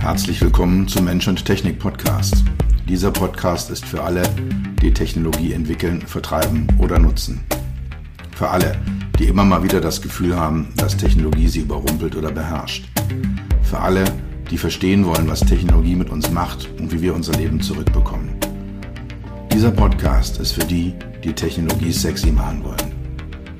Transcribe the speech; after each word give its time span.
Herzlich 0.00 0.40
willkommen 0.40 0.88
zum 0.88 1.04
Mensch 1.04 1.28
und 1.28 1.44
Technik 1.44 1.78
Podcast. 1.78 2.42
Dieser 2.88 3.10
Podcast 3.10 3.68
ist 3.70 3.84
für 3.84 4.02
alle, 4.02 4.22
die 4.80 4.94
Technologie 4.94 5.52
entwickeln, 5.52 6.00
vertreiben 6.00 6.66
oder 6.78 6.98
nutzen. 6.98 7.44
Für 8.34 8.48
alle, 8.48 8.78
die 9.18 9.26
immer 9.26 9.44
mal 9.44 9.62
wieder 9.62 9.78
das 9.78 10.00
Gefühl 10.00 10.34
haben, 10.34 10.72
dass 10.76 10.96
Technologie 10.96 11.48
sie 11.48 11.60
überrumpelt 11.60 12.16
oder 12.16 12.32
beherrscht. 12.32 12.88
Für 13.62 13.80
alle, 13.80 14.04
die 14.50 14.56
verstehen 14.56 15.04
wollen, 15.04 15.28
was 15.28 15.40
Technologie 15.40 15.96
mit 15.96 16.08
uns 16.08 16.30
macht 16.30 16.70
und 16.80 16.90
wie 16.92 17.02
wir 17.02 17.14
unser 17.14 17.34
Leben 17.34 17.60
zurückbekommen. 17.60 18.30
Dieser 19.52 19.70
Podcast 19.70 20.40
ist 20.40 20.52
für 20.52 20.64
die, 20.64 20.94
die 21.22 21.34
Technologie 21.34 21.92
sexy 21.92 22.32
machen 22.32 22.64
wollen. 22.64 22.94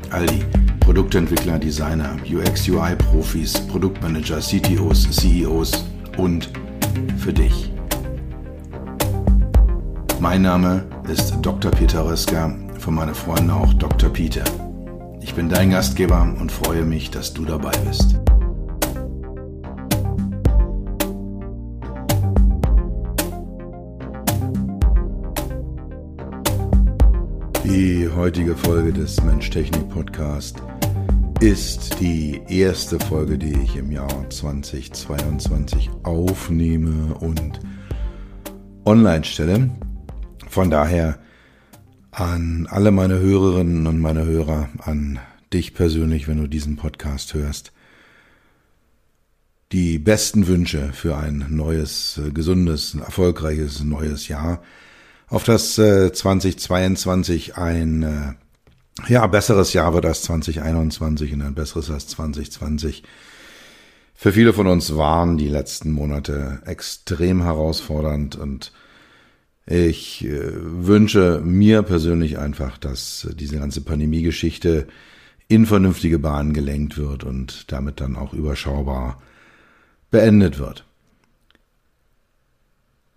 All 0.08 0.24
die 0.24 0.42
Produktentwickler, 0.80 1.58
Designer, 1.58 2.16
UX-UI-Profis, 2.24 3.52
Produktmanager, 3.68 4.40
CTOs, 4.40 5.10
CEOs 5.10 5.89
und 6.20 6.50
für 7.18 7.32
dich. 7.32 7.72
Mein 10.20 10.42
Name 10.42 10.84
ist 11.10 11.34
Dr. 11.40 11.70
Peter 11.70 12.04
Röska, 12.04 12.54
von 12.78 12.94
meinen 12.94 13.14
Freunden 13.14 13.50
auch 13.50 13.72
Dr. 13.74 14.10
Peter. 14.10 14.44
Ich 15.22 15.34
bin 15.34 15.48
dein 15.48 15.70
Gastgeber 15.70 16.22
und 16.38 16.52
freue 16.52 16.84
mich, 16.84 17.10
dass 17.10 17.32
du 17.32 17.44
dabei 17.44 17.72
bist. 17.88 18.20
Die 27.64 28.08
heutige 28.14 28.56
Folge 28.56 28.92
des 28.92 29.22
Mensch-Technik-Podcast 29.22 30.60
ist 31.40 31.98
die 32.00 32.42
erste 32.48 33.00
Folge, 33.00 33.38
die 33.38 33.54
ich 33.62 33.76
im 33.76 33.90
Jahr 33.90 34.28
2022 34.28 35.88
aufnehme 36.02 37.14
und 37.14 37.60
online 38.84 39.24
stelle. 39.24 39.70
Von 40.50 40.70
daher 40.70 41.18
an 42.10 42.68
alle 42.70 42.90
meine 42.90 43.20
Hörerinnen 43.20 43.86
und 43.86 44.00
meine 44.00 44.26
Hörer, 44.26 44.68
an 44.80 45.18
dich 45.50 45.72
persönlich, 45.72 46.28
wenn 46.28 46.36
du 46.36 46.46
diesen 46.46 46.76
Podcast 46.76 47.32
hörst, 47.32 47.72
die 49.72 49.98
besten 49.98 50.46
Wünsche 50.46 50.92
für 50.92 51.16
ein 51.16 51.46
neues, 51.48 52.20
gesundes, 52.34 52.94
erfolgreiches 52.94 53.82
neues 53.82 54.28
Jahr 54.28 54.62
auf 55.28 55.44
das 55.44 55.78
äh, 55.78 56.12
2022 56.12 57.56
ein 57.56 58.02
äh, 58.02 58.34
ja, 59.08 59.26
besseres 59.26 59.72
Jahr 59.72 59.94
wird 59.94 60.06
als 60.06 60.22
2021 60.22 61.32
und 61.32 61.42
ein 61.42 61.54
besseres 61.54 61.90
als 61.90 62.08
2020. 62.08 63.02
Für 64.14 64.32
viele 64.32 64.52
von 64.52 64.66
uns 64.66 64.96
waren 64.96 65.38
die 65.38 65.48
letzten 65.48 65.92
Monate 65.92 66.60
extrem 66.66 67.42
herausfordernd 67.42 68.36
und 68.36 68.72
ich 69.66 70.24
äh, 70.24 70.52
wünsche 70.52 71.40
mir 71.44 71.82
persönlich 71.82 72.38
einfach, 72.38 72.76
dass 72.76 73.28
diese 73.34 73.58
ganze 73.58 73.82
Pandemie-Geschichte 73.82 74.88
in 75.48 75.64
vernünftige 75.66 76.18
Bahnen 76.18 76.52
gelenkt 76.52 76.98
wird 76.98 77.24
und 77.24 77.72
damit 77.72 78.00
dann 78.00 78.16
auch 78.16 78.32
überschaubar 78.32 79.22
beendet 80.10 80.58
wird. 80.58 80.84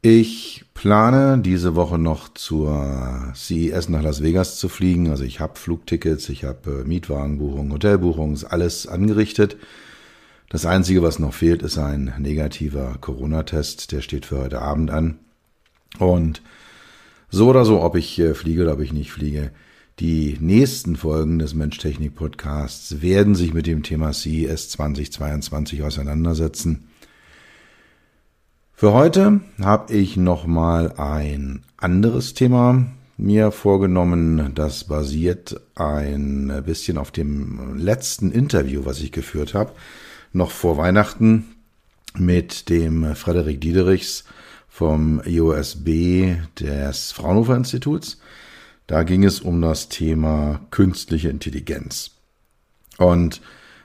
Ich 0.06 0.66
plane 0.74 1.40
diese 1.42 1.76
Woche 1.76 1.98
noch 1.98 2.28
zur 2.34 3.32
CES 3.34 3.88
nach 3.88 4.04
Las 4.04 4.22
Vegas 4.22 4.58
zu 4.58 4.68
fliegen. 4.68 5.10
Also 5.10 5.24
ich 5.24 5.40
habe 5.40 5.58
Flugtickets, 5.58 6.28
ich 6.28 6.44
habe 6.44 6.82
äh, 6.82 6.84
Mietwagenbuchungen, 6.84 7.72
Hotelbuchungen, 7.72 8.34
ist 8.34 8.44
alles 8.44 8.86
angerichtet. 8.86 9.56
Das 10.50 10.66
Einzige, 10.66 11.04
was 11.04 11.20
noch 11.20 11.34
fehlt, 11.34 11.62
ist 11.62 11.78
ein 11.78 12.14
negativer 12.20 12.98
Corona-Test. 13.00 13.94
Der 13.94 14.02
steht 14.02 14.26
für 14.26 14.40
heute 14.40 14.62
Abend 14.62 14.92
an. 14.92 15.20
Und 16.00 16.42
so 17.30 17.48
oder 17.48 17.64
so, 17.64 17.82
ob 17.82 17.96
ich 17.96 18.20
äh, 18.20 18.34
fliege 18.34 18.64
oder 18.64 18.74
ob 18.74 18.82
ich 18.82 18.92
nicht 18.92 19.14
fliege, 19.14 19.52
die 20.02 20.36
nächsten 20.42 20.98
Folgen 20.98 21.40
des 21.40 21.54
Mensch-Technik-Podcasts 21.54 23.02
werden 23.02 23.36
sich 23.36 23.54
mit 23.54 23.68
dem 23.68 23.84
Thema 23.84 24.12
CES 24.12 24.68
2022 24.68 25.82
auseinandersetzen. 25.82 26.90
Für 28.84 28.92
heute 28.92 29.40
habe 29.62 29.94
ich 29.94 30.18
noch 30.18 30.46
mal 30.46 30.92
ein 30.98 31.64
anderes 31.78 32.34
Thema 32.34 32.86
mir 33.16 33.54
vorgenommen. 33.54 34.52
Das 34.56 34.84
basiert 34.84 35.62
ein 35.76 36.62
bisschen 36.66 36.98
auf 36.98 37.10
dem 37.10 37.78
letzten 37.78 38.30
Interview, 38.30 38.84
was 38.84 39.00
ich 39.00 39.14
geführt 39.14 39.54
habe, 39.54 39.72
noch 40.34 40.52
vor 40.52 40.76
Weihnachten 40.76 41.46
mit 42.18 42.68
dem 42.68 43.16
Frederik 43.16 43.62
Diederichs 43.62 44.26
vom 44.68 45.22
IOSB 45.24 46.36
des 46.60 47.14
Fraunhofer 47.14 47.56
Instituts. 47.56 48.20
Da 48.86 49.04
ging 49.04 49.24
es 49.24 49.40
um 49.40 49.62
das 49.62 49.88
Thema 49.88 50.60
künstliche 50.72 51.30
Intelligenz. 51.30 52.12
Und 52.98 53.40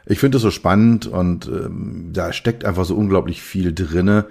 ich 0.06 0.18
finde 0.18 0.38
es 0.38 0.42
so 0.42 0.50
spannend 0.50 1.06
und 1.06 1.46
ähm, 1.46 2.10
da 2.12 2.32
steckt 2.32 2.64
einfach 2.64 2.84
so 2.84 2.96
unglaublich 2.96 3.42
viel 3.42 3.72
drinne, 3.72 4.26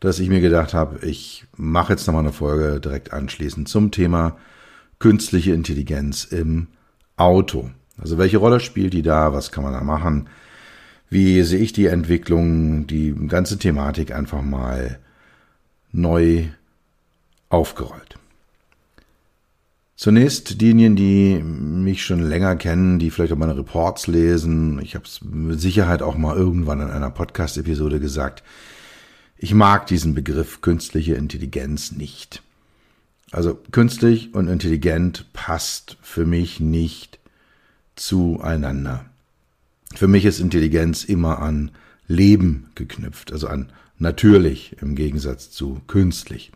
dass 0.00 0.18
ich 0.18 0.28
mir 0.28 0.40
gedacht 0.40 0.74
habe, 0.74 1.06
ich 1.06 1.44
mache 1.56 1.92
jetzt 1.92 2.06
nochmal 2.06 2.24
eine 2.24 2.32
Folge 2.32 2.80
direkt 2.80 3.12
anschließend 3.12 3.68
zum 3.68 3.90
Thema 3.90 4.36
künstliche 4.98 5.52
Intelligenz 5.52 6.24
im 6.24 6.68
Auto. 7.16 7.70
Also 7.98 8.16
welche 8.18 8.38
Rolle 8.38 8.60
spielt 8.60 8.94
die 8.94 9.02
da? 9.02 9.32
Was 9.32 9.52
kann 9.52 9.62
man 9.64 9.74
da 9.74 9.82
machen? 9.82 10.28
Wie 11.10 11.42
sehe 11.42 11.60
ich 11.60 11.72
die 11.72 11.86
Entwicklung, 11.86 12.86
die 12.86 13.14
ganze 13.28 13.58
Thematik 13.58 14.14
einfach 14.14 14.42
mal 14.42 14.98
neu 15.92 16.44
aufgerollt? 17.48 18.16
Zunächst 19.96 20.62
diejenigen, 20.62 20.96
die 20.96 21.42
mich 21.42 22.04
schon 22.04 22.20
länger 22.20 22.56
kennen, 22.56 22.98
die 22.98 23.10
vielleicht 23.10 23.34
auch 23.34 23.36
meine 23.36 23.56
Reports 23.56 24.06
lesen. 24.06 24.80
Ich 24.80 24.94
habe 24.94 25.04
es 25.04 25.20
mit 25.22 25.60
Sicherheit 25.60 26.00
auch 26.00 26.16
mal 26.16 26.34
irgendwann 26.34 26.80
in 26.80 26.88
einer 26.88 27.10
Podcast-Episode 27.10 28.00
gesagt. 28.00 28.42
Ich 29.42 29.54
mag 29.54 29.86
diesen 29.86 30.14
Begriff 30.14 30.60
künstliche 30.60 31.14
Intelligenz 31.14 31.92
nicht. 31.92 32.42
Also 33.30 33.58
künstlich 33.72 34.34
und 34.34 34.48
intelligent 34.48 35.32
passt 35.32 35.96
für 36.02 36.26
mich 36.26 36.60
nicht 36.60 37.18
zueinander. 37.96 39.06
Für 39.94 40.08
mich 40.08 40.26
ist 40.26 40.40
Intelligenz 40.40 41.04
immer 41.04 41.38
an 41.38 41.70
Leben 42.06 42.70
geknüpft, 42.74 43.32
also 43.32 43.46
an 43.46 43.72
natürlich 43.96 44.76
im 44.82 44.94
Gegensatz 44.94 45.50
zu 45.50 45.80
künstlich. 45.86 46.52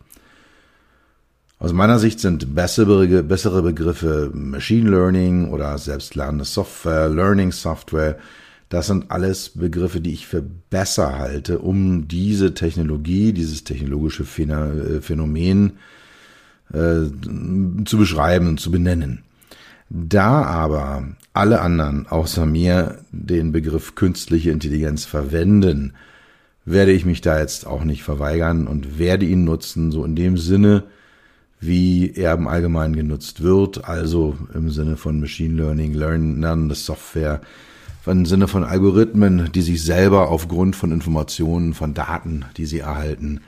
Aus 1.57 1.73
meiner 1.73 1.97
Sicht 1.97 2.19
sind 2.19 2.53
bessere, 2.53 3.23
bessere 3.23 3.63
Begriffe 3.63 4.29
Machine 4.31 4.91
Learning 4.91 5.49
oder 5.49 5.75
selbstlernende 5.79 6.45
Software, 6.45 7.09
Learning 7.09 7.51
Software 7.51 8.19
das 8.69 8.87
sind 8.87 9.11
alles 9.11 9.49
Begriffe, 9.49 10.01
die 10.01 10.13
ich 10.13 10.27
für 10.27 10.41
besser 10.41 11.17
halte, 11.17 11.59
um 11.59 12.07
diese 12.07 12.53
Technologie, 12.53 13.31
dieses 13.31 13.63
technologische 13.63 14.23
äh, 14.23 15.01
Phänomen 15.01 15.73
äh, 16.73 17.01
zu 17.85 17.97
beschreiben 17.97 18.47
und 18.47 18.59
zu 18.59 18.71
benennen. 18.71 19.23
Da 19.89 20.43
aber 20.43 21.07
alle 21.33 21.61
anderen 21.61 22.07
außer 22.07 22.45
mir 22.45 22.99
den 23.11 23.51
Begriff 23.51 23.93
künstliche 23.93 24.51
Intelligenz 24.51 25.05
verwenden, 25.05 25.93
werde 26.65 26.91
ich 26.91 27.05
mich 27.05 27.21
da 27.21 27.39
jetzt 27.39 27.67
auch 27.67 27.83
nicht 27.83 28.01
verweigern 28.01 28.65
und 28.65 28.97
werde 28.97 29.25
ihn 29.25 29.43
nutzen, 29.43 29.91
so 29.91 30.03
in 30.03 30.15
dem 30.15 30.37
Sinne, 30.37 30.83
wie 31.59 32.11
er 32.15 32.33
im 32.33 32.47
Allgemeinen 32.47 32.95
genutzt 32.95 33.43
wird, 33.43 33.85
also 33.85 34.35
im 34.53 34.71
Sinne 34.71 34.97
von 34.97 35.19
Machine 35.19 35.55
Learning, 35.55 35.93
lernende 35.93 36.75
Software, 36.75 37.41
im 38.07 38.25
Sinne 38.25 38.47
von 38.47 38.63
Algorithmen, 38.63 39.51
die 39.51 39.61
sich 39.61 39.83
selber 39.83 40.29
aufgrund 40.29 40.75
von 40.75 40.91
Informationen, 40.91 41.73
von 41.73 41.93
Daten, 41.93 42.45
die 42.57 42.65
sie 42.65 42.79
erhalten, 42.79 43.41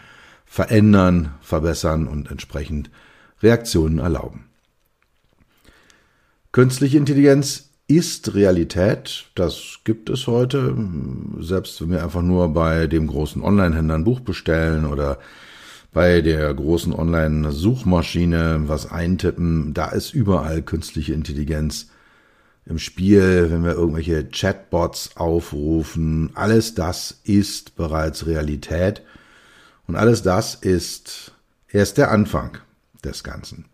verändern, 0.45 1.33
verbessern 1.41 2.07
und 2.07 2.31
entsprechend 2.31 2.89
Reaktionen 3.41 3.99
erlauben. 3.99 4.45
Künstliche 6.51 6.97
Intelligenz 6.97 7.69
ist 7.87 8.33
Realität, 8.33 9.27
das 9.35 9.79
gibt 9.83 10.09
es 10.09 10.27
heute. 10.27 10.75
Selbst 11.39 11.79
wenn 11.81 11.91
wir 11.91 12.03
einfach 12.03 12.21
nur 12.21 12.53
bei 12.53 12.87
dem 12.87 13.07
großen 13.07 13.41
Online-Händler 13.41 13.95
ein 13.95 14.03
Buch 14.03 14.19
bestellen 14.19 14.85
oder 14.85 15.19
bei 15.93 16.21
der 16.21 16.53
großen 16.53 16.93
Online-Suchmaschine 16.93 18.63
was 18.65 18.91
eintippen, 18.91 19.73
da 19.73 19.87
ist 19.89 20.13
überall 20.13 20.61
künstliche 20.61 21.13
Intelligenz 21.13 21.89
im 22.69 22.79
Spiel, 22.79 23.47
wenn 23.49 23.63
wir 23.63 23.73
irgendwelche 23.73 24.25
Chatbots 24.25 25.11
aufrufen, 25.15 26.31
alles 26.33 26.75
das 26.75 27.19
ist 27.23 27.75
bereits 27.75 28.25
Realität 28.27 29.01
und 29.87 29.95
alles 29.95 30.21
das 30.21 30.55
ist 30.55 31.31
erst 31.69 31.97
der 31.97 32.11
Anfang 32.11 32.57
des 33.03 33.23
Ganzen. 33.23 33.65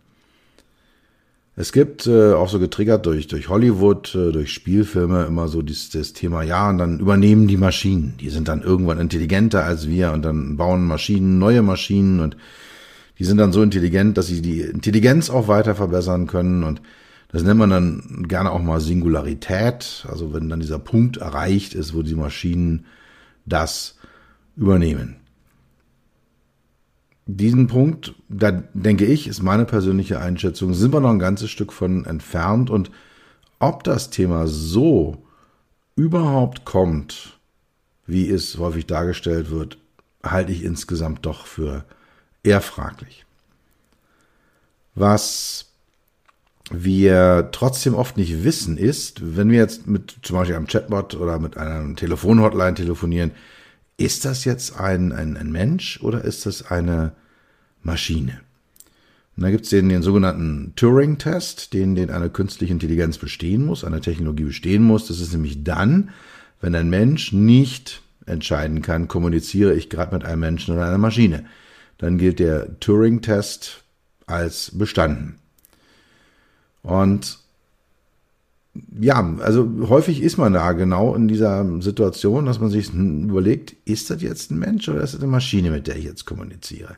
Es 1.55 1.71
gibt 1.71 2.07
äh, 2.07 2.33
auch 2.33 2.49
so 2.49 2.59
getriggert 2.59 3.05
durch, 3.05 3.27
durch 3.27 3.47
Hollywood, 3.47 4.15
äh, 4.15 4.31
durch 4.31 4.51
Spielfilme 4.51 5.25
immer 5.25 5.47
so 5.47 5.61
dieses, 5.61 5.91
das 5.91 6.13
Thema, 6.13 6.41
ja, 6.41 6.67
und 6.69 6.79
dann 6.79 6.99
übernehmen 6.99 7.47
die 7.47 7.57
Maschinen. 7.57 8.15
Die 8.19 8.29
sind 8.29 8.47
dann 8.47 8.63
irgendwann 8.63 8.99
intelligenter 8.99 9.63
als 9.63 9.87
wir 9.87 10.13
und 10.13 10.23
dann 10.23 10.57
bauen 10.57 10.85
Maschinen 10.85 11.37
neue 11.37 11.61
Maschinen 11.61 12.21
und 12.21 12.37
die 13.19 13.25
sind 13.25 13.37
dann 13.37 13.53
so 13.53 13.61
intelligent, 13.61 14.17
dass 14.17 14.27
sie 14.27 14.41
die 14.41 14.61
Intelligenz 14.61 15.29
auch 15.29 15.47
weiter 15.47 15.75
verbessern 15.75 16.25
können 16.25 16.63
und 16.63 16.81
das 17.33 17.41
nennt 17.41 17.59
man 17.59 17.71
dann 17.71 18.27
gerne 18.27 18.51
auch 18.51 18.61
mal 18.61 18.79
Singularität, 18.79 20.05
also 20.07 20.33
wenn 20.33 20.49
dann 20.49 20.59
dieser 20.59 20.77
Punkt 20.77 21.17
erreicht 21.17 21.73
ist, 21.73 21.95
wo 21.95 22.03
die 22.03 22.13
Maschinen 22.13 22.85
das 23.47 23.97
übernehmen. 24.55 25.15
Diesen 27.25 27.65
Punkt, 27.65 28.13
da 28.29 28.51
denke 28.51 29.05
ich, 29.05 29.27
ist 29.27 29.41
meine 29.41 29.65
persönliche 29.65 30.19
Einschätzung, 30.19 30.75
sind 30.75 30.93
wir 30.93 30.99
noch 30.99 31.09
ein 31.09 31.19
ganzes 31.19 31.49
Stück 31.49 31.73
von 31.73 32.05
entfernt. 32.05 32.69
Und 32.69 32.91
ob 33.57 33.83
das 33.83 34.11
Thema 34.11 34.45
so 34.45 35.23
überhaupt 35.95 36.65
kommt, 36.65 37.39
wie 38.05 38.29
es 38.29 38.59
häufig 38.59 38.85
dargestellt 38.85 39.49
wird, 39.49 39.79
halte 40.21 40.51
ich 40.51 40.63
insgesamt 40.63 41.25
doch 41.25 41.47
für 41.47 41.83
eher 42.43 42.61
fraglich. 42.61 43.25
Was 44.93 45.72
wir 46.71 47.49
trotzdem 47.51 47.93
oft 47.93 48.17
nicht 48.17 48.43
wissen 48.43 48.77
ist, 48.77 49.35
wenn 49.35 49.49
wir 49.49 49.59
jetzt 49.59 49.87
mit 49.87 50.15
zum 50.21 50.37
Beispiel 50.37 50.55
einem 50.55 50.67
Chatbot 50.67 51.15
oder 51.15 51.39
mit 51.39 51.57
einer 51.57 51.95
Telefonhotline 51.95 52.75
telefonieren, 52.75 53.31
ist 53.97 54.25
das 54.25 54.45
jetzt 54.45 54.79
ein, 54.79 55.11
ein, 55.11 55.37
ein 55.37 55.51
Mensch 55.51 55.99
oder 56.01 56.23
ist 56.23 56.45
das 56.45 56.71
eine 56.71 57.13
Maschine? 57.81 58.39
Und 59.35 59.43
da 59.43 59.49
gibt 59.49 59.63
es 59.63 59.71
den, 59.71 59.89
den 59.89 60.03
sogenannten 60.03 60.73
Turing-Test, 60.75 61.73
den, 61.73 61.95
den 61.95 62.11
eine 62.11 62.29
künstliche 62.29 62.73
Intelligenz 62.73 63.17
bestehen 63.17 63.65
muss, 63.65 63.83
eine 63.83 63.99
Technologie 63.99 64.43
bestehen 64.43 64.83
muss. 64.83 65.07
Das 65.07 65.19
ist 65.19 65.33
nämlich 65.33 65.63
dann, 65.63 66.11
wenn 66.61 66.75
ein 66.75 66.89
Mensch 66.89 67.33
nicht 67.33 68.01
entscheiden 68.25 68.81
kann, 68.81 69.07
kommuniziere 69.07 69.73
ich 69.73 69.89
gerade 69.89 70.13
mit 70.13 70.23
einem 70.23 70.39
Menschen 70.39 70.73
oder 70.73 70.85
einer 70.85 70.99
Maschine. 70.99 71.45
Dann 71.97 72.17
gilt 72.17 72.39
der 72.39 72.79
Turing-Test 72.79 73.83
als 74.27 74.71
bestanden. 74.73 75.39
Und 76.83 77.39
ja, 78.99 79.35
also 79.39 79.69
häufig 79.87 80.21
ist 80.21 80.37
man 80.37 80.53
da 80.53 80.71
genau 80.73 81.15
in 81.15 81.27
dieser 81.27 81.65
Situation, 81.81 82.45
dass 82.45 82.59
man 82.59 82.69
sich 82.69 82.93
überlegt, 82.93 83.75
ist 83.85 84.09
das 84.09 84.21
jetzt 84.21 84.51
ein 84.51 84.59
Mensch 84.59 84.87
oder 84.89 85.01
ist 85.01 85.13
das 85.13 85.21
eine 85.21 85.31
Maschine, 85.31 85.71
mit 85.71 85.87
der 85.87 85.95
ich 85.95 86.05
jetzt 86.05 86.25
kommuniziere? 86.25 86.95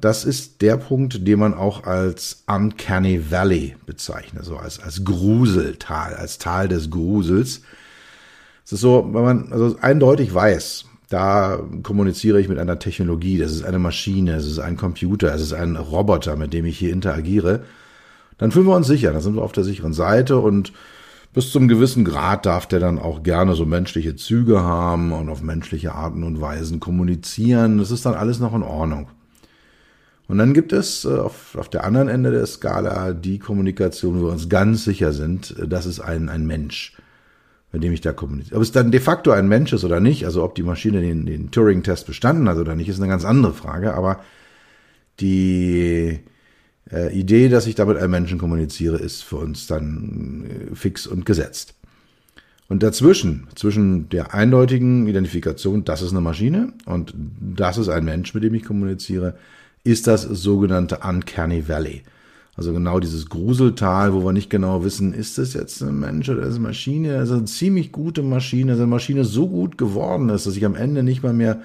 Das 0.00 0.24
ist 0.24 0.62
der 0.62 0.78
Punkt, 0.78 1.26
den 1.26 1.38
man 1.38 1.52
auch 1.52 1.84
als 1.84 2.44
Uncanny 2.46 3.30
Valley 3.30 3.76
bezeichnet, 3.84 4.44
so 4.44 4.56
als, 4.56 4.80
als 4.80 5.04
Gruseltal, 5.04 6.14
als 6.14 6.38
Tal 6.38 6.68
des 6.68 6.90
Grusels. 6.90 7.60
Es 8.64 8.72
ist 8.72 8.80
so, 8.80 9.10
wenn 9.12 9.22
man 9.22 9.52
also 9.52 9.76
eindeutig 9.82 10.32
weiß, 10.32 10.86
da 11.10 11.60
kommuniziere 11.82 12.40
ich 12.40 12.48
mit 12.48 12.58
einer 12.58 12.78
Technologie, 12.78 13.36
das 13.36 13.52
ist 13.52 13.62
eine 13.62 13.78
Maschine, 13.78 14.36
es 14.36 14.46
ist 14.46 14.58
ein 14.58 14.78
Computer, 14.78 15.34
es 15.34 15.42
ist 15.42 15.52
ein 15.52 15.76
Roboter, 15.76 16.36
mit 16.36 16.54
dem 16.54 16.64
ich 16.64 16.78
hier 16.78 16.92
interagiere, 16.92 17.64
dann 18.38 18.50
fühlen 18.50 18.66
wir 18.66 18.76
uns 18.76 18.86
sicher, 18.86 19.12
dann 19.12 19.22
sind 19.22 19.36
wir 19.36 19.42
auf 19.42 19.52
der 19.52 19.64
sicheren 19.64 19.92
Seite 19.92 20.38
und 20.38 20.72
bis 21.32 21.50
zum 21.50 21.66
gewissen 21.66 22.04
Grad 22.04 22.46
darf 22.46 22.66
der 22.66 22.78
dann 22.78 22.98
auch 22.98 23.22
gerne 23.22 23.54
so 23.54 23.66
menschliche 23.66 24.14
Züge 24.14 24.62
haben 24.62 25.12
und 25.12 25.28
auf 25.28 25.42
menschliche 25.42 25.92
Arten 25.92 26.22
und 26.22 26.40
Weisen 26.40 26.78
kommunizieren. 26.78 27.78
Das 27.78 27.90
ist 27.90 28.06
dann 28.06 28.14
alles 28.14 28.38
noch 28.38 28.54
in 28.54 28.62
Ordnung. 28.62 29.08
Und 30.26 30.38
dann 30.38 30.54
gibt 30.54 30.72
es 30.72 31.04
äh, 31.04 31.08
auf, 31.08 31.56
auf 31.56 31.68
der 31.68 31.84
anderen 31.84 32.08
Ende 32.08 32.30
der 32.30 32.46
Skala 32.46 33.12
die 33.12 33.38
Kommunikation, 33.38 34.18
wo 34.18 34.26
wir 34.26 34.32
uns 34.32 34.48
ganz 34.48 34.84
sicher 34.84 35.12
sind, 35.12 35.54
äh, 35.58 35.68
das 35.68 35.86
ist 35.86 36.00
ein, 36.00 36.28
ein 36.28 36.46
Mensch, 36.46 36.96
mit 37.72 37.82
dem 37.82 37.92
ich 37.92 38.00
da 38.00 38.12
kommuniziere. 38.12 38.56
Ob 38.56 38.62
es 38.62 38.72
dann 38.72 38.90
de 38.90 39.00
facto 39.00 39.32
ein 39.32 39.48
Mensch 39.48 39.72
ist 39.72 39.84
oder 39.84 40.00
nicht, 40.00 40.24
also 40.24 40.42
ob 40.44 40.54
die 40.54 40.62
Maschine 40.62 41.00
den, 41.00 41.26
den 41.26 41.50
Turing-Test 41.50 42.06
bestanden 42.06 42.48
hat 42.48 42.56
oder 42.56 42.74
nicht, 42.74 42.88
ist 42.88 43.00
eine 43.00 43.08
ganz 43.08 43.24
andere 43.24 43.52
Frage. 43.52 43.94
Aber 43.94 44.20
die 45.20 46.20
äh, 46.90 47.12
Idee, 47.18 47.48
dass 47.48 47.66
ich 47.66 47.74
damit 47.74 47.96
einem 47.96 48.10
Menschen 48.10 48.38
kommuniziere, 48.38 48.96
ist 48.96 49.22
für 49.22 49.36
uns 49.36 49.66
dann 49.66 50.46
äh, 50.46 50.74
fix 50.74 51.06
und 51.06 51.26
gesetzt. 51.26 51.74
Und 52.68 52.82
dazwischen, 52.82 53.46
zwischen 53.54 54.08
der 54.08 54.34
eindeutigen 54.34 55.06
Identifikation, 55.06 55.84
das 55.84 56.02
ist 56.02 56.12
eine 56.12 56.22
Maschine 56.22 56.72
und 56.86 57.14
das 57.40 57.76
ist 57.76 57.88
ein 57.88 58.04
Mensch, 58.04 58.32
mit 58.34 58.42
dem 58.42 58.54
ich 58.54 58.64
kommuniziere, 58.64 59.34
ist 59.84 60.06
das 60.06 60.22
sogenannte 60.22 61.00
Uncanny 61.06 61.68
Valley. 61.68 62.02
Also 62.56 62.72
genau 62.72 63.00
dieses 63.00 63.28
Gruseltal, 63.28 64.14
wo 64.14 64.24
wir 64.24 64.32
nicht 64.32 64.48
genau 64.48 64.84
wissen, 64.84 65.12
ist 65.12 65.38
das 65.38 65.54
jetzt 65.54 65.82
ein 65.82 65.98
Mensch 65.98 66.28
oder 66.28 66.42
ist 66.42 66.50
es 66.50 66.54
eine 66.54 66.68
Maschine? 66.68 67.14
Das 67.14 67.28
ist 67.28 67.34
eine 67.34 67.44
ziemlich 67.46 67.92
gute 67.92 68.22
Maschine, 68.22 68.72
dass 68.72 68.80
eine 68.80 68.86
Maschine 68.86 69.24
so 69.24 69.48
gut 69.48 69.76
geworden 69.76 70.28
ist, 70.28 70.46
dass 70.46 70.56
ich 70.56 70.64
am 70.64 70.76
Ende 70.76 71.02
nicht 71.02 71.22
mal 71.22 71.32
mehr 71.32 71.62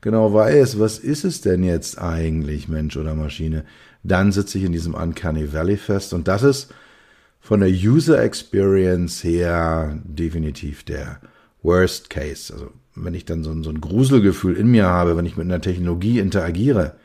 genau 0.00 0.32
weiß, 0.32 0.80
was 0.80 0.98
ist 0.98 1.24
es 1.24 1.42
denn 1.42 1.62
jetzt 1.62 1.98
eigentlich, 1.98 2.66
Mensch 2.66 2.96
oder 2.96 3.14
Maschine? 3.14 3.64
Dann 4.02 4.32
sitze 4.32 4.58
ich 4.58 4.64
in 4.64 4.72
diesem 4.72 4.94
Uncanny 4.94 5.52
Valley 5.52 5.76
fest. 5.76 6.12
Und 6.12 6.28
das 6.28 6.42
ist 6.42 6.74
von 7.40 7.60
der 7.60 7.70
User 7.70 8.22
Experience 8.22 9.22
her 9.24 9.98
definitiv 10.04 10.84
der 10.84 11.20
Worst 11.62 12.10
Case. 12.10 12.52
Also 12.52 12.70
wenn 12.94 13.14
ich 13.14 13.24
dann 13.24 13.44
so 13.44 13.50
ein, 13.50 13.62
so 13.62 13.70
ein 13.70 13.80
Gruselgefühl 13.80 14.56
in 14.56 14.68
mir 14.68 14.86
habe, 14.86 15.16
wenn 15.16 15.26
ich 15.26 15.36
mit 15.36 15.46
einer 15.46 15.60
Technologie 15.60 16.18
interagiere, 16.18 16.96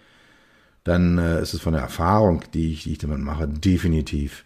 dann 0.84 1.18
äh, 1.18 1.42
ist 1.42 1.54
es 1.54 1.62
von 1.62 1.74
der 1.74 1.82
Erfahrung, 1.82 2.44
die 2.54 2.72
ich, 2.72 2.84
die 2.84 2.94
ich 2.94 2.98
damit 2.98 3.20
mache, 3.20 3.48
definitiv 3.48 4.46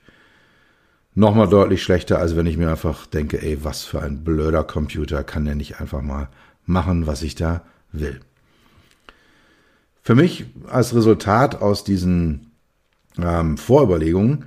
nochmal 1.14 1.50
deutlich 1.50 1.84
schlechter, 1.84 2.20
als 2.20 2.36
wenn 2.36 2.46
ich 2.46 2.58
mir 2.58 2.70
einfach 2.70 3.06
denke, 3.06 3.42
ey, 3.42 3.64
was 3.64 3.84
für 3.84 4.02
ein 4.02 4.24
blöder 4.24 4.64
Computer 4.64 5.24
kann 5.24 5.46
der 5.46 5.56
nicht 5.56 5.80
einfach 5.80 6.02
mal 6.02 6.30
machen, 6.66 7.06
was 7.06 7.22
ich 7.22 7.36
da 7.36 7.64
will. 7.92 8.22
Für 10.02 10.16
mich 10.16 10.46
als 10.68 10.96
Resultat 10.96 11.62
aus 11.62 11.84
diesen 11.84 12.52
ähm, 13.22 13.58
Vorüberlegungen, 13.58 14.46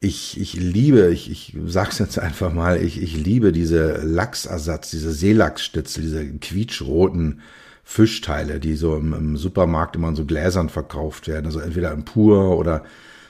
ich, 0.00 0.38
ich 0.40 0.54
liebe, 0.54 1.08
ich, 1.08 1.30
ich 1.30 1.56
sag's 1.66 1.98
jetzt 1.98 2.18
einfach 2.18 2.52
mal, 2.52 2.80
ich, 2.80 3.02
ich 3.02 3.16
liebe 3.16 3.50
diese 3.50 4.00
Lachsersatz, 4.04 4.90
diese 4.90 5.10
Seelachsstitzel, 5.10 6.02
diese 6.02 6.24
quietschroten 6.24 7.40
Fischteile, 7.82 8.60
die 8.60 8.76
so 8.76 8.96
im, 8.96 9.12
im, 9.12 9.36
Supermarkt 9.36 9.96
immer 9.96 10.10
in 10.10 10.16
so 10.16 10.24
Gläsern 10.24 10.68
verkauft 10.68 11.26
werden. 11.26 11.46
Also 11.46 11.58
entweder 11.58 11.90
in 11.92 12.04
pur 12.04 12.56
oder 12.56 12.84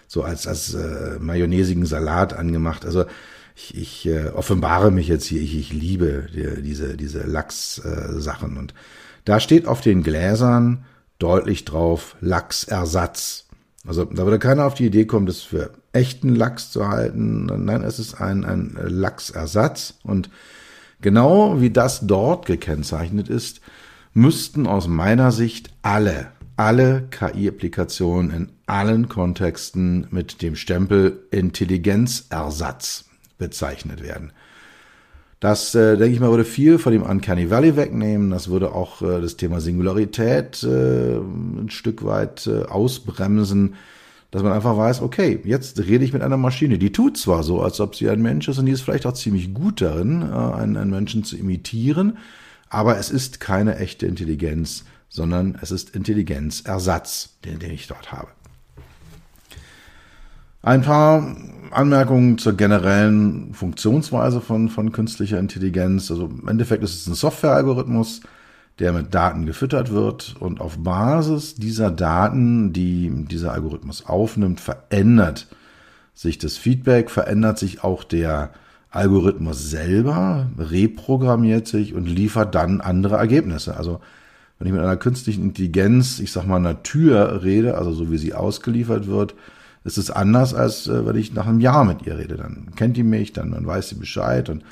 so 0.08 0.23
als, 0.23 0.46
als 0.46 0.75
äh, 0.75 1.19
mayonnaisigen 1.20 1.87
Salat 1.87 2.34
angemacht. 2.34 2.84
Also 2.84 3.05
ich, 3.55 3.76
ich 3.76 4.06
äh, 4.06 4.29
offenbare 4.29 4.91
mich 4.91 5.08
jetzt 5.08 5.26
hier, 5.26 5.41
ich, 5.41 5.56
ich 5.56 5.73
liebe 5.73 6.26
die, 6.34 6.62
diese, 6.62 6.96
diese 6.96 7.23
Lachs-Sachen. 7.23 8.56
Äh, 8.56 8.58
und 8.58 8.74
da 9.24 9.41
steht 9.41 9.67
auf 9.67 9.81
den 9.81 10.03
Gläsern 10.03 10.84
deutlich 11.19 11.65
drauf 11.65 12.17
Lachsersatz. 12.20 13.46
Also 13.87 14.05
da 14.05 14.25
würde 14.25 14.39
keiner 14.39 14.67
auf 14.67 14.75
die 14.75 14.87
Idee 14.87 15.06
kommen, 15.06 15.27
das 15.27 15.41
für 15.41 15.72
echten 15.93 16.34
Lachs 16.34 16.70
zu 16.70 16.89
halten. 16.89 17.46
Nein, 17.65 17.82
es 17.82 17.98
ist 17.98 18.20
ein, 18.20 18.44
ein 18.44 18.77
Lachsersatz. 18.81 19.94
Und 20.03 20.31
genau 21.01 21.60
wie 21.60 21.70
das 21.70 22.06
dort 22.06 22.46
gekennzeichnet 22.46 23.29
ist, 23.29 23.60
müssten 24.13 24.67
aus 24.67 24.89
meiner 24.89 25.32
Sicht 25.32 25.70
alle, 25.82 26.32
alle 26.56 27.08
KI-Applikationen 27.10 28.31
in 28.31 28.53
allen 28.67 29.08
Kontexten 29.08 30.06
mit 30.10 30.43
dem 30.43 30.56
Stempel 30.56 31.27
Intelligenzersatz 31.31 33.06
bezeichnet 33.39 34.03
werden. 34.03 34.32
Das, 35.40 35.72
äh, 35.76 35.96
denke 35.96 36.14
ich 36.14 36.20
mal, 36.20 36.30
würde 36.30 36.44
viel 36.44 36.78
von 36.78 36.92
dem 36.92 37.02
Uncanny 37.02 37.48
Valley 37.48 37.76
wegnehmen. 37.76 38.30
Das 38.30 38.48
würde 38.48 38.72
auch 38.72 39.02
äh, 39.02 39.20
das 39.20 39.36
Thema 39.36 39.60
Singularität 39.60 40.62
äh, 40.64 41.16
ein 41.16 41.70
Stück 41.70 42.04
weit 42.04 42.48
äh, 42.48 42.64
ausbremsen, 42.64 43.74
dass 44.32 44.42
man 44.42 44.52
einfach 44.52 44.76
weiß, 44.76 45.00
okay, 45.00 45.40
jetzt 45.44 45.78
rede 45.78 46.04
ich 46.04 46.12
mit 46.12 46.22
einer 46.22 46.36
Maschine. 46.36 46.78
Die 46.78 46.90
tut 46.90 47.16
zwar 47.16 47.44
so, 47.44 47.62
als 47.62 47.80
ob 47.80 47.94
sie 47.94 48.10
ein 48.10 48.20
Mensch 48.20 48.48
ist 48.48 48.58
und 48.58 48.66
die 48.66 48.72
ist 48.72 48.82
vielleicht 48.82 49.06
auch 49.06 49.14
ziemlich 49.14 49.54
gut 49.54 49.80
darin, 49.80 50.22
äh, 50.22 50.34
einen, 50.34 50.76
einen 50.76 50.90
Menschen 50.90 51.22
zu 51.22 51.36
imitieren, 51.36 52.18
aber 52.68 52.98
es 52.98 53.10
ist 53.10 53.38
keine 53.38 53.76
echte 53.76 54.06
Intelligenz, 54.06 54.84
sondern 55.08 55.56
es 55.62 55.70
ist 55.70 55.94
Intelligenzersatz, 55.94 57.38
den, 57.44 57.60
den 57.60 57.70
ich 57.70 57.86
dort 57.86 58.10
habe. 58.12 58.28
Ein 60.62 60.82
paar 60.82 61.36
Anmerkungen 61.70 62.38
zur 62.38 62.55
generellen 62.55 63.55
Funktionsweise 63.55 64.41
von, 64.41 64.69
von 64.69 64.93
künstlicher 64.93 65.38
Intelligenz. 65.38 66.10
Also 66.10 66.27
im 66.27 66.48
Endeffekt 66.48 66.82
ist 66.82 66.94
es 66.94 67.06
ein 67.06 67.15
Softwarealgorithmus, 67.15 68.22
der 68.79 68.93
mit 68.93 69.15
Daten 69.15 69.46
gefüttert 69.46 69.93
wird 69.93 70.36
und 70.41 70.60
auf 70.60 70.79
Basis 70.79 71.55
dieser 71.55 71.91
Daten, 71.91 72.72
die 72.72 73.10
dieser 73.29 73.53
Algorithmus 73.53 74.06
aufnimmt, 74.06 74.60
verändert 74.60 75.46
sich 76.15 76.38
das 76.38 76.56
Feedback, 76.56 77.10
verändert 77.10 77.58
sich 77.58 77.84
auch 77.84 78.03
der 78.03 78.50
Algorithmus 78.91 79.70
selber, 79.70 80.48
reprogrammiert 80.58 81.69
sich 81.69 81.94
und 81.94 82.06
liefert 82.06 82.55
dann 82.55 82.81
andere 82.81 83.17
Ergebnisse. 83.17 83.77
Also 83.77 84.00
wenn 84.58 84.67
ich 84.67 84.72
mit 84.72 84.82
einer 84.82 84.96
künstlichen 84.96 85.44
Intelligenz, 85.44 86.19
ich 86.19 86.32
sag 86.32 86.46
mal, 86.46 86.74
Tür 86.82 87.43
rede, 87.44 87.77
also 87.77 87.93
so 87.93 88.10
wie 88.10 88.19
sie 88.19 88.34
ausgeliefert 88.34 89.06
wird, 89.06 89.34
ist 89.85 89.99
es 89.99 90.11
anders, 90.11 90.55
als 90.55 90.87
äh, 90.87 91.06
wenn 91.06 91.17
ich 91.17 91.32
nach 91.32 91.47
einem 91.47 91.61
Jahr 91.61 91.85
mit 91.85 92.06
ihr 92.06 92.19
rede. 92.19 92.37
Dann 92.37 92.69
kennt 92.77 92.97
die 92.97 93.03
mich, 93.03 93.32
dann, 93.32 93.53
dann 93.53 93.67
weiß 93.67 93.89
sie 93.91 93.94
Bescheid 93.97 94.49
und 94.49 94.65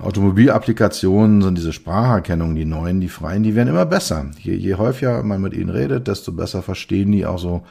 Automobilapplikationen 0.00 1.42
sind 1.42 1.58
diese 1.58 1.72
Spracherkennung, 1.72 2.54
die 2.54 2.64
neuen, 2.64 3.00
die 3.00 3.08
freien, 3.08 3.42
die 3.42 3.54
werden 3.54 3.68
immer 3.68 3.86
besser. 3.86 4.26
Je, 4.38 4.54
je 4.54 4.74
häufiger 4.74 5.22
man 5.22 5.40
mit 5.40 5.54
ihnen 5.54 5.70
redet, 5.70 6.08
desto 6.08 6.32
besser 6.32 6.62
verstehen 6.62 7.12
die 7.12 7.24
auch 7.24 7.38
so, 7.38 7.62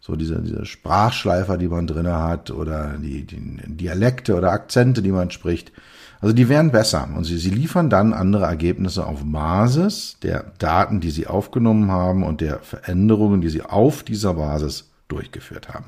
so 0.00 0.16
diese, 0.16 0.40
diese 0.40 0.66
Sprachschleifer, 0.66 1.58
die 1.58 1.68
man 1.68 1.86
drinne 1.86 2.20
hat 2.20 2.50
oder 2.50 2.94
die, 2.98 3.26
die 3.26 3.58
Dialekte 3.66 4.36
oder 4.36 4.52
Akzente, 4.52 5.02
die 5.02 5.12
man 5.12 5.30
spricht. 5.30 5.72
Also 6.20 6.34
die 6.34 6.48
werden 6.48 6.70
besser 6.70 7.08
und 7.14 7.24
sie, 7.24 7.36
sie 7.36 7.50
liefern 7.50 7.90
dann 7.90 8.14
andere 8.14 8.44
Ergebnisse 8.44 9.06
auf 9.06 9.20
Basis 9.24 10.16
der 10.22 10.52
Daten, 10.58 11.00
die 11.00 11.10
sie 11.10 11.26
aufgenommen 11.26 11.90
haben 11.90 12.22
und 12.22 12.40
der 12.40 12.60
Veränderungen, 12.60 13.40
die 13.40 13.50
sie 13.50 13.62
auf 13.62 14.02
dieser 14.04 14.34
Basis 14.34 14.90
durchgeführt 15.08 15.68
haben. 15.68 15.86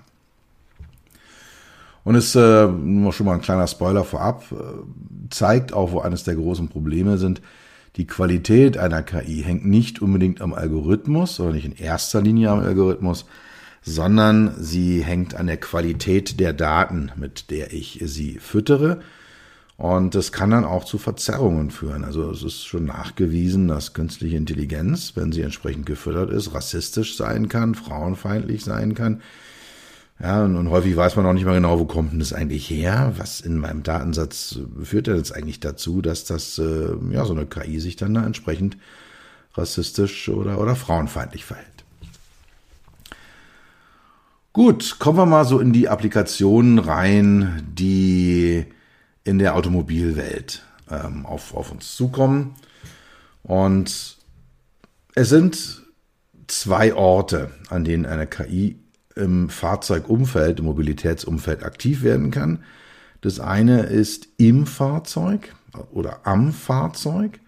Und 2.05 2.15
es 2.15 2.37
äh, 2.37 2.69
nur 2.69 3.13
schon 3.13 3.27
mal 3.27 3.35
ein 3.35 3.41
kleiner 3.41 3.67
Spoiler 3.67 4.05
vorab, 4.05 4.45
äh, 4.53 4.57
zeigt 5.31 5.73
auch, 5.73 5.91
wo 5.91 5.99
eines 5.99 6.23
der 6.23 6.37
großen 6.37 6.69
Probleme 6.69 7.19
sind. 7.19 7.43
Die 7.97 8.07
Qualität 8.07 8.79
einer 8.79 9.03
KI 9.03 9.43
hängt 9.43 9.67
nicht 9.67 10.01
unbedingt 10.01 10.41
am 10.41 10.55
Algorithmus 10.55 11.41
oder 11.41 11.53
nicht 11.53 11.65
in 11.65 11.77
erster 11.77 12.23
Linie 12.23 12.51
am 12.51 12.61
Algorithmus, 12.61 13.25
sondern 13.83 14.55
sie 14.59 15.03
hängt 15.03 15.35
an 15.35 15.47
der 15.47 15.57
Qualität 15.57 16.39
der 16.39 16.53
Daten, 16.53 17.11
mit 17.17 17.51
der 17.51 17.73
ich 17.73 18.01
sie 18.05 18.39
füttere 18.39 19.01
und 19.79 20.15
das 20.15 20.33
kann 20.33 20.51
dann 20.51 20.65
auch 20.65 20.85
zu 20.85 20.97
Verzerrungen 20.97 21.71
führen. 21.71 22.05
Also 22.05 22.31
es 22.31 22.43
ist 22.43 22.65
schon 22.65 22.87
nachgewiesen, 22.87 23.69
dass 23.69 23.93
künstliche 23.93 24.37
Intelligenz, 24.37 25.13
wenn 25.17 25.33
sie 25.33 25.43
entsprechend 25.43 25.85
gefüttert 25.85 26.31
ist, 26.31 26.55
rassistisch 26.55 27.17
sein 27.17 27.49
kann, 27.49 27.75
frauenfeindlich 27.75 28.65
sein 28.65 28.95
kann. 28.95 29.21
Ja, 30.19 30.45
und, 30.45 30.57
und 30.57 30.71
häufig 30.71 30.97
weiß 30.97 31.17
man 31.17 31.27
auch 31.27 31.35
nicht 31.35 31.45
mal 31.45 31.55
genau, 31.55 31.79
wo 31.79 31.85
kommt 31.85 32.13
denn 32.13 32.21
das 32.21 32.33
eigentlich 32.33 32.71
her? 32.71 33.13
Was 33.19 33.43
in 33.43 33.59
meinem 33.59 33.83
Datensatz 33.83 34.59
führt 34.83 35.09
denn 35.09 35.17
jetzt 35.17 35.35
eigentlich 35.35 35.61
dazu, 35.61 36.01
dass 36.01 36.25
das, 36.25 36.59
äh, 36.59 36.97
ja, 37.11 37.27
so 37.27 37.35
eine 37.35 37.45
KI 37.45 37.79
sich 37.79 37.97
dann 37.97 38.15
da 38.15 38.25
entsprechend 38.25 38.79
rassistisch 39.55 40.31
oder, 40.31 40.59
oder 40.59 40.75
frauenfeindlich 40.75 41.45
verhält. 41.45 41.69
Gut, 44.55 44.99
kommen 44.99 45.19
wir 45.19 45.27
mal 45.27 45.45
so 45.45 45.61
in 45.61 45.75
die 45.75 45.91
Applikationen 45.91 46.79
rein, 46.79 47.63
die 47.77 48.65
in 49.27 49.39
der 49.39 49.57
Automobilwelt 49.57 50.63
ähm, 50.91 51.27
auf, 51.27 51.55
auf 51.55 51.73
uns 51.73 51.97
zukommen. 51.97 52.55
Und 53.43 54.17
es 55.15 55.29
sind 55.29 55.83
zwei 56.47 56.95
Orte, 56.95 57.51
an 57.69 57.85
denen 57.85 58.07
eine 58.07 58.27
KI 58.27 58.79
im 59.17 59.49
Fahrzeugumfeld, 59.49 60.61
im 60.61 60.67
Mobilitätsumfeld 60.67 61.65
aktiv 61.65 62.03
werden 62.03 62.31
kann. 62.31 62.63
Das 63.21 63.41
eine 63.41 63.83
ist 63.83 64.29
im 64.37 64.67
Fahrzeug 64.67 65.55
oder 65.91 66.27
am 66.27 66.53
Fahrzeug, 66.53 67.41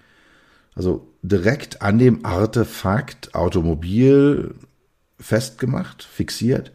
also 0.75 1.07
direkt 1.23 1.83
an 1.83 1.99
dem 1.99 2.25
Artefakt 2.25 3.35
Automobil 3.35 4.55
festgemacht, 5.21 6.03
fixiert. 6.03 6.73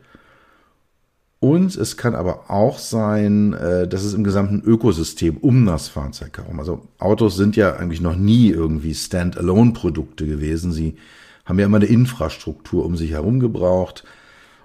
Und 1.44 1.76
es 1.76 1.98
kann 1.98 2.16
aber 2.16 2.50
auch 2.50 2.78
sein, 2.78 3.52
äh, 3.52 3.86
dass 3.86 4.06
es 4.06 4.14
im 4.14 4.24
gesamten 4.24 4.62
Ökosystem 4.62 5.36
um 5.36 5.66
das 5.66 5.90
Fahrzeug 5.90 6.38
herum. 6.38 6.58
Also 6.58 6.88
Autos 7.00 7.36
sind 7.36 7.58
ja 7.58 7.76
eigentlich 7.76 8.00
noch 8.00 8.16
nie 8.16 8.48
irgendwie 8.48 8.94
Standalone-Produkte 8.94 10.26
gewesen. 10.26 10.72
Sie 10.72 10.96
haben 11.44 11.60
ja 11.60 11.66
immer 11.66 11.76
eine 11.76 11.88
Infrastruktur 11.88 12.86
um 12.86 12.96
sich 12.96 13.12
herum 13.12 13.42
gebraucht. 13.42 14.06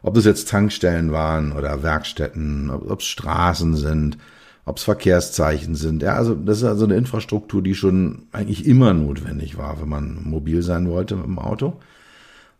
Ob 0.02 0.14
das 0.14 0.25
jetzt 0.25 0.50
Tankstellen 0.50 1.11
waren 1.11 1.50
oder 1.50 1.82
Werkstätten, 1.82 2.70
ob 2.70 3.00
es 3.00 3.06
Straßen 3.06 3.75
sind, 3.75 4.16
ob 4.64 4.76
es 4.76 4.85
Verkehrszeichen 4.85 5.75
sind. 5.75 6.02
Ja, 6.02 6.14
also 6.14 6.37
das 6.37 6.58
ist 6.58 6.64
also 6.64 6.85
eine 6.85 6.94
Infrastruktur, 6.94 7.61
die 7.61 7.75
schon 7.75 8.28
eigentlich 8.30 8.66
immer 8.66 8.94
notwendig 8.94 9.58
war, 9.58 9.80
wenn 9.80 9.88
man 9.88 10.23
mobil 10.23 10.62
sein 10.62 10.88
wollte 10.88 11.16
mit 11.16 11.26
dem 11.26 11.40
Auto. 11.40 11.80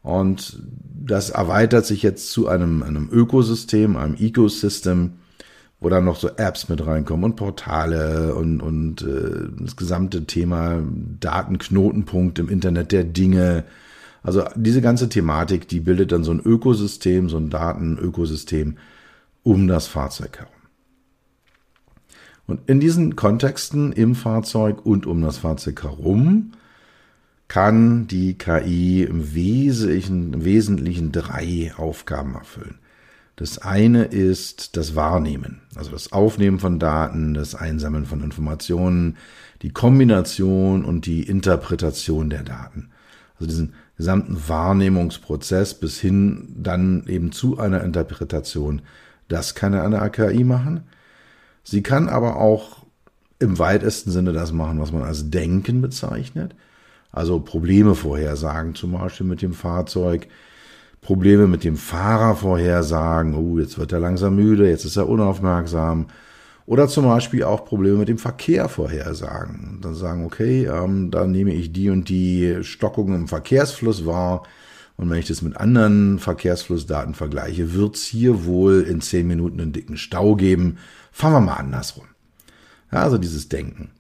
Und 0.03 0.63
das 0.95 1.31
erweitert 1.31 1.87
sich 1.87 2.03
jetzt 2.03 2.31
zu 2.31 2.49
einem, 2.49 2.83
einem 2.83 3.09
Ökosystem, 3.11 3.97
einem 3.97 4.15
Ecosystem, 4.15 5.15
wo 5.81 5.89
dann 5.89 6.05
noch 6.05 6.17
so 6.17 6.29
Apps 6.29 6.69
mit 6.69 6.85
reinkommen 6.85 7.25
und 7.25 7.37
Portale 7.37 8.35
und, 8.35 8.61
und 8.61 9.03
äh, 9.03 9.49
das 9.61 9.77
gesamte 9.77 10.25
Thema 10.25 10.83
Datenknotenpunkt 11.21 12.39
im 12.39 12.49
Internet 12.49 12.93
der 12.93 13.05
Dinge. 13.05 13.65
Also 14.23 14.45
diese 14.57 14.81
ganze 14.81 15.09
Thematik, 15.09 15.69
die 15.69 15.81
bildet 15.81 16.11
dann 16.13 16.25
so 16.25 16.33
ein 16.33 16.41
Ökosystem, 16.41 17.29
so 17.29 17.37
ein 17.37 17.51
Datenökosystem 17.51 18.77
um 19.45 19.69
das 19.69 19.87
Fahrzeug 19.87 20.39
herum. 20.39 20.53
Und 22.47 22.61
in 22.67 22.81
diesen 22.81 23.15
Kontexten 23.15 23.93
im 23.93 24.15
Fahrzeug 24.15 24.85
und 24.85 25.07
um 25.07 25.23
das 25.23 25.39
Fahrzeug 25.39 25.83
herum 25.83 26.53
kann 27.49 28.07
die 28.07 28.37
KI 28.37 29.03
im 29.05 29.35
Wesentlichen, 29.35 30.35
im 30.35 30.45
Wesentlichen 30.45 31.13
drei 31.13 31.73
Aufgaben 31.77 32.35
erfüllen. 32.35 32.79
Das 33.37 33.59
eine 33.59 34.05
ist 34.05 34.77
das 34.77 34.97
Wahrnehmen, 34.97 35.63
also 35.77 35.91
das 35.91 36.13
Aufnehmen 36.13 36.59
von 36.59 36.79
Daten, 36.79 37.35
das 37.35 37.55
Einsammeln 37.55 38.05
von 38.05 38.23
Informationen, 38.23 39.17
die 39.63 39.71
Kombination 39.71 40.85
und 40.85 41.07
die 41.07 41.23
Interpretation 41.23 42.31
der 42.31 42.43
Daten. 42.43 42.91
Also 43.35 43.47
diesen 43.47 43.75
gesamten 43.97 44.49
Wahrnehmungsprozess 44.49 45.75
bis 45.75 46.01
hin 46.01 46.55
dann 46.57 47.07
eben 47.07 47.31
zu 47.31 47.59
einer 47.59 47.85
Interpretation. 47.85 48.83
Das 49.29 49.55
kann 49.55 49.75
eine 49.75 50.11
KI 50.11 50.43
machen. 50.43 50.85
Sie 51.63 51.83
kann 51.83 52.09
aber 52.09 52.37
auch 52.37 52.85
im 53.39 53.59
weitesten 53.59 54.11
Sinne 54.11 54.33
das 54.33 54.53
machen, 54.53 54.81
was 54.81 54.91
man 54.91 55.03
als 55.03 55.31
Denken 55.31 55.81
bezeichnet. 55.81 56.57
Also 57.13 57.41
Probleme 57.41 57.95
vorhersagen, 57.95 58.75
zum 58.75 58.93
Beispiel 58.93 59.27
mit 59.27 59.43
dem 59.43 59.53
Fahrzeug, 59.53 60.29
Probleme 61.01 61.47
mit 61.47 61.65
dem 61.65 61.77
Fahrer 61.77 62.37
vorhersagen, 62.37 63.35
oh, 63.35 63.59
jetzt 63.59 63.79
wird 63.79 63.93
er 63.93 64.01
langsam 64.01 64.37
müde, 64.37 64.69
jetzt 64.69 64.85
ist 64.85 64.97
er 64.97 65.09
unaufmerksam. 65.09 66.09
Oder 66.67 66.87
zum 66.87 67.07
Beispiel 67.07 67.45
auch 67.45 67.65
Probleme 67.65 67.99
mit 67.99 68.09
dem 68.09 68.19
Verkehr 68.19 68.69
vorhersagen. 68.69 69.71
Und 69.77 69.85
dann 69.85 69.95
sagen, 69.95 70.27
okay, 70.27 70.67
ähm, 70.67 71.11
da 71.11 71.27
nehme 71.27 71.55
ich 71.55 71.73
die 71.73 71.89
und 71.89 72.11
die 72.11 72.59
Stockungen 72.61 73.15
im 73.15 73.29
Verkehrsfluss 73.29 74.05
wahr. 74.05 74.43
Und 74.99 75.09
wenn 75.09 75.19
ich 75.19 75.29
das 75.29 75.41
mit 75.41 75.57
anderen 75.57 76.19
Verkehrsflussdaten 76.19 77.15
vergleiche, 77.15 77.73
wird 77.73 77.97
es 77.97 78.05
hier 78.05 78.45
wohl 78.45 78.83
in 78.83 79.01
zehn 79.01 79.27
Minuten 79.27 79.61
einen 79.61 79.73
dicken 79.73 79.97
Stau 79.97 80.37
geben. 80.37 80.77
Fangen 81.11 81.37
wir 81.37 81.41
mal 81.41 81.55
andersrum. 81.55 82.05
Ja, 82.93 83.03
also 83.03 83.17
dieses 83.17 83.49
Denken. 83.49 83.91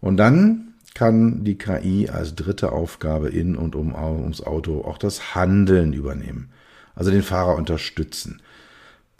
Und 0.00 0.16
dann 0.16 0.71
kann 0.94 1.44
die 1.44 1.56
KI 1.56 2.08
als 2.08 2.34
dritte 2.34 2.72
Aufgabe 2.72 3.28
in 3.28 3.56
und 3.56 3.74
um, 3.74 3.94
ums 3.94 4.42
Auto 4.42 4.82
auch 4.82 4.98
das 4.98 5.34
Handeln 5.34 5.92
übernehmen. 5.92 6.50
Also 6.94 7.10
den 7.10 7.22
Fahrer 7.22 7.56
unterstützen, 7.56 8.42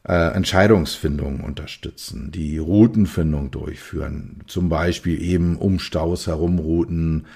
äh, 0.07 0.33
Entscheidungsfindung 0.35 1.41
unterstützen, 1.41 2.31
die 2.33 2.59
Routenfindung 2.59 3.51
durchführen, 3.51 4.41
zum 4.47 4.69
Beispiel 4.69 5.23
eben 5.23 5.57
um 5.57 5.79
Staus 5.79 6.27
herum 6.27 6.59
Routen, 6.59 7.27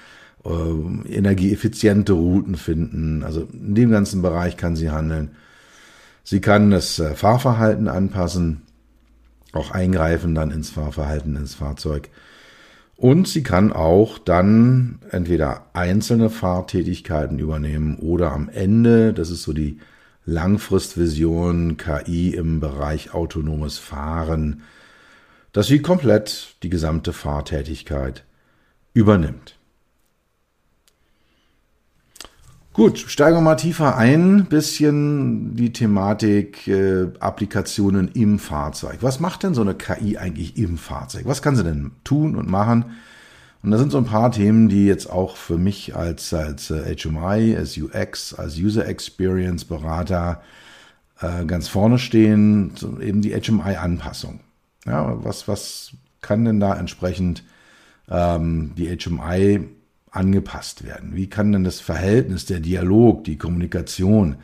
äh, 0.45 1.13
energieeffiziente 1.13 2.13
Routen 2.13 2.55
finden. 2.55 3.23
Also 3.23 3.47
in 3.51 3.73
dem 3.73 3.91
ganzen 3.91 4.21
Bereich 4.21 4.57
kann 4.57 4.75
sie 4.75 4.91
handeln. 4.91 5.31
Sie 6.23 6.41
kann 6.41 6.71
das 6.71 6.99
äh, 6.99 7.15
Fahrverhalten 7.15 7.87
anpassen, 7.87 8.61
auch 9.53 9.71
eingreifen 9.71 10.35
dann 10.35 10.51
ins 10.51 10.69
Fahrverhalten, 10.69 11.35
ins 11.37 11.55
Fahrzeug. 11.55 12.09
Und 12.97 13.27
sie 13.27 13.43
kann 13.43 13.71
auch 13.71 14.17
dann 14.17 14.99
entweder 15.11 15.67
einzelne 15.73 16.31
Fahrtätigkeiten 16.31 17.37
übernehmen 17.37 17.97
oder 17.99 18.31
am 18.31 18.49
Ende, 18.49 19.13
das 19.13 19.29
ist 19.29 19.43
so 19.43 19.53
die 19.53 19.79
Langfristvision 20.25 21.77
KI 21.77 22.31
im 22.31 22.59
Bereich 22.59 23.13
autonomes 23.13 23.77
Fahren, 23.77 24.63
dass 25.53 25.67
sie 25.67 25.81
komplett 25.81 26.55
die 26.63 26.69
gesamte 26.69 27.13
Fahrtätigkeit 27.13 28.25
übernimmt. 28.93 29.56
Gut, 32.77 32.99
steigen 32.99 33.37
wir 33.37 33.41
mal 33.41 33.55
tiefer 33.55 33.97
ein, 33.97 34.45
bisschen 34.45 35.55
die 35.55 35.73
Thematik 35.73 36.67
äh, 36.67 37.07
Applikationen 37.19 38.09
im 38.09 38.37
Fahrzeug. 38.37 38.99
Was 39.01 39.19
macht 39.19 39.41
denn 39.41 39.55
so 39.55 39.61
eine 39.61 39.73
KI 39.73 40.19
eigentlich 40.19 40.57
im 40.59 40.77
Fahrzeug? 40.77 41.23
Was 41.25 41.41
kann 41.41 41.55
sie 41.55 41.63
denn 41.63 41.93
tun 42.03 42.35
und 42.35 42.47
machen? 42.47 42.85
Und 43.63 43.71
da 43.71 43.79
sind 43.79 43.91
so 43.91 43.97
ein 43.97 44.05
paar 44.05 44.31
Themen, 44.31 44.69
die 44.69 44.85
jetzt 44.85 45.09
auch 45.09 45.37
für 45.37 45.57
mich 45.57 45.95
als, 45.95 46.31
als 46.35 46.69
äh, 46.69 46.95
HMI, 46.95 47.57
als 47.57 47.75
UX, 47.79 48.35
als 48.35 48.59
User 48.59 48.85
Experience 48.85 49.65
Berater 49.65 50.43
äh, 51.19 51.45
ganz 51.45 51.67
vorne 51.67 51.97
stehen, 51.97 52.73
so 52.75 52.99
eben 52.99 53.23
die 53.23 53.33
HMI-Anpassung. 53.33 54.41
Ja, 54.85 55.17
was, 55.23 55.47
was 55.47 55.93
kann 56.21 56.45
denn 56.45 56.59
da 56.59 56.75
entsprechend 56.75 57.43
ähm, 58.07 58.73
die 58.77 58.95
HMI 58.95 59.67
angepasst 60.17 60.85
werden? 60.85 61.15
Wie 61.15 61.29
kann 61.29 61.51
denn 61.53 61.63
das 61.63 61.79
Verhältnis, 61.79 62.45
der 62.45 62.59
Dialog, 62.59 63.23
die 63.23 63.37
Kommunikation 63.37 64.37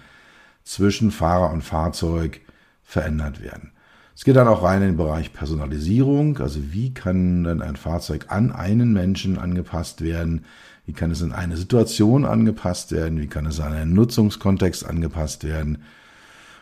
zwischen 0.63 1.11
Fahrer 1.11 1.51
und 1.51 1.61
Fahrzeug 1.61 2.41
verändert 2.83 3.41
werden. 3.41 3.71
Es 4.15 4.23
geht 4.23 4.35
dann 4.35 4.47
auch 4.47 4.63
rein 4.63 4.81
in 4.81 4.89
den 4.89 4.97
Bereich 4.97 5.33
Personalisierung, 5.33 6.37
also 6.37 6.59
wie 6.71 6.93
kann 6.93 7.43
denn 7.43 7.61
ein 7.61 7.75
Fahrzeug 7.75 8.27
an 8.29 8.51
einen 8.51 8.93
Menschen 8.93 9.39
angepasst 9.39 10.01
werden, 10.01 10.45
wie 10.85 10.93
kann 10.93 11.11
es 11.11 11.21
in 11.21 11.31
eine 11.31 11.57
Situation 11.57 12.23
angepasst 12.23 12.91
werden, 12.91 13.19
wie 13.19 13.27
kann 13.27 13.45
es 13.45 13.59
an 13.59 13.73
einen 13.73 13.93
Nutzungskontext 13.93 14.85
angepasst 14.85 15.43
werden. 15.43 15.83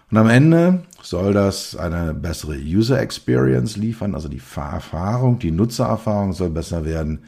Und 0.10 0.18
am 0.18 0.30
Ende 0.30 0.84
soll 1.02 1.34
das 1.34 1.76
eine 1.76 2.14
bessere 2.14 2.56
User 2.56 3.00
Experience 3.02 3.76
liefern, 3.76 4.16
also 4.16 4.30
die 4.30 4.40
Fahrerfahrung, 4.40 5.40
die 5.40 5.52
Nutzererfahrung 5.52 6.34
soll 6.34 6.50
besser 6.50 6.86
werden, 6.86 7.24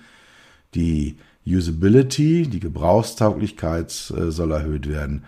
die 0.75 1.18
Usability, 1.46 2.48
die 2.48 2.60
Gebrauchstauglichkeit 2.60 4.13
äh, 4.18 4.32
soll 4.32 4.51
erhöht 4.51 4.88
werden. 4.88 5.25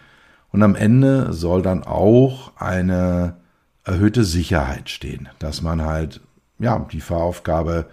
Und 0.51 0.63
am 0.63 0.75
Ende 0.75 1.33
soll 1.33 1.61
dann 1.61 1.83
auch 1.83 2.53
eine 2.55 3.35
erhöhte 3.83 4.23
Sicherheit 4.23 4.89
stehen, 4.89 5.29
dass 5.39 5.61
man 5.61 5.81
halt 5.81 6.21
ja 6.59 6.87
die 6.91 7.01
Fahraufgabe 7.01 7.87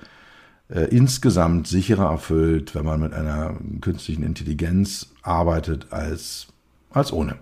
äh, 0.68 0.84
insgesamt 0.84 1.66
sicherer 1.66 2.10
erfüllt, 2.10 2.74
wenn 2.74 2.84
man 2.84 3.00
mit 3.00 3.12
einer 3.12 3.56
künstlichen 3.80 4.22
Intelligenz 4.22 5.08
arbeitet 5.22 5.88
als 5.90 6.46
als 6.90 7.12
ohne. 7.12 7.36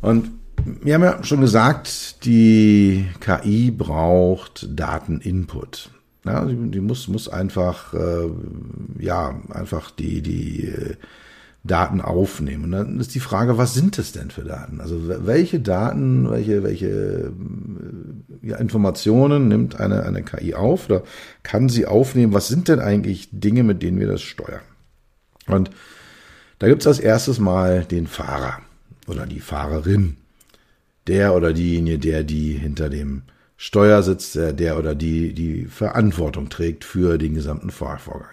Und 0.00 0.30
wir 0.64 0.94
haben 0.94 1.02
ja 1.02 1.22
schon 1.22 1.40
gesagt, 1.40 2.24
die 2.24 3.06
KI 3.20 3.70
braucht 3.70 4.68
Dateninput. 4.78 5.90
Ja, 6.26 6.44
die, 6.44 6.70
die 6.70 6.80
muss, 6.80 7.08
muss 7.08 7.28
einfach, 7.28 7.94
äh, 7.94 8.28
ja, 8.98 9.40
einfach 9.50 9.90
die, 9.90 10.22
die 10.22 10.68
äh, 10.68 10.96
Daten 11.66 12.00
aufnehmen. 12.00 12.64
Und 12.64 12.72
dann 12.72 13.00
ist 13.00 13.14
die 13.14 13.20
Frage, 13.20 13.58
was 13.58 13.74
sind 13.74 13.98
es 13.98 14.12
denn 14.12 14.30
für 14.30 14.44
Daten? 14.44 14.80
Also 14.80 15.00
welche 15.26 15.60
Daten, 15.60 16.30
welche, 16.30 16.62
welche 16.62 16.86
äh, 16.86 17.30
ja, 18.42 18.56
Informationen 18.56 19.48
nimmt 19.48 19.80
eine, 19.80 20.04
eine 20.04 20.22
KI 20.22 20.54
auf 20.54 20.88
oder 20.88 21.02
kann 21.42 21.68
sie 21.68 21.86
aufnehmen? 21.86 22.32
Was 22.32 22.48
sind 22.48 22.68
denn 22.68 22.80
eigentlich 22.80 23.28
Dinge, 23.32 23.62
mit 23.62 23.82
denen 23.82 24.00
wir 24.00 24.06
das 24.06 24.22
steuern? 24.22 24.60
Und 25.46 25.70
da 26.58 26.68
gibt 26.68 26.82
es 26.82 26.86
als 26.86 26.98
erstes 26.98 27.38
mal 27.38 27.84
den 27.84 28.06
Fahrer 28.06 28.58
oder 29.06 29.26
die 29.26 29.40
Fahrerin. 29.40 30.16
Der 31.06 31.34
oder 31.34 31.52
diejenige, 31.52 31.98
der 31.98 32.24
die 32.24 32.52
hinter 32.52 32.88
dem 32.88 33.22
Steuer 33.56 34.02
sitzt, 34.02 34.34
der 34.36 34.78
oder 34.78 34.94
die 34.94 35.32
die 35.32 35.64
Verantwortung 35.64 36.48
trägt 36.48 36.84
für 36.84 37.18
den 37.18 37.34
gesamten 37.34 37.70
Fahrvorgang. 37.70 38.30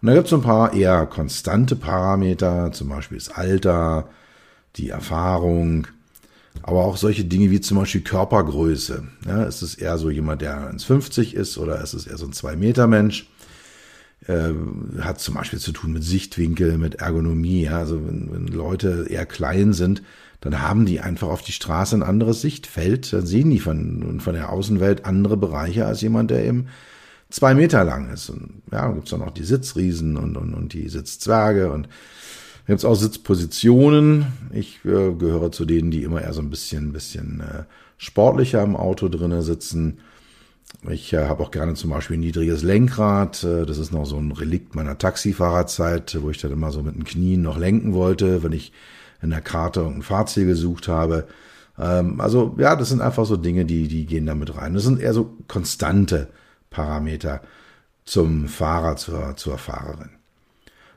Und 0.00 0.08
da 0.08 0.14
gibt 0.14 0.28
es 0.28 0.32
ein 0.32 0.42
paar 0.42 0.72
eher 0.72 1.06
konstante 1.06 1.76
Parameter, 1.76 2.72
zum 2.72 2.88
Beispiel 2.88 3.18
das 3.18 3.28
Alter, 3.28 4.08
die 4.76 4.88
Erfahrung, 4.88 5.86
aber 6.62 6.84
auch 6.84 6.96
solche 6.96 7.24
Dinge 7.24 7.50
wie 7.50 7.60
zum 7.60 7.78
Beispiel 7.78 8.00
Körpergröße. 8.00 9.04
Ja, 9.26 9.44
ist 9.44 9.62
es 9.62 9.74
eher 9.74 9.98
so 9.98 10.10
jemand, 10.10 10.42
der 10.42 10.72
1,50 10.72 11.34
ist 11.34 11.58
oder 11.58 11.80
ist 11.82 11.94
es 11.94 12.06
eher 12.06 12.16
so 12.16 12.26
ein 12.26 12.32
2-Meter-Mensch? 12.32 13.29
Äh, 14.26 14.52
hat 15.00 15.20
zum 15.20 15.34
Beispiel 15.34 15.58
zu 15.58 15.72
tun 15.72 15.92
mit 15.92 16.04
Sichtwinkel, 16.04 16.76
mit 16.78 16.96
Ergonomie. 16.96 17.62
Ja? 17.62 17.78
Also 17.78 18.06
wenn, 18.06 18.32
wenn 18.32 18.46
Leute 18.48 19.06
eher 19.08 19.26
klein 19.26 19.72
sind, 19.72 20.02
dann 20.40 20.62
haben 20.62 20.86
die 20.86 21.00
einfach 21.00 21.28
auf 21.28 21.42
die 21.42 21.52
Straße 21.52 21.96
ein 21.96 22.02
anderes 22.02 22.40
Sichtfeld. 22.40 23.12
Dann 23.12 23.26
sehen 23.26 23.50
die 23.50 23.60
von, 23.60 24.20
von 24.20 24.34
der 24.34 24.50
Außenwelt 24.50 25.04
andere 25.04 25.36
Bereiche 25.36 25.86
als 25.86 26.00
jemand, 26.00 26.30
der 26.30 26.44
eben 26.44 26.68
zwei 27.30 27.54
Meter 27.54 27.84
lang 27.84 28.10
ist. 28.12 28.28
Und 28.30 28.62
ja, 28.70 28.82
dann 28.82 28.94
gibt's 28.94 29.10
dann 29.10 29.20
noch 29.20 29.30
die 29.30 29.44
Sitzriesen 29.44 30.16
und, 30.16 30.36
und, 30.36 30.54
und 30.54 30.72
die 30.72 30.88
Sitzzwerge 30.88 31.70
und 31.70 31.86
da 31.86 32.74
gibt's 32.74 32.84
auch 32.84 32.94
Sitzpositionen. 32.94 34.26
Ich 34.52 34.84
äh, 34.84 35.12
gehöre 35.14 35.50
zu 35.50 35.64
denen, 35.64 35.90
die 35.90 36.02
immer 36.02 36.22
eher 36.22 36.32
so 36.32 36.40
ein 36.40 36.50
bisschen, 36.50 36.92
bisschen 36.92 37.40
äh, 37.40 37.64
sportlicher 37.96 38.62
im 38.62 38.76
Auto 38.76 39.08
drinnen 39.08 39.42
sitzen. 39.42 39.98
Ich 40.88 41.12
äh, 41.12 41.26
habe 41.26 41.42
auch 41.42 41.50
gerne 41.50 41.74
zum 41.74 41.90
Beispiel 41.90 42.16
ein 42.16 42.20
niedriges 42.20 42.62
Lenkrad. 42.62 43.44
Äh, 43.44 43.66
das 43.66 43.78
ist 43.78 43.92
noch 43.92 44.06
so 44.06 44.16
ein 44.16 44.32
Relikt 44.32 44.74
meiner 44.74 44.96
Taxifahrerzeit, 44.96 46.18
wo 46.22 46.30
ich 46.30 46.38
dann 46.38 46.52
immer 46.52 46.72
so 46.72 46.82
mit 46.82 46.94
den 46.94 47.04
Knien 47.04 47.42
noch 47.42 47.58
lenken 47.58 47.92
wollte, 47.92 48.42
wenn 48.42 48.52
ich 48.52 48.72
in 49.22 49.30
der 49.30 49.42
Karte 49.42 49.80
irgendein 49.80 50.02
Fahrziel 50.02 50.46
gesucht 50.46 50.88
habe. 50.88 51.26
Ähm, 51.78 52.20
also 52.20 52.54
ja, 52.58 52.76
das 52.76 52.88
sind 52.88 53.00
einfach 53.02 53.26
so 53.26 53.36
Dinge, 53.36 53.64
die, 53.64 53.88
die 53.88 54.06
gehen 54.06 54.26
damit 54.26 54.56
rein. 54.56 54.74
Das 54.74 54.84
sind 54.84 55.00
eher 55.00 55.12
so 55.14 55.36
konstante 55.48 56.28
Parameter 56.70 57.42
zum 58.04 58.48
Fahrer, 58.48 58.96
zur, 58.96 59.36
zur 59.36 59.58
Fahrerin. 59.58 60.10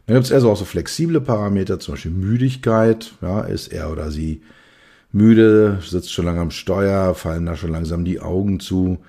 Dann 0.06 0.16
gibt 0.16 0.26
es 0.26 0.32
eher 0.32 0.42
so 0.42 0.52
auch 0.52 0.58
so 0.58 0.66
flexible 0.66 1.22
Parameter, 1.22 1.80
zum 1.80 1.94
Beispiel 1.94 2.12
Müdigkeit. 2.12 3.14
Ja, 3.22 3.42
ist 3.42 3.72
er 3.72 3.92
oder 3.92 4.12
sie 4.12 4.42
müde, 5.12 5.80
sitzt 5.82 6.12
schon 6.12 6.26
lange 6.26 6.42
am 6.42 6.52
Steuer, 6.52 7.16
fallen 7.16 7.46
da 7.46 7.56
schon 7.56 7.72
langsam 7.72 8.04
die 8.04 8.20
Augen 8.20 8.60
zu. 8.60 9.00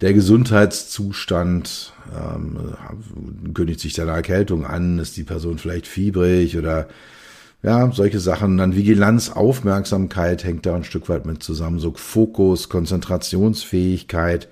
Der 0.00 0.14
Gesundheitszustand 0.14 1.92
ähm, 2.16 2.74
kündigt 3.52 3.80
sich 3.80 3.92
deine 3.92 4.12
Erkältung 4.12 4.64
an, 4.64 4.98
ist 4.98 5.18
die 5.18 5.24
Person 5.24 5.58
vielleicht 5.58 5.86
fiebrig 5.86 6.56
oder 6.56 6.88
ja, 7.62 7.90
solche 7.92 8.18
Sachen. 8.18 8.56
Dann 8.56 8.74
Vigilanz, 8.74 9.28
Aufmerksamkeit 9.28 10.44
hängt 10.44 10.64
da 10.64 10.74
ein 10.74 10.84
Stück 10.84 11.10
weit 11.10 11.26
mit 11.26 11.42
zusammen. 11.42 11.78
So 11.78 11.92
Fokus, 11.94 12.70
Konzentrationsfähigkeit. 12.70 14.48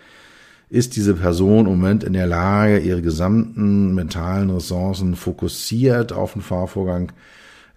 Ist 0.68 0.96
diese 0.96 1.14
Person 1.14 1.60
im 1.60 1.72
Moment 1.72 2.04
in 2.04 2.12
der 2.12 2.26
Lage, 2.26 2.78
ihre 2.80 3.00
gesamten 3.00 3.94
mentalen 3.94 4.50
Ressourcen 4.50 5.16
fokussiert 5.16 6.12
auf 6.12 6.34
den 6.34 6.42
Fahrvorgang 6.42 7.12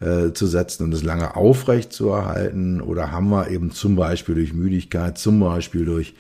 äh, 0.02 0.34
zu 0.34 0.46
setzen 0.46 0.84
und 0.84 0.94
es 0.94 1.04
lange 1.04 1.38
aufrecht 1.38 1.94
zu 1.94 2.10
erhalten? 2.10 2.82
Oder 2.82 3.14
haben 3.14 3.30
wir 3.30 3.50
eben 3.50 3.72
zum 3.72 3.96
Beispiel 3.96 4.36
durch 4.36 4.52
Müdigkeit, 4.52 5.18
zum 5.18 5.40
Beispiel 5.40 5.86
durch 5.86 6.16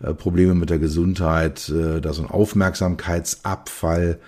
Probleme 0.00 0.54
mit 0.54 0.70
der 0.70 0.78
Gesundheit, 0.78 1.68
äh, 1.68 2.00
da 2.00 2.12
so 2.12 2.22
ein 2.22 2.30
Aufmerksamkeitsabfall, 2.30 4.18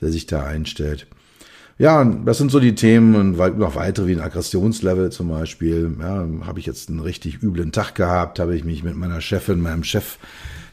der 0.00 0.10
sich 0.10 0.26
da 0.26 0.44
einstellt? 0.44 1.06
Ja, 1.78 2.04
das 2.04 2.38
sind 2.38 2.50
so 2.50 2.60
die 2.60 2.74
Themen 2.74 3.14
und 3.14 3.58
noch 3.58 3.74
weitere 3.74 4.06
wie 4.06 4.12
ein 4.12 4.20
Aggressionslevel 4.20 5.10
zum 5.10 5.28
Beispiel. 5.28 5.96
Ja, 5.98 6.26
habe 6.46 6.60
ich 6.60 6.66
jetzt 6.66 6.90
einen 6.90 7.00
richtig 7.00 7.42
üblen 7.42 7.72
Tag 7.72 7.94
gehabt, 7.94 8.38
habe 8.38 8.54
ich 8.54 8.64
mich 8.64 8.82
mit 8.82 8.94
meiner 8.94 9.20
Chefin, 9.20 9.60
meinem 9.60 9.84
Chef 9.84 10.18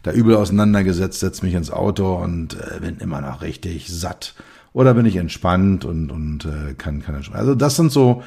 da 0.04 0.12
übel 0.12 0.36
auseinandergesetzt, 0.36 1.20
setze 1.20 1.46
mich 1.46 1.56
ins 1.56 1.72
Auto 1.72 2.16
und 2.16 2.56
äh, 2.56 2.80
bin 2.80 2.98
immer 3.00 3.22
noch 3.22 3.42
richtig 3.42 3.88
satt. 3.88 4.36
Oder 4.72 4.94
bin 4.94 5.06
ich 5.06 5.16
entspannt 5.16 5.84
und, 5.84 6.12
und 6.12 6.46
äh, 6.46 6.74
kann, 6.78 7.02
kann 7.02 7.16
entspannen. 7.16 7.42
Also 7.42 7.56
das 7.56 7.76
sind 7.76 7.92
so 7.92 8.24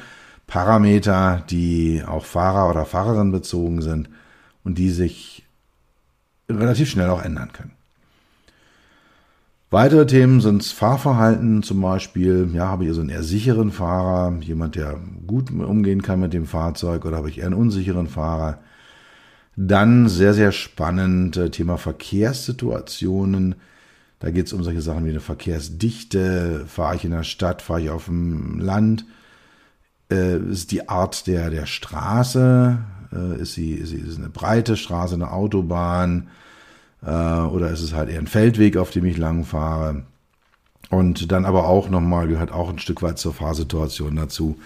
Parameter, 0.47 1.43
die 1.49 2.03
auch 2.05 2.25
Fahrer 2.25 2.69
oder 2.69 2.85
Fahrerin 2.85 3.31
bezogen 3.31 3.81
sind 3.81 4.09
und 4.63 4.77
die 4.77 4.89
sich 4.89 5.42
relativ 6.49 6.89
schnell 6.89 7.09
auch 7.09 7.23
ändern 7.23 7.51
können. 7.53 7.71
Weitere 9.73 10.05
Themen 10.05 10.39
sind 10.39 10.63
Fahrverhalten 10.63 11.63
zum 11.63 11.81
Beispiel. 11.81 12.47
Ja, 12.53 12.67
habe 12.67 12.83
ich 12.83 12.89
also 12.89 13.01
einen 13.01 13.09
eher 13.09 13.23
sicheren 13.23 13.71
Fahrer, 13.71 14.37
jemand, 14.41 14.75
der 14.75 14.99
gut 15.25 15.49
umgehen 15.49 16.03
kann 16.03 16.19
mit 16.19 16.31
dem 16.31 16.45
Fahrzeug, 16.45 17.05
oder 17.05 17.17
habe 17.17 17.29
ich 17.29 17.39
eher 17.39 17.47
einen 17.47 17.55
unsicheren 17.55 18.07
Fahrer? 18.07 18.59
Dann 19.55 20.09
sehr, 20.09 20.35
sehr 20.35 20.51
spannend 20.51 21.37
äh, 21.37 21.49
Thema 21.49 21.77
Verkehrssituationen. 21.77 23.55
Da 24.19 24.29
geht 24.29 24.45
es 24.45 24.53
um 24.53 24.63
solche 24.63 24.81
Sachen 24.81 25.05
wie 25.05 25.09
eine 25.09 25.19
Verkehrsdichte. 25.19 26.65
Fahre 26.67 26.95
ich 26.95 27.05
in 27.05 27.11
der 27.11 27.23
Stadt, 27.23 27.63
fahre 27.63 27.81
ich 27.81 27.89
auf 27.89 28.05
dem 28.05 28.59
Land? 28.59 29.05
Äh, 30.11 30.37
ist 30.37 30.71
die 30.71 30.87
Art 30.87 31.25
der, 31.25 31.49
der 31.49 31.65
Straße? 31.65 32.77
Äh, 33.13 33.41
ist, 33.41 33.53
sie, 33.53 33.73
ist 33.73 33.89
sie 33.89 33.97
ist 33.97 34.17
eine 34.17 34.29
breite 34.29 34.77
Straße, 34.77 35.15
eine 35.15 35.31
Autobahn? 35.31 36.29
äh, 37.05 37.09
oder 37.09 37.69
ist 37.69 37.81
es 37.81 37.93
halt 37.93 38.09
eher 38.09 38.19
ein 38.19 38.27
Feldweg, 38.27 38.77
auf 38.77 38.91
dem 38.91 39.05
ich 39.05 39.17
lang 39.17 39.45
fahre. 39.45 40.03
Und 40.89 41.31
dann 41.31 41.45
aber 41.45 41.67
auch 41.67 41.89
nochmal 41.89 42.27
gehört 42.27 42.51
auch 42.51 42.69
ein 42.69 42.79
Stück 42.79 43.01
weit 43.01 43.17
zur 43.17 43.33
Fahrsituation 43.33 44.15
dazu. 44.15 44.57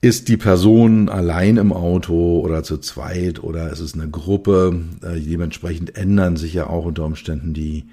Ist 0.00 0.28
die 0.28 0.36
Person 0.36 1.08
allein 1.08 1.56
im 1.56 1.72
Auto 1.72 2.40
oder 2.40 2.62
zu 2.62 2.78
zweit 2.78 3.42
oder 3.42 3.70
ist 3.70 3.80
es 3.80 3.94
eine 3.94 4.08
Gruppe? 4.08 4.80
Äh, 5.02 5.20
dementsprechend 5.20 5.96
ändern 5.96 6.36
sich 6.36 6.54
ja 6.54 6.66
auch 6.68 6.84
unter 6.84 7.04
Umständen 7.04 7.54
die, 7.54 7.88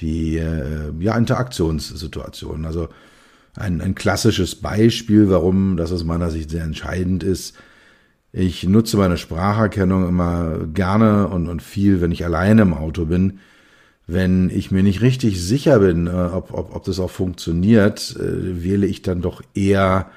die 0.00 0.38
äh, 0.38 0.92
ja, 0.98 1.16
Interaktionssituationen. 1.16 2.64
Also 2.64 2.88
ein, 3.56 3.80
ein 3.80 3.94
klassisches 3.94 4.56
Beispiel, 4.56 5.30
warum 5.30 5.76
das 5.76 5.92
aus 5.92 6.04
meiner 6.04 6.30
Sicht 6.30 6.50
sehr 6.50 6.64
entscheidend 6.64 7.22
ist, 7.22 7.54
ich 8.36 8.64
nutze 8.64 8.96
meine 8.96 9.16
Spracherkennung 9.16 10.08
immer 10.08 10.58
gerne 10.74 11.28
und, 11.28 11.48
und 11.48 11.62
viel, 11.62 12.00
wenn 12.00 12.10
ich 12.10 12.24
alleine 12.24 12.62
im 12.62 12.74
Auto 12.74 13.04
bin. 13.04 13.38
Wenn 14.08 14.50
ich 14.50 14.72
mir 14.72 14.82
nicht 14.82 15.02
richtig 15.02 15.40
sicher 15.40 15.78
bin, 15.78 16.08
äh, 16.08 16.10
ob, 16.10 16.52
ob, 16.52 16.74
ob 16.74 16.84
das 16.84 16.98
auch 16.98 17.12
funktioniert, 17.12 18.16
äh, 18.18 18.62
wähle 18.64 18.86
ich 18.86 19.02
dann 19.02 19.22
doch 19.22 19.40
eher 19.54 20.10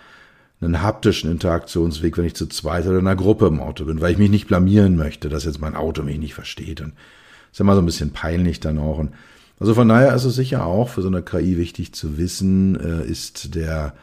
einen 0.60 0.82
haptischen 0.82 1.30
Interaktionsweg, 1.30 2.18
wenn 2.18 2.26
ich 2.26 2.34
zu 2.34 2.48
zweit 2.48 2.88
oder 2.88 2.98
in 2.98 3.06
einer 3.06 3.16
Gruppe 3.16 3.46
im 3.46 3.60
Auto 3.60 3.86
bin, 3.86 4.02
weil 4.02 4.14
ich 4.14 4.18
mich 4.18 4.32
nicht 4.32 4.48
blamieren 4.48 4.96
möchte, 4.96 5.30
dass 5.30 5.46
jetzt 5.46 5.62
mein 5.62 5.76
Auto 5.76 6.02
mich 6.02 6.18
nicht 6.18 6.34
versteht. 6.34 6.82
Und 6.82 6.94
das 6.96 7.54
ist 7.54 7.60
immer 7.60 7.76
so 7.76 7.84
ein 7.84 7.86
bisschen 7.86 8.14
peinlich 8.14 8.60
dann 8.60 8.80
auch. 8.80 8.98
Und 8.98 9.12
also 9.60 9.76
von 9.76 9.88
daher 9.88 10.16
ist 10.16 10.26
es 10.26 10.34
sicher 10.34 10.66
auch 10.66 10.90
für 10.90 11.04
so 11.04 11.08
eine 11.08 11.22
KI 11.22 11.58
wichtig 11.58 11.94
zu 11.94 12.18
wissen, 12.18 12.80
äh, 12.80 13.06
ist 13.06 13.54
der 13.54 13.94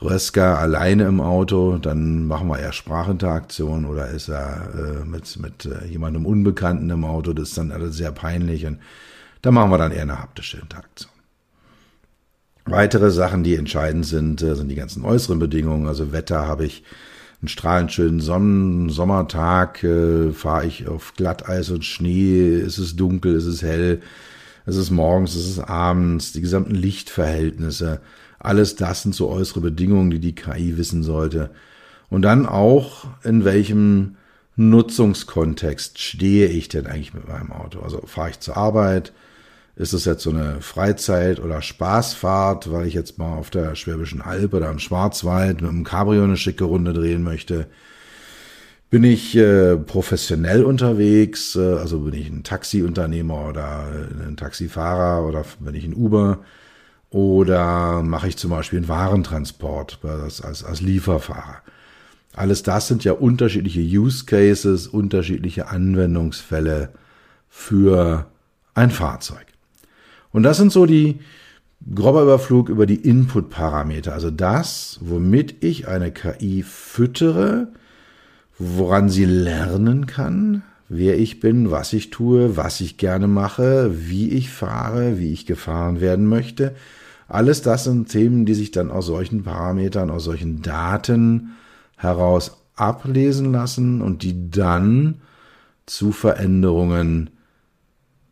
Röska 0.00 0.56
alleine 0.56 1.04
im 1.04 1.20
Auto, 1.20 1.78
dann 1.78 2.26
machen 2.26 2.48
wir 2.48 2.58
eher 2.58 2.72
Sprachinteraktion 2.72 3.84
oder 3.84 4.08
ist 4.08 4.28
er 4.28 4.68
äh, 4.74 5.04
mit, 5.04 5.38
mit 5.40 5.64
äh, 5.64 5.86
jemandem 5.86 6.24
Unbekannten 6.24 6.88
im 6.90 7.04
Auto, 7.04 7.32
das 7.32 7.48
ist 7.48 7.58
dann 7.58 7.72
alles 7.72 7.96
sehr 7.96 8.12
peinlich 8.12 8.64
und 8.64 8.78
da 9.42 9.50
machen 9.50 9.70
wir 9.70 9.78
dann 9.78 9.92
eher 9.92 10.02
eine 10.02 10.20
haptische 10.20 10.58
Interaktion. 10.58 11.10
Weitere 12.64 13.10
Sachen, 13.10 13.44
die 13.44 13.56
entscheidend 13.56 14.06
sind, 14.06 14.42
äh, 14.42 14.54
sind 14.54 14.68
die 14.68 14.74
ganzen 14.74 15.04
äußeren 15.04 15.38
Bedingungen. 15.38 15.86
Also 15.86 16.12
Wetter 16.12 16.46
habe 16.46 16.66
ich 16.66 16.84
einen 17.40 17.48
strahlend 17.48 17.92
schönen 17.92 18.20
Sonnen 18.20 18.90
Sommertag, 18.90 19.82
äh, 19.84 20.32
fahre 20.32 20.66
ich 20.66 20.86
auf 20.86 21.14
Glatteis 21.16 21.70
und 21.70 21.84
Schnee, 21.84 22.56
ist 22.56 22.78
es 22.78 22.94
dunkel, 22.96 23.34
ist 23.34 23.46
es 23.46 23.62
hell, 23.62 24.02
ist 24.66 24.76
es 24.76 24.90
morgens, 24.90 25.34
ist 25.34 25.48
es 25.48 25.60
abends, 25.60 26.32
die 26.32 26.40
gesamten 26.40 26.74
Lichtverhältnisse, 26.74 28.00
alles 28.38 28.76
das 28.76 29.02
sind 29.02 29.14
so 29.14 29.28
äußere 29.28 29.60
Bedingungen, 29.60 30.10
die 30.10 30.20
die 30.20 30.34
KI 30.34 30.76
wissen 30.76 31.02
sollte. 31.02 31.50
Und 32.10 32.22
dann 32.22 32.46
auch, 32.46 33.06
in 33.24 33.44
welchem 33.44 34.16
Nutzungskontext 34.56 35.98
stehe 35.98 36.48
ich 36.48 36.68
denn 36.68 36.86
eigentlich 36.86 37.14
mit 37.14 37.28
meinem 37.28 37.52
Auto? 37.52 37.80
Also 37.80 38.02
fahre 38.06 38.30
ich 38.30 38.40
zur 38.40 38.56
Arbeit? 38.56 39.12
Ist 39.76 39.92
es 39.92 40.04
jetzt 40.04 40.24
so 40.24 40.30
eine 40.30 40.60
Freizeit- 40.60 41.38
oder 41.38 41.62
Spaßfahrt, 41.62 42.72
weil 42.72 42.88
ich 42.88 42.94
jetzt 42.94 43.18
mal 43.18 43.36
auf 43.36 43.50
der 43.50 43.76
Schwäbischen 43.76 44.20
Alb 44.20 44.52
oder 44.54 44.70
im 44.70 44.80
Schwarzwald 44.80 45.60
mit 45.60 45.70
einem 45.70 45.84
Cabrio 45.84 46.24
eine 46.24 46.36
schicke 46.36 46.64
Runde 46.64 46.92
drehen 46.92 47.22
möchte? 47.22 47.66
Bin 48.90 49.04
ich 49.04 49.36
äh, 49.36 49.76
professionell 49.76 50.64
unterwegs, 50.64 51.54
äh, 51.54 51.74
also 51.74 52.00
bin 52.00 52.14
ich 52.14 52.28
ein 52.28 52.42
Taxiunternehmer 52.42 53.48
oder 53.48 53.86
ein 54.26 54.36
Taxifahrer 54.36 55.26
oder 55.28 55.44
bin 55.60 55.74
ich 55.74 55.84
ein 55.84 55.94
Uber? 55.94 56.40
Oder 57.10 58.02
mache 58.02 58.28
ich 58.28 58.36
zum 58.36 58.50
Beispiel 58.50 58.78
einen 58.78 58.88
Warentransport 58.88 60.00
als, 60.02 60.42
als, 60.42 60.64
als 60.64 60.80
Lieferfahrer? 60.80 61.62
Alles 62.34 62.62
das 62.62 62.86
sind 62.86 63.04
ja 63.04 63.12
unterschiedliche 63.12 63.80
Use 63.80 64.26
Cases, 64.26 64.86
unterschiedliche 64.86 65.68
Anwendungsfälle 65.68 66.90
für 67.48 68.26
ein 68.74 68.90
Fahrzeug. 68.90 69.46
Und 70.30 70.42
das 70.42 70.58
sind 70.58 70.70
so 70.70 70.86
die 70.86 71.18
grober 71.94 72.22
Überflug 72.22 72.68
über 72.68 72.86
die 72.86 72.96
Input-Parameter, 72.96 74.12
also 74.12 74.30
das, 74.30 74.98
womit 75.00 75.64
ich 75.64 75.88
eine 75.88 76.12
KI 76.12 76.62
füttere, 76.62 77.68
woran 78.58 79.08
sie 79.08 79.24
lernen 79.24 80.06
kann, 80.06 80.62
wer 80.88 81.18
ich 81.18 81.40
bin, 81.40 81.70
was 81.70 81.92
ich 81.92 82.10
tue, 82.10 82.56
was 82.56 82.80
ich 82.80 82.96
gerne 82.98 83.28
mache, 83.28 83.90
wie 83.94 84.30
ich 84.30 84.50
fahre, 84.50 85.18
wie 85.18 85.32
ich 85.32 85.46
gefahren 85.46 86.00
werden 86.00 86.26
möchte, 86.26 86.74
alles 87.28 87.60
das 87.62 87.84
sind 87.84 88.08
Themen, 88.08 88.46
die 88.46 88.54
sich 88.54 88.70
dann 88.70 88.90
aus 88.90 89.06
solchen 89.06 89.44
Parametern, 89.44 90.10
aus 90.10 90.24
solchen 90.24 90.62
Daten 90.62 91.50
heraus 91.96 92.62
ablesen 92.74 93.52
lassen 93.52 94.00
und 94.00 94.22
die 94.22 94.50
dann 94.50 95.20
zu 95.84 96.12
Veränderungen 96.12 97.30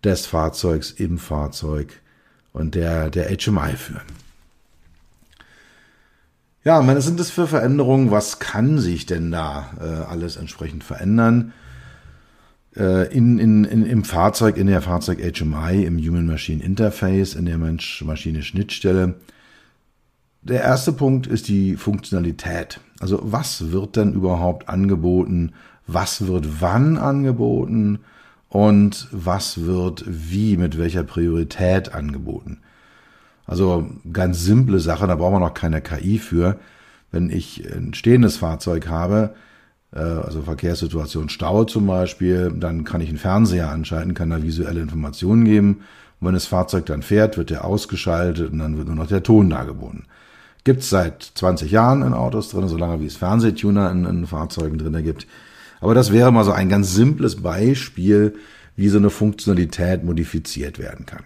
des 0.03 0.27
Fahrzeugs 0.27 0.91
im 0.91 1.19
Fahrzeug 1.19 2.01
und 2.53 2.75
der, 2.75 3.11
der 3.11 3.29
HMI 3.37 3.77
führen. 3.77 4.07
Ja, 6.65 6.85
was 6.87 7.05
sind 7.05 7.21
das 7.21 7.31
für 7.31 7.47
Veränderungen? 7.47 8.11
Was 8.11 8.39
kann 8.39 8.79
sich 8.79 9.07
denn 9.07 9.31
da 9.31 9.71
äh, 9.81 10.11
alles 10.11 10.37
entsprechend 10.37 10.85
verändern? 10.85 11.53
Äh, 12.77 13.13
in, 13.15 13.39
in, 13.39 13.65
in, 13.65 13.87
im 13.87 14.05
Fahrzeug, 14.05 14.57
in 14.57 14.67
der 14.67 14.83
Fahrzeug 14.83 15.19
HMI, 15.19 15.85
im 15.85 15.99
Human-Machine 15.99 16.63
Interface, 16.63 17.35
in 17.35 17.47
der 17.47 17.59
Mensch-Maschine-Schnittstelle. 17.59 19.15
Der 20.43 20.63
erste 20.63 20.93
Punkt 20.93 21.27
ist 21.27 21.49
die 21.49 21.77
Funktionalität. 21.77 22.81
Also 23.01 23.21
was 23.23 23.73
wird 23.73 23.97
denn 23.97 24.13
überhaupt 24.13 24.69
angeboten? 24.69 25.53
Was 25.87 26.27
wird 26.27 26.61
wann 26.61 26.99
angeboten? 26.99 28.01
Und 28.49 29.09
was 29.11 29.65
wird 29.65 30.05
wie, 30.07 30.57
mit 30.57 30.79
welcher 30.79 31.03
Priorität 31.03 31.95
angeboten? 31.95 32.59
Also 33.47 33.91
ganz 34.13 34.41
simple 34.41 34.81
Sache, 34.81 35.07
da 35.07 35.15
brauchen 35.15 35.35
wir 35.35 35.41
noch 35.41 35.55
keine 35.55 35.81
KI 35.81 36.19
für. 36.19 36.59
Wenn 37.11 37.31
ich 37.31 37.65
ein 37.73 37.95
stehendes 37.95 38.37
Fahrzeug 38.37 38.89
habe, 38.89 39.35
also 39.99 40.43
Verkehrssituation 40.43 41.29
Stau 41.29 41.65
zum 41.65 41.87
Beispiel, 41.87 42.53
dann 42.55 42.85
kann 42.85 43.01
ich 43.01 43.09
einen 43.09 43.19
Fernseher 43.19 43.71
anschalten, 43.71 44.15
kann 44.15 44.31
da 44.31 44.43
visuelle 44.43 44.81
Informationen 44.81 45.45
geben. 45.45 45.83
Und 46.21 46.29
wenn 46.29 46.35
das 46.35 46.47
Fahrzeug 46.47 46.87
dann 46.87 47.03
fährt, 47.03 47.37
wird 47.37 47.51
der 47.51 47.65
ausgeschaltet 47.65 48.51
und 48.51 48.59
dann 48.59 48.77
wird 48.77 48.89
nur 48.89 48.97
noch 48.97 49.07
der 49.07 49.23
Ton 49.23 49.51
dargeboten. 49.51 50.05
Gibt's 50.65 50.91
seit 50.91 51.23
20 51.23 51.71
Jahren 51.71 52.03
in 52.03 52.13
Autos 52.13 52.49
drin, 52.49 52.69
solange 52.69 53.01
wie 53.01 53.07
es 53.07 53.17
Fernsehtuner 53.17 53.91
in, 53.91 54.05
in 54.05 54.27
Fahrzeugen 54.27 54.79
drin 54.79 55.03
gibt. 55.05 55.27
Aber 55.81 55.95
das 55.95 56.13
wäre 56.13 56.33
mal 56.33 56.45
so 56.45 56.53
ein 56.53 56.69
ganz 56.69 56.95
simples 56.95 57.43
Beispiel, 57.43 58.35
wie 58.75 58.89
so 58.89 58.99
eine 58.99 59.11
Funktionalität 59.11 60.05
modifiziert 60.05 60.79
werden 60.79 61.07
kann. 61.07 61.25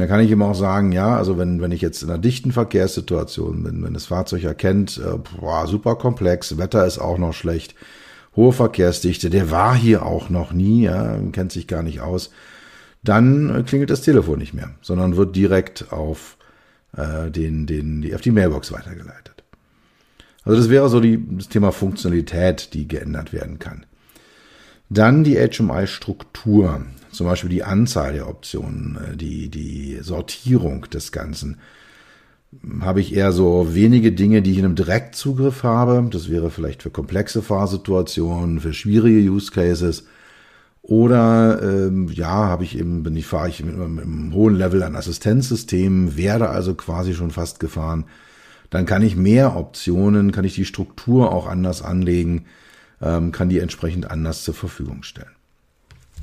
Und 0.00 0.08
da 0.08 0.14
kann 0.14 0.24
ich 0.24 0.30
ihm 0.30 0.40
auch 0.40 0.54
sagen, 0.54 0.92
ja, 0.92 1.14
also 1.14 1.36
wenn, 1.36 1.60
wenn 1.60 1.72
ich 1.72 1.82
jetzt 1.82 2.02
in 2.02 2.08
einer 2.08 2.18
dichten 2.18 2.52
Verkehrssituation 2.52 3.64
bin, 3.64 3.84
wenn 3.84 3.92
das 3.92 4.06
Fahrzeug 4.06 4.44
erkennt, 4.44 4.96
äh, 4.96 5.18
boah, 5.38 5.66
super 5.66 5.94
komplex, 5.94 6.56
Wetter 6.56 6.86
ist 6.86 6.98
auch 6.98 7.18
noch 7.18 7.34
schlecht, 7.34 7.74
hohe 8.34 8.54
Verkehrsdichte, 8.54 9.28
der 9.28 9.50
war 9.50 9.74
hier 9.74 10.06
auch 10.06 10.30
noch 10.30 10.54
nie, 10.54 10.84
ja, 10.84 11.18
kennt 11.32 11.52
sich 11.52 11.66
gar 11.66 11.82
nicht 11.82 12.00
aus, 12.00 12.30
dann 13.04 13.62
klingelt 13.66 13.90
das 13.90 14.00
Telefon 14.00 14.38
nicht 14.38 14.54
mehr, 14.54 14.70
sondern 14.80 15.18
wird 15.18 15.36
direkt 15.36 15.92
auf 15.92 16.38
äh, 16.96 17.30
den, 17.30 17.66
den, 17.66 18.00
die, 18.00 18.14
auf 18.14 18.22
die 18.22 18.30
Mailbox 18.30 18.72
weitergeleitet. 18.72 19.44
Also 20.44 20.56
das 20.58 20.70
wäre 20.70 20.88
so 20.88 21.00
die, 21.00 21.22
das 21.36 21.50
Thema 21.50 21.72
Funktionalität, 21.72 22.72
die 22.72 22.88
geändert 22.88 23.34
werden 23.34 23.58
kann. 23.58 23.84
Dann 24.90 25.24
die 25.24 25.36
HMI-Struktur 25.36 26.82
zum 27.12 27.26
Beispiel 27.26 27.50
die 27.50 27.64
Anzahl 27.64 28.12
der 28.12 28.28
Optionen, 28.28 28.96
äh, 28.96 29.16
die, 29.16 29.48
die 29.48 29.98
Sortierung 30.00 30.86
des 30.90 31.12
Ganzen. 31.12 31.58
Habe 32.80 33.00
ich 33.00 33.14
eher 33.14 33.30
so 33.30 33.74
wenige 33.74 34.10
Dinge, 34.10 34.42
die 34.42 34.52
ich 34.52 34.58
in 34.58 34.64
einem 34.64 34.74
Direktzugriff 34.74 35.62
habe. 35.62 36.08
Das 36.10 36.28
wäre 36.28 36.50
vielleicht 36.50 36.82
für 36.82 36.90
komplexe 36.90 37.42
Fahrsituationen, 37.42 38.60
für 38.60 38.72
schwierige 38.72 39.30
Use 39.30 39.52
Cases. 39.52 40.04
Oder 40.82 41.62
ähm, 41.62 42.08
ja, 42.08 42.28
habe 42.28 42.64
ich 42.64 42.76
eben, 42.76 43.02
bin 43.04 43.16
ich, 43.16 43.26
fahre 43.26 43.48
ich 43.48 43.62
mit, 43.62 43.76
mit 43.76 44.04
einem 44.04 44.32
hohen 44.34 44.56
Level 44.56 44.82
an 44.82 44.96
Assistenzsystemen, 44.96 46.16
werde 46.16 46.48
also 46.48 46.74
quasi 46.74 47.14
schon 47.14 47.30
fast 47.30 47.60
gefahren. 47.60 48.06
Dann 48.70 48.86
kann 48.86 49.02
ich 49.02 49.14
mehr 49.14 49.56
Optionen, 49.56 50.32
kann 50.32 50.44
ich 50.44 50.54
die 50.54 50.64
Struktur 50.64 51.32
auch 51.32 51.46
anders 51.46 51.82
anlegen, 51.82 52.46
ähm, 53.00 53.32
kann 53.32 53.48
die 53.48 53.58
entsprechend 53.58 54.10
anders 54.10 54.44
zur 54.44 54.54
Verfügung 54.54 55.02
stellen. 55.02 55.30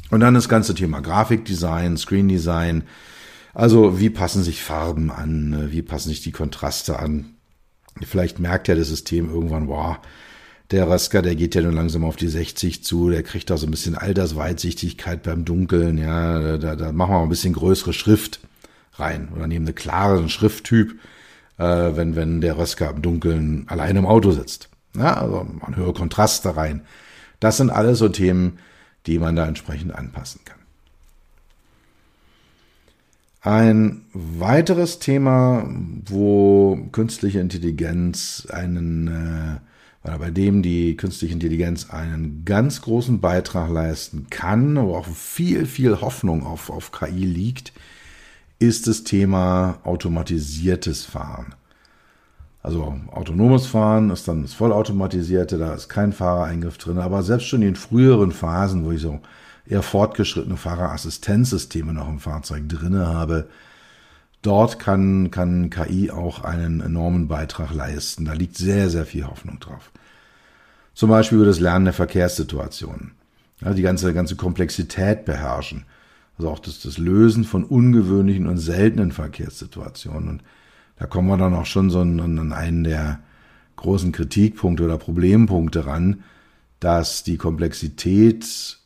Und 0.10 0.22
dann 0.22 0.34
das 0.34 0.50
ganze 0.50 0.74
Thema 0.74 1.02
Grafikdesign, 1.02 1.98
Screendesign. 1.98 2.84
Also 3.54 4.00
wie 4.00 4.10
passen 4.10 4.44
sich 4.44 4.64
Farben 4.64 5.12
an? 5.12 5.72
Wie 5.72 5.82
passen 5.82 6.10
sich 6.10 6.22
die 6.22 6.32
Kontraste 6.32 7.00
an? 7.00 7.34
Vielleicht 8.04 8.40
merkt 8.40 8.68
ja 8.68 8.76
das 8.76 8.88
System 8.88 9.30
irgendwann, 9.30 9.68
wow, 9.68 9.98
der 10.72 10.88
Rasker, 10.88 11.22
der 11.22 11.36
geht 11.36 11.56
ja 11.56 11.62
nun 11.62 11.74
langsam 11.74 12.04
auf 12.04 12.16
die 12.16 12.28
60 12.28 12.84
zu, 12.84 13.10
der 13.10 13.24
kriegt 13.24 13.52
auch 13.52 13.58
so 13.58 13.66
ein 13.66 13.72
bisschen 13.72 13.96
Altersweitsichtigkeit 13.96 15.24
beim 15.24 15.46
Dunkeln, 15.46 15.98
ja, 15.98 16.58
da, 16.58 16.76
da 16.76 16.92
machen 16.92 17.12
wir 17.12 17.18
mal 17.20 17.24
ein 17.24 17.30
bisschen 17.30 17.54
größere 17.54 17.94
Schrift 17.94 18.42
rein 18.96 19.30
oder 19.36 19.48
nehmen 19.48 19.66
eine 19.66 19.74
klare 19.74 20.28
Schrifttyp, 20.30 21.00
äh, 21.58 21.64
wenn, 21.64 22.16
wenn 22.16 22.42
der 22.42 22.58
Rösker 22.58 22.90
im 22.90 23.02
Dunkeln 23.02 23.66
allein 23.68 23.96
im 23.96 24.06
Auto 24.06 24.32
sitzt. 24.32 24.70
Ja, 24.98 25.16
also 25.16 25.46
man 25.62 25.76
höhere 25.76 25.94
Kontraste 25.94 26.56
rein. 26.56 26.82
Das 27.40 27.58
sind 27.58 27.70
alles 27.70 28.00
so 28.00 28.10
Themen, 28.10 28.60
die 29.06 29.20
man 29.20 29.36
da 29.36 29.48
entsprechend 29.48 29.94
anpassen 29.94 30.42
kann. 30.44 30.58
Ein 33.42 34.02
weiteres 34.14 35.00
Thema, 35.00 35.70
wo 36.06 36.78
künstliche 36.92 37.40
Intelligenz 37.40 38.48
einen, 38.52 39.08
äh, 39.08 40.08
oder 40.08 40.20
bei 40.20 40.32
dem 40.32 40.62
die 40.64 40.98
künstliche 40.98 41.34
Intelligenz 41.34 41.90
einen 41.90 42.44
ganz 42.44 42.82
großen 42.82 43.22
Beitrag 43.22 43.70
leisten 43.70 44.28
kann, 44.30 44.76
wo 44.76 44.96
auch 44.96 45.08
viel, 45.08 45.66
viel 45.66 46.02
Hoffnung 46.02 46.46
auf, 46.46 46.70
auf 46.70 46.92
KI 46.92 47.26
liegt, 47.26 47.72
ist 48.60 48.88
das 48.88 49.04
Thema 49.04 49.80
automatisiertes 49.84 51.06
Fahren. 51.06 51.56
Also 52.68 53.00
autonomes 53.14 53.66
Fahren 53.66 54.10
ist 54.10 54.28
dann 54.28 54.42
das 54.42 54.54
vollautomatisierte, 54.54 55.58
da 55.58 55.74
ist 55.74 55.88
kein 55.88 56.12
Fahrereingriff 56.12 56.78
drin, 56.78 56.98
aber 56.98 57.24
selbst 57.24 57.48
schon 57.48 57.62
in 57.62 57.78
früheren 57.78 58.34
Phasen, 58.34 58.84
wo 58.84 58.92
ich 58.92 59.00
so 59.00 59.22
eher 59.66 59.82
fortgeschrittene 59.82 60.58
Fahrerassistenzsysteme 60.58 61.94
noch 61.94 62.10
im 62.10 62.20
Fahrzeug 62.20 62.68
drinne 62.68 63.08
habe, 63.08 63.48
dort 64.42 64.80
kann, 64.80 65.32
kann 65.32 65.70
KI 65.70 66.12
auch 66.12 66.44
einen 66.44 66.82
enormen 66.82 67.30
Beitrag 67.30 67.74
leisten. 67.74 68.26
Da 68.26 68.34
liegt 68.34 68.58
sehr, 68.58 68.90
sehr 68.90 69.06
viel 69.06 69.26
Hoffnung 69.26 69.62
drauf. 69.62 69.90
Zum 70.94 71.10
Beispiel 71.10 71.38
über 71.38 71.48
das 71.48 71.62
Lernen 71.62 71.86
der 71.86 71.94
Verkehrssituationen. 71.94 73.12
Ja, 73.62 73.74
die 73.74 73.82
ganze, 73.82 74.14
ganze 74.14 74.36
Komplexität 74.36 75.24
beherrschen. 75.24 75.86
Also 76.38 76.50
auch 76.50 76.60
das, 76.60 76.82
das 76.82 76.98
Lösen 76.98 77.46
von 77.46 77.64
ungewöhnlichen 77.64 78.46
und 78.46 78.58
seltenen 78.58 79.14
Verkehrssituationen. 79.14 80.28
Und 80.28 80.44
da 81.00 81.06
kommen 81.06 81.28
wir 81.28 81.38
dann 81.38 81.54
auch 81.54 81.66
schon 81.66 81.90
so 81.90 82.00
an 82.02 82.52
einen 82.54 82.84
der, 82.84 83.20
großen 83.78 84.12
Kritikpunkte 84.12 84.84
oder 84.84 84.98
Problempunkte 84.98 85.86
ran, 85.86 86.24
dass 86.82 87.24
die 87.24 87.38
Komplexität 87.38 88.78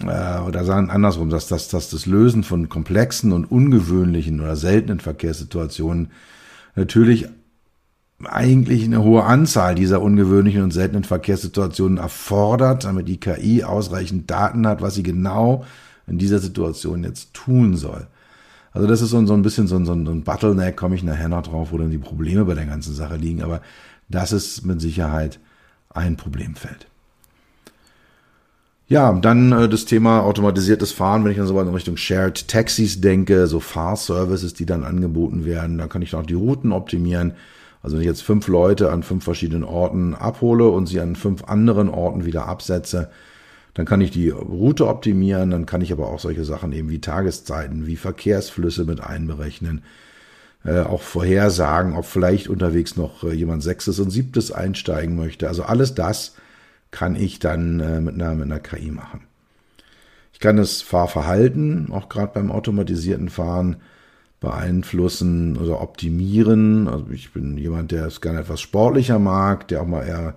äh, 0.00 0.38
oder 0.40 0.64
sagen 0.64 0.90
andersrum, 0.90 1.30
dass, 1.30 1.48
dass, 1.48 1.68
dass 1.68 1.88
das 1.88 2.04
Lösen 2.04 2.44
von 2.44 2.68
komplexen 2.68 3.32
und 3.32 3.46
ungewöhnlichen 3.46 4.40
oder 4.40 4.56
seltenen 4.56 5.00
Verkehrssituationen 5.00 6.10
natürlich 6.76 7.28
eigentlich 8.24 8.84
eine 8.84 9.02
hohe 9.02 9.24
Anzahl 9.24 9.74
dieser 9.74 10.00
ungewöhnlichen 10.00 10.62
und 10.62 10.70
seltenen 10.70 11.02
Verkehrssituationen 11.02 11.98
erfordert, 11.98 12.84
damit 12.84 13.08
die 13.08 13.18
KI 13.18 13.64
ausreichend 13.64 14.30
Daten 14.30 14.66
hat, 14.66 14.80
was 14.80 14.94
sie 14.94 15.02
genau 15.02 15.64
in 16.06 16.18
dieser 16.18 16.38
Situation 16.38 17.02
jetzt 17.02 17.34
tun 17.34 17.76
soll. 17.76 18.06
Also 18.72 18.86
das 18.86 19.02
ist 19.02 19.10
so, 19.10 19.24
so 19.26 19.34
ein 19.34 19.42
bisschen 19.42 19.66
so, 19.66 19.78
so, 19.84 19.84
so 19.84 19.92
ein 19.92 20.22
Bottleneck, 20.22 20.76
komme 20.76 20.94
ich 20.94 21.02
nachher 21.02 21.28
noch 21.28 21.42
drauf, 21.42 21.72
wo 21.72 21.78
dann 21.78 21.90
die 21.90 21.98
Probleme 21.98 22.44
bei 22.44 22.54
der 22.54 22.66
ganzen 22.66 22.94
Sache 22.94 23.16
liegen, 23.16 23.42
aber 23.42 23.60
das 24.08 24.32
ist 24.32 24.64
mit 24.64 24.80
Sicherheit 24.80 25.38
ein 25.90 26.16
Problemfeld. 26.16 26.86
Ja, 28.88 29.12
dann 29.12 29.52
äh, 29.52 29.68
das 29.68 29.84
Thema 29.84 30.20
automatisiertes 30.20 30.92
Fahren, 30.92 31.24
wenn 31.24 31.30
ich 31.30 31.38
dann 31.38 31.46
so 31.46 31.58
in 31.58 31.68
Richtung 31.68 31.96
Shared 31.96 32.48
Taxis 32.48 33.00
denke, 33.00 33.46
so 33.46 33.60
Fahrservices, 33.60 34.54
die 34.54 34.66
dann 34.66 34.84
angeboten 34.84 35.44
werden, 35.44 35.78
da 35.78 35.86
kann 35.86 36.02
ich 36.02 36.14
auch 36.14 36.26
die 36.26 36.34
Routen 36.34 36.72
optimieren. 36.72 37.32
Also 37.82 37.96
wenn 37.96 38.02
ich 38.02 38.08
jetzt 38.08 38.22
fünf 38.22 38.48
Leute 38.48 38.92
an 38.92 39.02
fünf 39.02 39.24
verschiedenen 39.24 39.64
Orten 39.64 40.14
abhole 40.14 40.68
und 40.68 40.86
sie 40.86 41.00
an 41.00 41.16
fünf 41.16 41.44
anderen 41.44 41.88
Orten 41.88 42.24
wieder 42.24 42.46
absetze, 42.46 43.10
dann 43.74 43.86
kann 43.86 44.00
ich 44.00 44.10
die 44.10 44.28
Route 44.28 44.86
optimieren, 44.86 45.50
dann 45.50 45.66
kann 45.66 45.80
ich 45.80 45.92
aber 45.92 46.08
auch 46.08 46.20
solche 46.20 46.44
Sachen 46.44 46.72
eben 46.72 46.90
wie 46.90 47.00
Tageszeiten, 47.00 47.86
wie 47.86 47.96
Verkehrsflüsse 47.96 48.84
mit 48.84 49.00
einberechnen, 49.00 49.82
äh, 50.64 50.80
auch 50.80 51.02
vorhersagen, 51.02 51.94
ob 51.94 52.04
vielleicht 52.04 52.48
unterwegs 52.48 52.96
noch 52.96 53.24
äh, 53.24 53.32
jemand 53.32 53.62
Sechstes 53.62 53.98
und 53.98 54.10
Siebtes 54.10 54.52
einsteigen 54.52 55.16
möchte. 55.16 55.48
Also 55.48 55.62
alles 55.64 55.94
das 55.94 56.36
kann 56.90 57.16
ich 57.16 57.38
dann 57.38 57.80
äh, 57.80 58.00
mit, 58.00 58.14
einer, 58.14 58.34
mit 58.34 58.44
einer 58.44 58.60
KI 58.60 58.90
machen. 58.90 59.22
Ich 60.32 60.40
kann 60.40 60.56
das 60.56 60.82
Fahrverhalten, 60.82 61.90
auch 61.92 62.08
gerade 62.08 62.32
beim 62.34 62.50
automatisierten 62.50 63.30
Fahren, 63.30 63.76
beeinflussen 64.40 65.56
oder 65.56 65.80
optimieren. 65.80 66.88
Also 66.88 67.06
ich 67.12 67.32
bin 67.32 67.56
jemand, 67.56 67.92
der 67.92 68.06
es 68.06 68.20
gerne 68.20 68.40
etwas 68.40 68.60
sportlicher 68.60 69.18
mag, 69.18 69.68
der 69.68 69.80
auch 69.80 69.86
mal 69.86 70.06
eher 70.06 70.34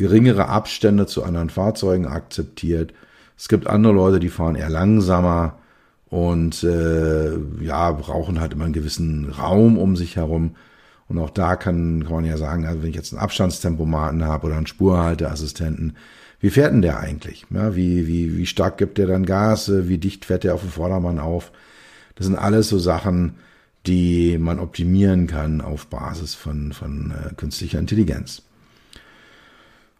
geringere 0.00 0.48
Abstände 0.48 1.04
zu 1.04 1.22
anderen 1.22 1.50
Fahrzeugen 1.50 2.06
akzeptiert. 2.06 2.94
Es 3.36 3.48
gibt 3.48 3.66
andere 3.66 3.92
Leute, 3.92 4.18
die 4.18 4.30
fahren 4.30 4.56
eher 4.56 4.70
langsamer 4.70 5.58
und 6.08 6.64
äh, 6.64 7.36
ja, 7.60 7.92
brauchen 7.92 8.40
halt 8.40 8.54
immer 8.54 8.64
einen 8.64 8.72
gewissen 8.72 9.28
Raum 9.30 9.76
um 9.76 9.96
sich 9.96 10.16
herum. 10.16 10.56
Und 11.06 11.18
auch 11.18 11.28
da 11.28 11.54
kann, 11.54 12.04
kann 12.04 12.14
man 12.14 12.24
ja 12.24 12.38
sagen, 12.38 12.66
also 12.66 12.82
wenn 12.82 12.88
ich 12.88 12.96
jetzt 12.96 13.12
einen 13.12 13.20
Abstandstempomaten 13.20 14.24
habe 14.24 14.46
oder 14.46 14.56
einen 14.56 14.66
Spurhalteassistenten, 14.66 15.96
wie 16.40 16.50
fährt 16.50 16.72
denn 16.72 16.80
der 16.80 16.98
eigentlich? 16.98 17.44
Ja, 17.50 17.76
wie, 17.76 18.06
wie, 18.06 18.38
wie 18.38 18.46
stark 18.46 18.78
gibt 18.78 18.96
der 18.96 19.06
dann 19.06 19.26
Gas? 19.26 19.70
Wie 19.70 19.98
dicht 19.98 20.24
fährt 20.24 20.44
der 20.44 20.54
auf 20.54 20.62
dem 20.62 20.70
Vordermann 20.70 21.18
auf? 21.18 21.52
Das 22.14 22.24
sind 22.26 22.36
alles 22.36 22.70
so 22.70 22.78
Sachen, 22.78 23.34
die 23.86 24.38
man 24.38 24.60
optimieren 24.60 25.26
kann 25.26 25.60
auf 25.60 25.88
Basis 25.88 26.34
von, 26.34 26.72
von 26.72 27.12
äh, 27.12 27.34
künstlicher 27.34 27.78
Intelligenz. 27.78 28.42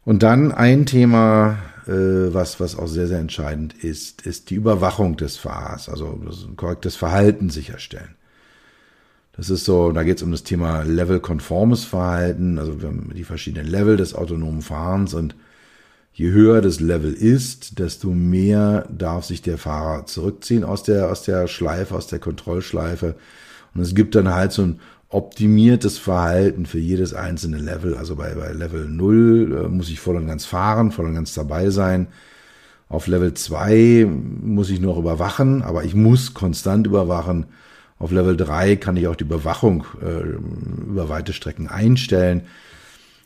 Und 0.04 0.22
dann 0.22 0.52
ein 0.52 0.86
Thema, 0.86 1.58
äh, 1.86 2.32
was, 2.32 2.60
was 2.60 2.76
auch 2.76 2.88
sehr, 2.88 3.06
sehr 3.06 3.18
entscheidend 3.18 3.74
ist, 3.74 4.22
ist 4.22 4.50
die 4.50 4.54
Überwachung 4.54 5.16
des 5.16 5.36
Fahrers, 5.36 5.88
also 5.88 6.18
ein 6.48 6.56
korrektes 6.56 6.96
Verhalten 6.96 7.50
sicherstellen. 7.50 8.14
Das 9.32 9.50
ist 9.50 9.64
so, 9.64 9.92
da 9.92 10.02
geht 10.02 10.18
es 10.18 10.22
um 10.22 10.32
das 10.32 10.42
Thema 10.42 10.82
levelkonformes 10.82 11.84
Verhalten, 11.84 12.58
also 12.58 12.80
wir 12.80 12.88
haben 12.88 13.12
die 13.14 13.24
verschiedenen 13.24 13.68
Level 13.68 13.96
des 13.96 14.14
autonomen 14.14 14.62
Fahrens 14.62 15.14
und 15.14 15.34
je 16.12 16.30
höher 16.30 16.60
das 16.60 16.80
Level 16.80 17.12
ist, 17.12 17.78
desto 17.78 18.10
mehr 18.10 18.86
darf 18.90 19.24
sich 19.24 19.42
der 19.42 19.58
Fahrer 19.58 20.06
zurückziehen 20.06 20.64
aus 20.64 20.82
der, 20.82 21.10
aus 21.10 21.22
der 21.22 21.46
Schleife, 21.46 21.94
aus 21.94 22.08
der 22.08 22.18
Kontrollschleife. 22.18 23.14
Und 23.74 23.80
es 23.80 23.94
gibt 23.94 24.14
dann 24.14 24.28
halt 24.28 24.52
so 24.52 24.62
ein 24.62 24.80
optimiertes 25.10 25.98
Verhalten 25.98 26.66
für 26.66 26.78
jedes 26.78 27.14
einzelne 27.14 27.58
Level. 27.58 27.96
Also 27.96 28.16
bei, 28.16 28.34
bei 28.34 28.52
Level 28.52 28.88
0 28.88 29.64
äh, 29.64 29.68
muss 29.68 29.90
ich 29.90 30.00
voll 30.00 30.16
und 30.16 30.28
ganz 30.28 30.46
fahren, 30.46 30.92
voll 30.92 31.06
und 31.06 31.14
ganz 31.14 31.34
dabei 31.34 31.70
sein. 31.70 32.06
Auf 32.88 33.06
Level 33.06 33.34
2 33.34 34.08
muss 34.08 34.70
ich 34.70 34.80
noch 34.80 34.98
überwachen, 34.98 35.62
aber 35.62 35.84
ich 35.84 35.94
muss 35.94 36.34
konstant 36.34 36.86
überwachen. 36.86 37.46
Auf 37.98 38.12
Level 38.12 38.36
3 38.36 38.76
kann 38.76 38.96
ich 38.96 39.08
auch 39.08 39.16
die 39.16 39.24
Überwachung 39.24 39.84
äh, 40.00 40.88
über 40.88 41.08
weite 41.08 41.32
Strecken 41.32 41.68
einstellen. 41.68 42.42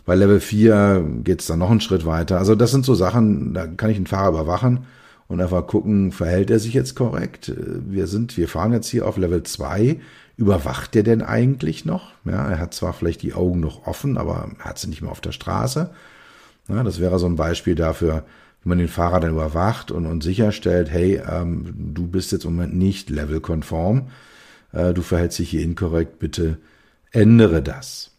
Bei 0.07 0.15
Level 0.15 0.41
4 0.41 1.21
geht 1.23 1.41
es 1.41 1.47
dann 1.47 1.61
noch 1.61 1.71
einen 1.71 1.81
Schritt 1.81 2.05
weiter. 2.05 2.39
Also 2.39 2.55
das 2.55 2.71
sind 2.71 2.85
so 2.85 2.95
Sachen, 2.95 3.55
da 3.55 3.67
kann 3.67 3.91
ich 3.91 3.97
den 3.97 4.07
Fahrer 4.07 4.31
überwachen 4.31 4.87
und 5.29 5.41
einfach 5.41 5.67
gucken, 5.67 6.13
verhält 6.13 6.51
er 6.51 6.59
sich 6.59 6.75
jetzt 6.75 6.95
korrekt? 6.95 7.51
Äh, 7.51 7.55
wir 7.91 8.07
sind, 8.07 8.39
wir 8.39 8.49
fahren 8.49 8.73
jetzt 8.73 8.89
hier 8.89 9.07
auf 9.07 9.19
Level 9.19 9.43
2 9.43 10.01
überwacht 10.37 10.97
er 10.97 11.03
denn 11.03 11.23
eigentlich 11.23 11.85
noch? 11.85 12.13
Ja, 12.25 12.49
er 12.49 12.59
hat 12.59 12.75
zwar 12.75 12.93
vielleicht 12.93 13.23
die 13.23 13.35
Augen 13.35 13.61
noch 13.61 13.87
offen, 13.87 14.19
aber 14.19 14.49
er 14.59 14.65
hat 14.65 14.79
sie 14.79 14.89
nicht 14.89 15.03
mehr 15.03 15.11
auf 15.11 15.21
der 15.21 15.33
Straße. 15.33 15.91
Ja, 16.69 16.83
das 16.83 17.01
wäre 17.01 17.19
so 17.19 17.27
ein 17.27 17.37
Beispiel 17.37 17.75
dafür, 17.75 18.25
wie 18.63 18.69
man 18.69 18.79
den 18.79 18.89
Fahrer 18.89 19.21
dann 19.21 19.31
überwacht 19.31 19.91
und, 19.91 20.07
und 20.07 20.23
sicherstellt, 20.23 20.91
hey, 20.91 21.21
ähm, 21.31 21.75
du 21.95 22.07
bist 22.07 22.33
jetzt 22.33 22.45
im 22.45 22.57
Moment 22.57 22.75
nicht 22.75 23.11
levelkonform, 23.11 24.09
äh, 24.73 24.93
du 24.93 25.03
verhältst 25.03 25.39
dich 25.39 25.51
hier 25.51 25.63
inkorrekt, 25.63 26.19
bitte 26.19 26.59
ändere 27.13 27.63
das. 27.63 28.11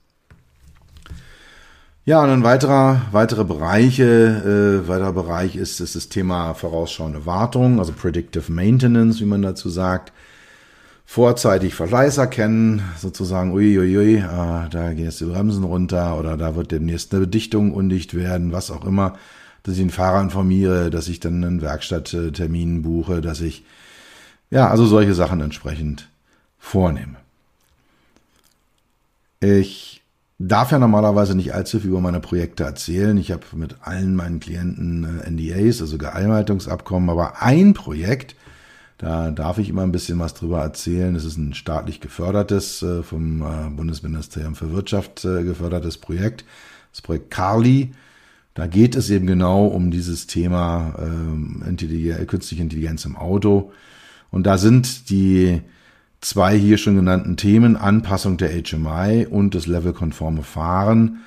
Ja, 2.05 2.23
und 2.23 2.29
ein 2.29 2.43
weiterer, 2.43 3.01
weitere 3.11 3.43
Bereiche, 3.43 4.83
äh, 4.83 4.87
weiterer 4.87 5.13
Bereich 5.13 5.55
ist, 5.55 5.79
ist 5.79 5.95
das 5.95 6.07
Thema 6.07 6.53
vorausschauende 6.53 7.25
Wartung, 7.25 7.79
also 7.79 7.93
Predictive 7.93 8.51
Maintenance, 8.51 9.19
wie 9.19 9.25
man 9.25 9.41
dazu 9.41 9.69
sagt 9.69 10.13
vorzeitig 11.05 11.75
Verschleiß 11.75 12.17
erkennen, 12.17 12.81
sozusagen, 12.97 13.51
uiuiui, 13.51 14.17
äh, 14.17 14.69
da 14.69 14.93
gehen 14.93 15.05
jetzt 15.05 15.21
die 15.21 15.25
Bremsen 15.25 15.63
runter 15.63 16.17
oder 16.19 16.35
da 16.35 16.55
wird 16.55 16.71
demnächst 16.71 17.13
eine 17.13 17.21
Bedichtung 17.21 17.73
undicht 17.73 18.13
werden, 18.15 18.51
was 18.51 18.71
auch 18.71 18.85
immer, 18.85 19.17
dass 19.63 19.75
ich 19.75 19.81
den 19.81 19.91
Fahrer 19.91 20.21
informiere, 20.21 20.89
dass 20.89 21.07
ich 21.07 21.19
dann 21.19 21.43
einen 21.43 21.61
Werkstatttermin 21.61 22.81
buche, 22.81 23.21
dass 23.21 23.41
ich, 23.41 23.63
ja, 24.49 24.69
also 24.69 24.85
solche 24.85 25.13
Sachen 25.13 25.41
entsprechend 25.41 26.09
vornehme. 26.59 27.15
Ich 29.39 30.01
darf 30.39 30.71
ja 30.71 30.79
normalerweise 30.79 31.35
nicht 31.35 31.53
allzu 31.53 31.79
viel 31.79 31.91
über 31.91 32.01
meine 32.01 32.19
Projekte 32.19 32.63
erzählen. 32.63 33.17
Ich 33.17 33.31
habe 33.31 33.43
mit 33.53 33.77
allen 33.81 34.15
meinen 34.15 34.39
Klienten 34.39 35.21
äh, 35.21 35.29
NDAs, 35.29 35.81
also 35.81 35.97
Geheimhaltungsabkommen, 35.97 37.09
aber 37.09 37.41
ein 37.41 37.73
Projekt, 37.73 38.35
da 38.97 39.31
darf 39.31 39.57
ich 39.57 39.69
immer 39.69 39.83
ein 39.83 39.91
bisschen 39.91 40.19
was 40.19 40.33
drüber 40.33 40.61
erzählen. 40.61 41.15
Es 41.15 41.25
ist 41.25 41.37
ein 41.37 41.53
staatlich 41.53 41.99
gefördertes, 41.99 42.81
äh, 42.81 43.03
vom 43.03 43.41
äh, 43.41 43.69
Bundesministerium 43.69 44.55
für 44.55 44.71
Wirtschaft 44.71 45.25
äh, 45.25 45.43
gefördertes 45.43 45.97
Projekt, 45.97 46.45
das 46.91 47.01
Projekt 47.01 47.29
Carly. 47.29 47.91
Da 48.53 48.67
geht 48.67 48.95
es 48.95 49.09
eben 49.09 49.27
genau 49.27 49.65
um 49.65 49.91
dieses 49.91 50.27
Thema 50.27 50.95
ähm, 50.97 51.61
Intelligenz, 51.67 52.25
künstliche 52.27 52.63
Intelligenz 52.63 53.03
im 53.03 53.17
Auto. 53.17 53.73
Und 54.31 54.45
da 54.45 54.57
sind 54.57 55.09
die 55.09 55.61
zwei 56.21 56.57
hier 56.57 56.77
schon 56.77 56.95
genannten 56.95 57.35
Themen, 57.35 57.75
Anpassung 57.75 58.37
der 58.37 58.51
HMI 58.51 59.27
und 59.29 59.55
das 59.55 59.67
levelkonforme 59.67 60.41
Fahren, 60.43 61.19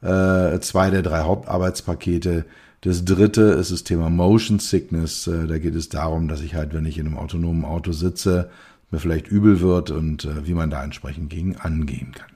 zwei 0.00 0.90
der 0.90 1.02
drei 1.02 1.22
Hauptarbeitspakete, 1.22 2.44
das 2.86 3.04
dritte 3.04 3.42
ist 3.42 3.72
das 3.72 3.82
Thema 3.82 4.10
Motion 4.10 4.60
Sickness. 4.60 5.26
Äh, 5.26 5.48
da 5.48 5.58
geht 5.58 5.74
es 5.74 5.88
darum, 5.88 6.28
dass 6.28 6.40
ich 6.40 6.54
halt, 6.54 6.72
wenn 6.72 6.86
ich 6.86 6.98
in 6.98 7.06
einem 7.06 7.18
autonomen 7.18 7.64
Auto 7.64 7.90
sitze, 7.90 8.48
mir 8.92 9.00
vielleicht 9.00 9.26
übel 9.26 9.60
wird 9.60 9.90
und 9.90 10.24
äh, 10.24 10.46
wie 10.46 10.54
man 10.54 10.70
da 10.70 10.84
entsprechend 10.84 11.28
gegen 11.28 11.56
angehen 11.56 12.12
kann. 12.12 12.30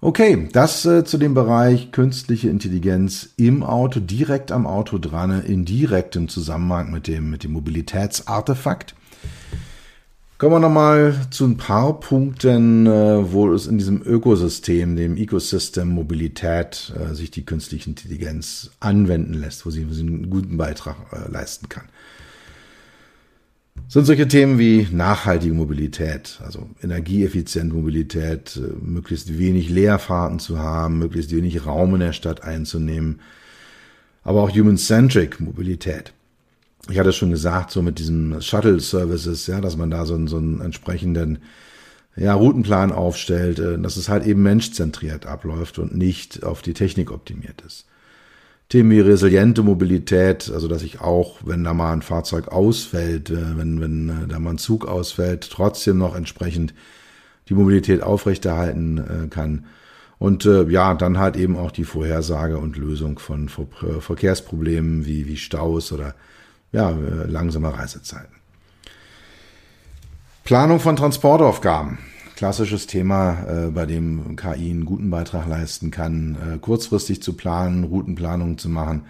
Okay, 0.00 0.48
das 0.52 0.86
äh, 0.86 1.02
zu 1.04 1.18
dem 1.18 1.34
Bereich 1.34 1.90
künstliche 1.90 2.50
Intelligenz 2.50 3.30
im 3.36 3.64
Auto, 3.64 3.98
direkt 3.98 4.52
am 4.52 4.64
Auto 4.64 4.98
dran, 4.98 5.42
in 5.42 5.64
direktem 5.64 6.28
Zusammenhang 6.28 6.92
mit 6.92 7.08
dem, 7.08 7.30
mit 7.30 7.42
dem 7.42 7.50
Mobilitätsartefakt. 7.52 8.94
Kommen 10.38 10.52
wir 10.52 10.60
nochmal 10.60 11.16
zu 11.30 11.46
ein 11.46 11.56
paar 11.56 11.98
Punkten, 11.98 12.86
äh, 12.86 13.32
wo 13.32 13.52
es 13.52 13.66
in 13.66 13.76
diesem 13.76 14.02
Ökosystem, 14.02 14.94
dem 14.94 15.16
Ecosystem 15.16 15.88
Mobilität, 15.88 16.92
äh, 16.96 17.12
sich 17.12 17.32
die 17.32 17.44
künstliche 17.44 17.90
Intelligenz 17.90 18.70
anwenden 18.78 19.34
lässt, 19.34 19.66
wo 19.66 19.70
sie, 19.70 19.82
einen 19.82 20.30
guten 20.30 20.56
Beitrag 20.56 20.94
äh, 21.12 21.28
leisten 21.28 21.68
kann. 21.68 21.86
sind 23.88 24.04
solche 24.04 24.28
Themen 24.28 24.60
wie 24.60 24.86
nachhaltige 24.92 25.54
Mobilität, 25.54 26.38
also 26.44 26.70
energieeffiziente 26.84 27.74
Mobilität, 27.74 28.60
möglichst 28.80 29.40
wenig 29.40 29.70
Leerfahrten 29.70 30.38
zu 30.38 30.60
haben, 30.60 31.00
möglichst 31.00 31.34
wenig 31.34 31.66
Raum 31.66 31.94
in 31.94 32.00
der 32.00 32.12
Stadt 32.12 32.44
einzunehmen, 32.44 33.18
aber 34.22 34.44
auch 34.44 34.54
human-centric 34.54 35.40
Mobilität 35.40 36.12
ich 36.88 36.98
hatte 36.98 37.12
schon 37.12 37.30
gesagt, 37.30 37.70
so 37.70 37.82
mit 37.82 37.98
diesen 37.98 38.40
Shuttle-Services, 38.40 39.46
ja, 39.46 39.60
dass 39.60 39.76
man 39.76 39.90
da 39.90 40.06
so, 40.06 40.14
einen, 40.14 40.26
so 40.26 40.38
einen 40.38 40.60
entsprechenden 40.60 41.38
ja, 42.18 42.34
Routenplan 42.34 42.92
aufstellt, 42.92 43.58
äh, 43.58 43.78
dass 43.78 43.96
es 43.96 44.08
halt 44.08 44.26
eben 44.26 44.42
menschzentriert 44.42 45.26
abläuft 45.26 45.78
und 45.78 45.96
nicht 45.96 46.42
auf 46.42 46.62
die 46.62 46.74
Technik 46.74 47.10
optimiert 47.10 47.62
ist. 47.66 47.86
Themen 48.68 48.90
wie 48.90 49.00
resiliente 49.00 49.62
Mobilität, 49.62 50.50
also 50.52 50.68
dass 50.68 50.82
ich 50.82 51.00
auch, 51.00 51.38
wenn 51.44 51.64
da 51.64 51.72
mal 51.72 51.92
ein 51.92 52.02
Fahrzeug 52.02 52.48
ausfällt, 52.48 53.30
äh, 53.30 53.56
wenn, 53.56 53.80
wenn 53.80 54.08
äh, 54.08 54.28
da 54.28 54.38
mal 54.38 54.50
ein 54.50 54.58
Zug 54.58 54.86
ausfällt, 54.86 55.48
trotzdem 55.50 55.98
noch 55.98 56.14
entsprechend 56.14 56.74
die 57.48 57.54
Mobilität 57.54 58.02
aufrechterhalten 58.02 59.30
kann. 59.30 59.64
Und 60.18 60.44
ja, 60.44 60.92
dann 60.92 61.16
halt 61.16 61.34
eben 61.36 61.56
auch 61.56 61.70
die 61.70 61.84
Vorhersage 61.84 62.58
und 62.58 62.76
Lösung 62.76 63.18
von 63.18 63.48
Verkehrsproblemen 63.48 65.06
wie, 65.06 65.26
wie 65.26 65.38
Staus 65.38 65.90
oder 65.92 66.14
ja, 66.72 66.90
langsame 66.90 67.76
Reisezeiten. 67.76 68.38
Planung 70.44 70.80
von 70.80 70.96
Transportaufgaben. 70.96 71.98
Klassisches 72.34 72.86
Thema, 72.86 73.44
äh, 73.48 73.70
bei 73.70 73.84
dem 73.84 74.36
KI 74.36 74.70
einen 74.70 74.84
guten 74.84 75.10
Beitrag 75.10 75.46
leisten 75.46 75.90
kann, 75.90 76.36
äh, 76.36 76.58
kurzfristig 76.58 77.20
zu 77.22 77.32
planen, 77.32 77.84
Routenplanung 77.84 78.58
zu 78.58 78.68
machen, 78.68 79.02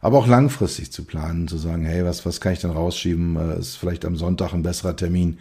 aber 0.00 0.18
auch 0.18 0.26
langfristig 0.26 0.92
zu 0.92 1.04
planen, 1.04 1.48
zu 1.48 1.58
sagen, 1.58 1.84
hey, 1.84 2.04
was, 2.04 2.24
was 2.24 2.40
kann 2.40 2.52
ich 2.52 2.60
denn 2.60 2.70
rausschieben? 2.70 3.36
Äh, 3.36 3.58
ist 3.58 3.76
vielleicht 3.76 4.04
am 4.04 4.16
Sonntag 4.16 4.54
ein 4.54 4.62
besserer 4.62 4.94
Termin, 4.94 5.38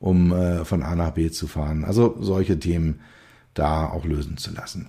um 0.00 0.32
äh, 0.32 0.64
von 0.64 0.82
A 0.82 0.94
nach 0.96 1.12
B 1.12 1.30
zu 1.30 1.46
fahren. 1.46 1.84
Also 1.84 2.16
solche 2.20 2.58
Themen 2.58 3.00
da 3.54 3.86
auch 3.86 4.04
lösen 4.04 4.36
zu 4.36 4.52
lassen. 4.52 4.88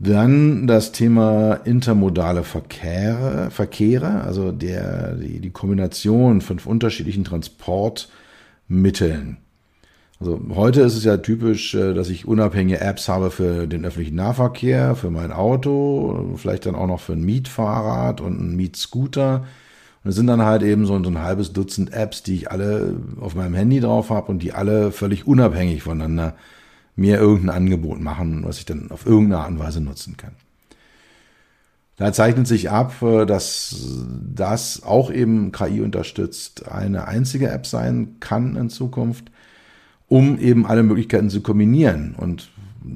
Dann 0.00 0.68
das 0.68 0.92
Thema 0.92 1.54
intermodale 1.64 2.44
Verkehre, 2.44 3.50
Verkehre 3.50 4.22
also 4.22 4.52
der, 4.52 5.16
die, 5.16 5.40
die 5.40 5.50
Kombination 5.50 6.40
von 6.40 6.60
unterschiedlichen 6.64 7.24
Transportmitteln. 7.24 9.38
Also 10.20 10.40
heute 10.54 10.82
ist 10.82 10.96
es 10.96 11.04
ja 11.04 11.16
typisch, 11.16 11.74
äh, 11.74 11.94
dass 11.94 12.10
ich 12.10 12.26
unabhängige 12.26 12.80
Apps 12.80 13.08
habe 13.08 13.30
für 13.30 13.66
den 13.66 13.84
öffentlichen 13.84 14.16
Nahverkehr, 14.16 14.94
für 14.94 15.10
mein 15.10 15.32
Auto, 15.32 16.34
vielleicht 16.36 16.66
dann 16.66 16.74
auch 16.76 16.86
noch 16.86 17.00
für 17.00 17.14
ein 17.14 17.24
Mietfahrrad 17.24 18.20
und 18.20 18.38
einen 18.38 18.56
Mietscooter. 18.56 19.46
Und 20.04 20.10
es 20.10 20.16
sind 20.16 20.28
dann 20.28 20.42
halt 20.42 20.62
eben 20.62 20.86
so 20.86 20.94
ein 20.94 21.22
halbes 21.22 21.52
Dutzend 21.52 21.92
Apps, 21.92 22.22
die 22.22 22.34
ich 22.34 22.50
alle 22.50 22.96
auf 23.20 23.34
meinem 23.34 23.54
Handy 23.54 23.80
drauf 23.80 24.10
habe 24.10 24.30
und 24.30 24.42
die 24.42 24.52
alle 24.52 24.92
völlig 24.92 25.26
unabhängig 25.26 25.82
voneinander 25.82 26.34
mir 26.98 27.18
irgendein 27.18 27.56
Angebot 27.56 28.00
machen, 28.00 28.44
was 28.44 28.58
ich 28.58 28.66
dann 28.66 28.90
auf 28.90 29.06
irgendeine 29.06 29.42
Art 29.42 29.50
und 29.50 29.58
Weise 29.60 29.80
nutzen 29.80 30.16
kann. 30.16 30.32
Da 31.96 32.12
zeichnet 32.12 32.46
sich 32.46 32.70
ab, 32.70 33.00
äh, 33.02 33.24
dass 33.24 33.76
das 34.34 34.82
auch 34.82 35.10
eben 35.10 35.52
KI 35.52 35.80
unterstützt 35.80 36.68
eine 36.68 37.06
einzige 37.06 37.50
App 37.50 37.66
sein 37.66 38.16
kann 38.20 38.56
in 38.56 38.68
Zukunft, 38.68 39.30
um 40.08 40.38
eben 40.38 40.66
alle 40.66 40.82
Möglichkeiten 40.82 41.30
zu 41.30 41.40
kombinieren 41.40 42.14
und 42.16 42.50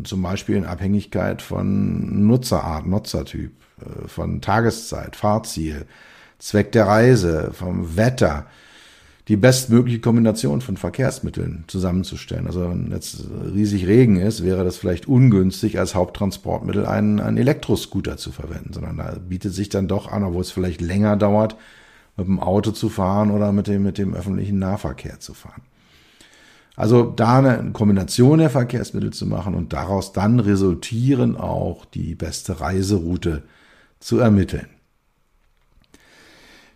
zum 0.05 0.23
Beispiel 0.23 0.57
in 0.57 0.65
Abhängigkeit 0.65 1.43
von 1.43 2.27
Nutzerart, 2.27 2.87
Nutzertyp, 2.87 3.53
äh, 3.81 4.09
von 4.09 4.41
Tageszeit, 4.41 5.15
Fahrziel, 5.15 5.87
Zweck 6.38 6.73
der 6.73 6.88
Reise, 6.88 7.51
vom 7.53 7.97
Wetter, 7.97 8.47
die 9.29 9.37
bestmögliche 9.37 10.01
Kombination 10.01 10.61
von 10.61 10.77
Verkehrsmitteln 10.77 11.65
zusammenzustellen. 11.69 12.47
Also 12.47 12.69
wenn 12.69 12.91
jetzt 12.91 13.25
riesig 13.55 13.87
Regen 13.87 14.17
ist, 14.17 14.43
wäre 14.43 14.65
das 14.65 14.77
vielleicht 14.77 15.07
ungünstig, 15.07 15.79
als 15.79 15.95
Haupttransportmittel 15.95 16.87
einen, 16.87 17.21
einen 17.21 17.37
Elektroscooter 17.37 18.17
zu 18.17 18.33
verwenden, 18.33 18.73
sondern 18.73 18.97
da 18.97 19.17
bietet 19.29 19.55
sich 19.55 19.69
dann 19.69 19.87
doch 19.87 20.11
an, 20.11 20.25
obwohl 20.25 20.41
es 20.41 20.51
vielleicht 20.51 20.81
länger 20.81 21.17
dauert, 21.17 21.57
mit 22.17 22.27
dem 22.27 22.41
Auto 22.41 22.73
zu 22.73 22.89
fahren 22.89 23.31
oder 23.31 23.53
mit 23.53 23.69
dem, 23.69 23.85
mit 23.85 23.97
dem 23.97 24.13
öffentlichen 24.15 24.59
Nahverkehr 24.59 25.21
zu 25.21 25.35
fahren. 25.35 25.63
Also 26.75 27.05
da 27.05 27.39
eine 27.39 27.71
Kombination 27.73 28.39
der 28.39 28.51
Verkehrsmittel 28.51 29.13
zu 29.13 29.27
machen 29.27 29.55
und 29.55 29.73
daraus 29.73 30.13
dann 30.13 30.41
resultieren 30.41 31.37
auch 31.37 31.85
die 31.85 32.15
beste 32.15 32.61
Reiseroute 32.61 33.43
zu 34.01 34.19
ermitteln. 34.19 34.67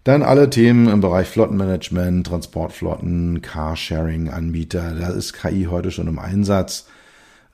Dann 0.07 0.23
alle 0.23 0.49
Themen 0.49 0.87
im 0.87 1.01
Bereich 1.01 1.27
Flottenmanagement, 1.27 2.29
Transportflotten, 2.29 3.43
Carsharing-Anbieter. 3.43 4.95
Da 4.95 5.09
ist 5.09 5.33
KI 5.33 5.67
heute 5.69 5.91
schon 5.91 6.07
im 6.07 6.21
Einsatz. 6.21 6.87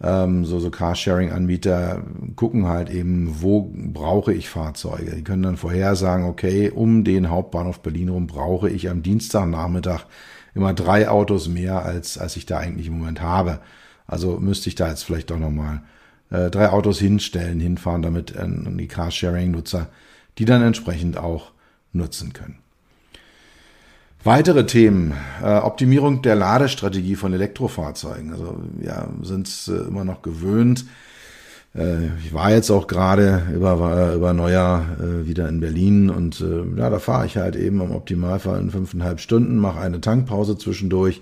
Ähm, 0.03 0.45
so 0.45 0.61
so 0.61 0.71
Carsharing-Anbieter 0.71 2.03
gucken 2.37 2.69
halt 2.69 2.91
eben, 2.91 3.37
wo 3.41 3.73
brauche 3.75 4.35
ich 4.35 4.51
Fahrzeuge. 4.51 5.17
Die 5.17 5.25
können 5.25 5.43
dann 5.43 5.57
vorhersagen, 5.57 6.27
okay, 6.27 6.69
um 6.69 7.05
den 7.05 7.31
Hauptbahnhof 7.31 7.81
Berlin 7.81 8.11
rum 8.11 8.27
brauche 8.27 8.69
ich 8.69 8.91
am 8.91 9.03
Dienstagnachmittag 9.03 10.05
immer 10.55 10.75
drei 10.75 11.09
Autos 11.09 11.49
mehr, 11.49 11.87
als, 11.87 12.19
als 12.19 12.37
ich 12.37 12.45
da 12.45 12.59
eigentlich 12.59 12.89
im 12.89 12.99
Moment 12.99 13.23
habe. 13.23 13.61
Also 14.07 14.39
müsste 14.39 14.69
ich 14.69 14.75
da 14.75 14.91
jetzt 14.91 15.05
vielleicht 15.05 15.31
doch 15.31 15.39
nochmal 15.39 15.85
äh, 16.29 16.51
drei 16.51 16.69
Autos 16.69 16.99
hinstellen, 16.99 17.61
hinfahren, 17.61 18.03
damit 18.03 18.37
äh, 18.37 18.47
die 18.47 18.89
Carsharing-Nutzer, 18.89 19.89
die 20.37 20.45
dann 20.45 20.61
entsprechend 20.61 21.17
auch 21.17 21.52
nutzen 21.93 22.33
können. 22.33 22.59
Weitere 24.25 24.67
Themen, 24.67 25.15
äh, 25.43 25.57
Optimierung 25.57 26.23
der 26.23 26.37
Ladestrategie 26.37 27.17
von 27.17 27.33
Elektrofahrzeugen. 27.33 28.31
Also 28.33 28.61
ja, 28.81 29.09
sind 29.23 29.49
es 29.49 29.67
äh, 29.67 29.73
immer 29.73 30.05
noch 30.05 30.23
gewöhnt. 30.23 30.85
Äh, 31.75 32.07
ich 32.25 32.33
war 32.33 32.53
jetzt 32.53 32.71
auch 32.71 32.87
gerade 32.87 33.43
über, 33.53 34.13
über 34.15 34.33
Neujahr 34.33 34.87
äh, 35.01 35.27
wieder 35.27 35.49
in 35.49 35.61
Berlin 35.61 36.09
und 36.11 36.41
äh, 36.41 36.79
ja, 36.79 36.89
da 36.89 37.01
fahre 37.01 37.27
ich 37.27 37.37
halt 37.37 37.57
eben 37.57 37.81
im 37.81 37.91
Optimalfall 37.91 38.61
in 38.61 38.71
fünfeinhalb 38.71 39.21
Stunden, 39.21 39.57
mache 39.57 39.81
eine 39.81 40.01
Tankpause 40.01 40.57
zwischendurch, 40.57 41.21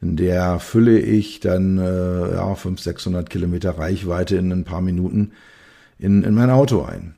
in 0.00 0.16
der 0.16 0.58
fülle 0.58 0.98
ich 0.98 1.38
dann 1.38 1.78
äh, 1.78 2.34
ja, 2.34 2.54
500, 2.54 2.80
600 2.80 3.30
Kilometer 3.30 3.78
Reichweite 3.78 4.36
in 4.36 4.50
ein 4.50 4.64
paar 4.64 4.80
Minuten 4.80 5.30
in, 6.00 6.24
in 6.24 6.34
mein 6.34 6.50
Auto 6.50 6.82
ein. 6.82 7.14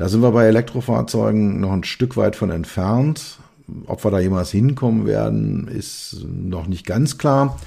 Da 0.00 0.08
sind 0.08 0.22
wir 0.22 0.30
bei 0.30 0.46
Elektrofahrzeugen 0.46 1.60
noch 1.60 1.72
ein 1.72 1.84
Stück 1.84 2.16
weit 2.16 2.34
von 2.34 2.48
entfernt. 2.48 3.36
Ob 3.84 4.02
wir 4.02 4.10
da 4.10 4.18
jemals 4.18 4.50
hinkommen 4.50 5.04
werden, 5.04 5.68
ist 5.68 6.24
noch 6.26 6.66
nicht 6.66 6.86
ganz 6.86 7.18
klar. 7.18 7.58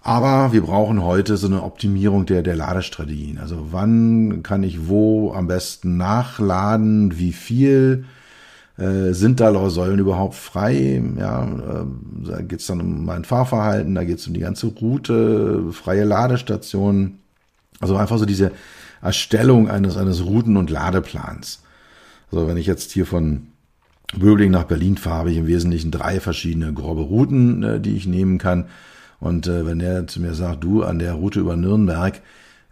Aber 0.00 0.54
wir 0.54 0.62
brauchen 0.62 1.04
heute 1.04 1.36
so 1.36 1.48
eine 1.48 1.62
Optimierung 1.62 2.24
der, 2.24 2.42
der 2.42 2.56
Ladestrategien. 2.56 3.36
Also 3.36 3.72
wann 3.72 4.42
kann 4.42 4.62
ich 4.62 4.88
wo 4.88 5.34
am 5.34 5.48
besten 5.48 5.98
nachladen, 5.98 7.18
wie 7.18 7.34
viel, 7.34 8.06
äh, 8.78 9.12
sind 9.12 9.38
da 9.40 9.68
Säulen 9.68 9.98
überhaupt 9.98 10.36
frei? 10.36 11.02
Ja, 11.18 11.44
äh, 11.44 11.84
da 12.26 12.40
geht's 12.40 12.68
dann 12.68 12.80
um 12.80 13.04
mein 13.04 13.26
Fahrverhalten, 13.26 13.94
da 13.94 14.04
geht's 14.04 14.26
um 14.26 14.32
die 14.32 14.40
ganze 14.40 14.68
Route, 14.68 15.64
freie 15.72 16.04
Ladestationen. 16.04 17.18
Also 17.80 17.96
einfach 17.96 18.16
so 18.16 18.24
diese 18.24 18.50
Erstellung 19.02 19.68
eines, 19.68 19.96
eines 19.96 20.24
Routen- 20.24 20.56
und 20.56 20.70
Ladeplans. 20.70 21.62
Also 22.30 22.46
wenn 22.46 22.56
ich 22.56 22.66
jetzt 22.66 22.92
hier 22.92 23.06
von 23.06 23.48
Böbling 24.16 24.50
nach 24.50 24.64
Berlin 24.64 24.96
fahre, 24.96 25.18
habe 25.20 25.30
ich 25.30 25.38
im 25.38 25.46
Wesentlichen 25.46 25.90
drei 25.90 26.20
verschiedene 26.20 26.72
grobe 26.72 27.02
Routen, 27.02 27.62
äh, 27.62 27.80
die 27.80 27.96
ich 27.96 28.06
nehmen 28.06 28.38
kann. 28.38 28.66
Und 29.20 29.46
äh, 29.46 29.66
wenn 29.66 29.78
der 29.78 30.06
zu 30.06 30.20
mir 30.20 30.34
sagt, 30.34 30.64
du, 30.64 30.82
an 30.82 30.98
der 30.98 31.14
Route 31.14 31.40
über 31.40 31.56
Nürnberg 31.56 32.20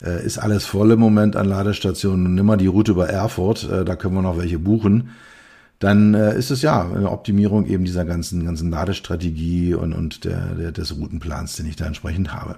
äh, 0.03 0.25
ist 0.25 0.39
alles 0.39 0.65
voll 0.65 0.91
im 0.91 1.01
Moment 1.01 1.37
an 1.37 1.47
Ladestationen, 1.47 2.35
nimm 2.35 2.47
mal 2.47 2.57
die 2.57 2.67
Route 2.67 2.93
über 2.93 3.09
Erfurt, 3.09 3.69
äh, 3.71 3.85
da 3.85 3.97
können 3.97 4.15
wir 4.15 4.23
noch 4.23 4.39
welche 4.39 4.59
buchen, 4.59 5.11
dann 5.79 6.15
äh, 6.15 6.37
ist 6.37 6.51
es 6.51 6.63
ja 6.63 6.91
eine 6.91 7.11
Optimierung 7.11 7.67
eben 7.67 7.85
dieser 7.85 8.05
ganzen, 8.05 8.45
ganzen 8.45 8.71
Ladestrategie 8.71 9.75
und, 9.75 9.93
und 9.93 10.25
der, 10.25 10.55
der, 10.55 10.73
des 10.73 10.97
Routenplans, 10.97 11.57
den 11.57 11.67
ich 11.67 11.77
da 11.77 11.87
entsprechend 11.87 12.33
habe. 12.33 12.57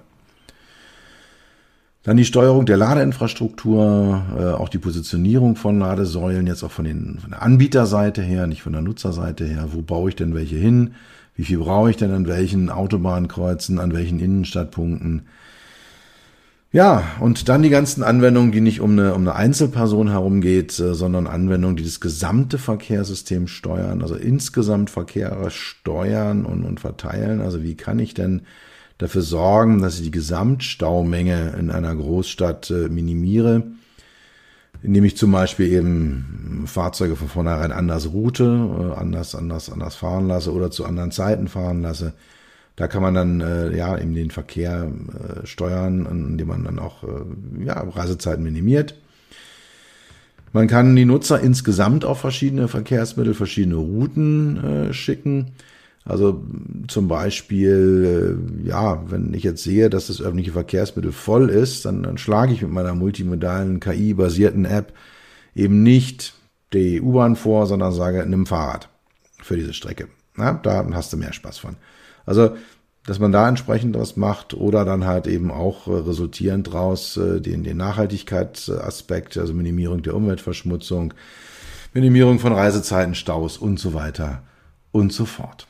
Dann 2.03 2.17
die 2.17 2.25
Steuerung 2.25 2.65
der 2.65 2.79
Ladeinfrastruktur, 2.79 4.23
äh, 4.39 4.45
auch 4.45 4.71
die 4.71 4.79
Positionierung 4.79 5.57
von 5.57 5.79
Ladesäulen, 5.79 6.47
jetzt 6.47 6.63
auch 6.63 6.71
von, 6.71 6.87
den, 6.87 7.19
von 7.21 7.31
der 7.31 7.43
Anbieterseite 7.43 8.23
her, 8.23 8.47
nicht 8.47 8.63
von 8.63 8.73
der 8.73 8.81
Nutzerseite 8.81 9.45
her. 9.45 9.69
Wo 9.73 9.83
baue 9.83 10.09
ich 10.09 10.17
denn 10.17 10.35
welche 10.35 10.57
hin? 10.57 10.95
Wie 11.37 11.45
viel 11.45 11.59
brauche 11.59 11.91
ich 11.91 11.97
denn 11.97 12.13
an 12.13 12.27
welchen 12.27 12.71
Autobahnkreuzen, 12.71 13.79
an 13.79 13.93
welchen 13.93 14.19
Innenstadtpunkten? 14.19 15.27
Ja, 16.73 17.03
und 17.19 17.49
dann 17.49 17.63
die 17.63 17.69
ganzen 17.69 18.03
Anwendungen, 18.03 18.53
die 18.53 18.61
nicht 18.61 18.81
um 18.81 18.93
eine, 18.93 19.13
um 19.15 19.23
eine 19.23 19.35
Einzelperson 19.35 20.09
herumgeht, 20.09 20.79
äh, 20.79 20.95
sondern 20.95 21.27
Anwendungen, 21.27 21.77
die 21.77 21.85
das 21.85 22.01
gesamte 22.01 22.57
Verkehrssystem 22.57 23.47
steuern, 23.47 24.01
also 24.01 24.15
insgesamt 24.15 24.89
Verkehre 24.89 25.51
steuern 25.51 26.47
und, 26.47 26.65
und 26.65 26.81
verteilen. 26.81 27.43
Also 27.43 27.63
wie 27.63 27.75
kann 27.75 27.99
ich 27.99 28.15
denn 28.15 28.43
dafür 29.01 29.23
sorgen, 29.23 29.81
dass 29.81 29.97
ich 29.97 30.05
die 30.05 30.11
Gesamtstaumenge 30.11 31.55
in 31.59 31.71
einer 31.71 31.95
Großstadt 31.95 32.71
äh, 32.71 32.89
minimiere, 32.89 33.63
indem 34.83 35.05
ich 35.05 35.17
zum 35.17 35.33
Beispiel 35.33 35.73
eben 35.73 36.65
Fahrzeuge 36.67 37.17
von 37.17 37.29
vornherein 37.29 37.73
anders 37.73 38.13
route, 38.13 38.45
äh, 38.45 39.01
anders, 39.01 39.35
anders, 39.35 39.73
anders 39.73 39.95
fahren 39.95 40.29
lasse 40.29 40.53
oder 40.53 40.71
zu 40.71 40.85
anderen 40.85 41.13
Zeiten 41.13 41.49
fahren 41.49 41.81
lasse. 41.81 42.13
Da 42.77 42.89
kann 42.89 43.01
man 43.01 43.15
dann 43.15 43.41
äh, 43.41 43.75
ja 43.75 43.97
eben 43.99 44.15
den 44.15 44.31
Verkehr 44.31 44.93
steuern, 45.45 46.07
indem 46.07 46.49
man 46.49 46.65
dann 46.65 46.79
auch 46.79 47.03
ja, 47.59 47.81
Reisezeiten 47.81 48.45
minimiert. 48.45 48.95
Man 50.53 50.67
kann 50.67 50.95
die 50.95 51.05
Nutzer 51.05 51.41
insgesamt 51.41 52.05
auf 52.05 52.21
verschiedene 52.21 52.69
Verkehrsmittel, 52.69 53.35
verschiedene 53.35 53.77
Routen 53.77 54.89
äh, 54.89 54.93
schicken 54.93 55.53
Also 56.05 56.43
zum 56.89 57.09
Beispiel, 57.09 58.39
äh, 58.65 58.69
ja, 58.69 59.03
wenn 59.11 59.35
ich 59.35 59.43
jetzt 59.43 59.63
sehe, 59.63 59.91
dass 59.91 60.07
das 60.07 60.21
öffentliche 60.21 60.53
Verkehrsmittel 60.53 61.13
voll 61.13 61.51
ist, 61.51 61.85
dann, 61.85 62.03
dann 62.03 62.19
schlage 62.19 62.53
ich 62.53 62.63
mit 62.63 62.71
meiner 62.71 62.95
multimodalen 62.95 63.81
KI-basierten 63.81 64.65
App 64.65 64.95
eben 65.55 65.83
nicht 65.83 66.35
die 66.73 67.01
U-Bahn 67.01 67.37
vor, 67.37 67.67
sondern 67.67 67.93
sage, 67.93 68.25
nimm 68.27 68.47
Fahrrad 68.47 68.89
für 69.43 69.57
diese 69.57 69.75
Strecke. 69.75 70.09
Na, 70.37 70.55
da 70.55 70.87
hast 70.93 71.13
du 71.13 71.17
mehr 71.17 71.33
Spaß 71.33 71.59
von. 71.59 71.77
Also, 72.25 72.57
dass 73.05 73.19
man 73.19 73.33
da 73.33 73.49
entsprechend 73.49 73.99
was 73.99 74.17
macht 74.17 74.55
oder 74.55 74.85
dann 74.85 75.05
halt 75.05 75.27
eben 75.27 75.51
auch 75.51 75.87
äh, 75.87 75.93
resultierend 75.93 76.69
daraus 76.69 77.17
äh, 77.17 77.41
den, 77.41 77.65
den 77.65 77.77
Nachhaltigkeitsaspekt, 77.77 79.37
also 79.37 79.53
Minimierung 79.53 80.03
der 80.03 80.15
Umweltverschmutzung, 80.15 81.15
Minimierung 81.93 82.39
von 82.39 82.53
Reisezeiten, 82.53 83.15
Staus 83.15 83.59
und 83.59 83.81
so 83.81 83.95
weiter 83.95 84.43
und 84.93 85.13
so 85.13 85.25
fort. 85.25 85.67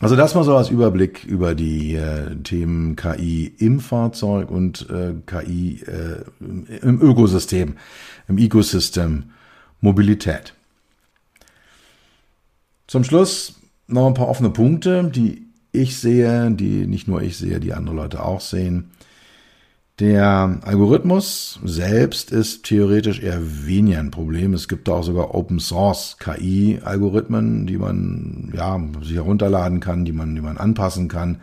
Also 0.00 0.16
das 0.16 0.34
mal 0.34 0.44
so 0.44 0.56
als 0.56 0.70
Überblick 0.70 1.24
über 1.24 1.54
die 1.54 1.94
äh, 1.94 2.34
Themen 2.36 2.96
KI 2.96 3.52
im 3.58 3.80
Fahrzeug 3.80 4.50
und 4.50 4.88
äh, 4.88 5.12
KI 5.26 5.82
äh, 5.86 6.24
im 6.40 7.02
Ökosystem, 7.02 7.76
im 8.26 8.38
Ecosystem 8.38 9.24
Mobilität. 9.82 10.54
Zum 12.86 13.04
Schluss 13.04 13.60
noch 13.88 14.06
ein 14.06 14.14
paar 14.14 14.28
offene 14.28 14.48
Punkte, 14.48 15.04
die 15.04 15.46
ich 15.70 15.98
sehe, 15.98 16.50
die 16.50 16.86
nicht 16.86 17.06
nur 17.06 17.20
ich 17.20 17.36
sehe, 17.36 17.60
die 17.60 17.74
andere 17.74 17.94
Leute 17.94 18.24
auch 18.24 18.40
sehen. 18.40 18.90
Der 20.00 20.58
Algorithmus 20.62 21.60
selbst 21.62 22.32
ist 22.32 22.64
theoretisch 22.64 23.20
eher 23.20 23.66
weniger 23.66 23.98
ein 23.98 24.10
Problem. 24.10 24.54
Es 24.54 24.66
gibt 24.66 24.88
auch 24.88 25.02
sogar 25.02 25.34
Open 25.34 25.60
Source 25.60 26.16
KI 26.18 26.80
Algorithmen, 26.82 27.66
die 27.66 27.76
man 27.76 28.50
ja 28.56 28.82
sich 29.02 29.16
herunterladen 29.16 29.80
kann, 29.80 30.06
die 30.06 30.12
man 30.12 30.34
die 30.34 30.40
man 30.40 30.56
anpassen 30.56 31.08
kann 31.08 31.42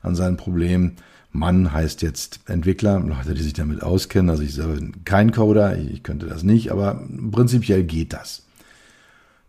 an 0.00 0.14
sein 0.14 0.38
Problem. 0.38 0.92
Mann 1.32 1.70
heißt 1.70 2.00
jetzt 2.00 2.40
Entwickler, 2.46 2.98
Leute, 2.98 3.34
die 3.34 3.42
sich 3.42 3.52
damit 3.52 3.82
auskennen. 3.82 4.30
Also 4.30 4.42
ich 4.42 4.54
selber 4.54 4.76
bin 4.76 5.04
kein 5.04 5.30
Coder, 5.30 5.76
ich 5.76 6.02
könnte 6.02 6.24
das 6.24 6.42
nicht, 6.42 6.72
aber 6.72 7.02
prinzipiell 7.30 7.84
geht 7.84 8.14
das. 8.14 8.46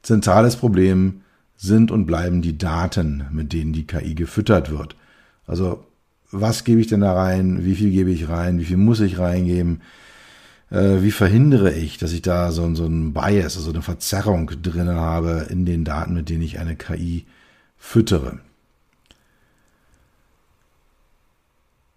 Zentrales 0.01 0.57
Problem 0.57 1.21
sind 1.55 1.91
und 1.91 2.05
bleiben 2.05 2.41
die 2.41 2.57
Daten, 2.57 3.23
mit 3.31 3.53
denen 3.53 3.71
die 3.71 3.87
KI 3.87 4.15
gefüttert 4.15 4.69
wird. 4.69 4.97
Also 5.47 5.85
was 6.31 6.63
gebe 6.63 6.81
ich 6.81 6.87
denn 6.87 7.01
da 7.01 7.13
rein, 7.13 7.65
wie 7.65 7.75
viel 7.75 7.91
gebe 7.91 8.11
ich 8.11 8.29
rein, 8.29 8.59
wie 8.59 8.65
viel 8.65 8.77
muss 8.77 8.99
ich 8.99 9.17
reingeben, 9.17 9.81
äh, 10.69 11.01
wie 11.01 11.11
verhindere 11.11 11.73
ich, 11.73 11.97
dass 11.97 12.11
ich 12.11 12.21
da 12.21 12.51
so, 12.51 12.73
so 12.75 12.85
ein 12.85 13.13
Bias, 13.13 13.57
also 13.57 13.71
eine 13.71 13.81
Verzerrung 13.81 14.51
drin 14.61 14.89
habe 14.89 15.47
in 15.49 15.65
den 15.65 15.83
Daten, 15.83 16.13
mit 16.13 16.29
denen 16.29 16.43
ich 16.43 16.59
eine 16.59 16.75
KI 16.75 17.25
füttere. 17.77 18.39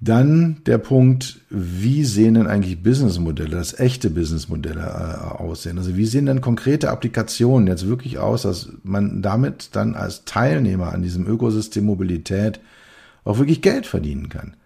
Dann 0.04 0.62
der 0.66 0.78
Punkt, 0.78 1.42
wie 1.48 2.04
sehen 2.04 2.34
denn 2.34 2.48
eigentlich 2.48 2.82
Businessmodelle, 2.82 3.54
das 3.54 3.78
echte 3.78 4.10
Businessmodelle 4.10 4.80
äh, 4.80 5.40
aussehen? 5.40 5.78
Also 5.78 5.96
wie 5.96 6.06
sehen 6.06 6.26
denn 6.26 6.40
konkrete 6.40 6.90
Applikationen 6.90 7.68
jetzt 7.68 7.86
wirklich 7.86 8.18
aus, 8.18 8.42
dass 8.42 8.70
man 8.82 9.22
damit 9.22 9.76
dann 9.76 9.94
als 9.94 10.24
Teilnehmer 10.24 10.92
an 10.92 11.02
diesem 11.02 11.24
Ökosystem 11.28 11.84
Mobilität 11.84 12.58
auch 13.24 13.38
wirklich 13.38 13.62
Geld 13.62 13.86
verdienen 13.86 14.28
kann. 14.28 14.56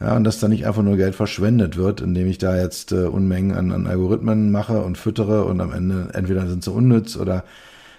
Ja, 0.00 0.16
und 0.16 0.24
dass 0.24 0.40
da 0.40 0.48
nicht 0.48 0.66
einfach 0.66 0.82
nur 0.82 0.96
Geld 0.96 1.14
verschwendet 1.14 1.76
wird, 1.76 2.00
indem 2.00 2.26
ich 2.26 2.38
da 2.38 2.56
jetzt 2.56 2.92
äh, 2.92 3.04
Unmengen 3.04 3.56
an, 3.56 3.72
an 3.72 3.86
Algorithmen 3.86 4.50
mache 4.50 4.82
und 4.82 4.98
füttere 4.98 5.44
und 5.44 5.60
am 5.60 5.72
Ende 5.72 6.10
entweder 6.14 6.46
sind 6.48 6.64
sie 6.64 6.72
unnütz 6.72 7.16
oder 7.16 7.44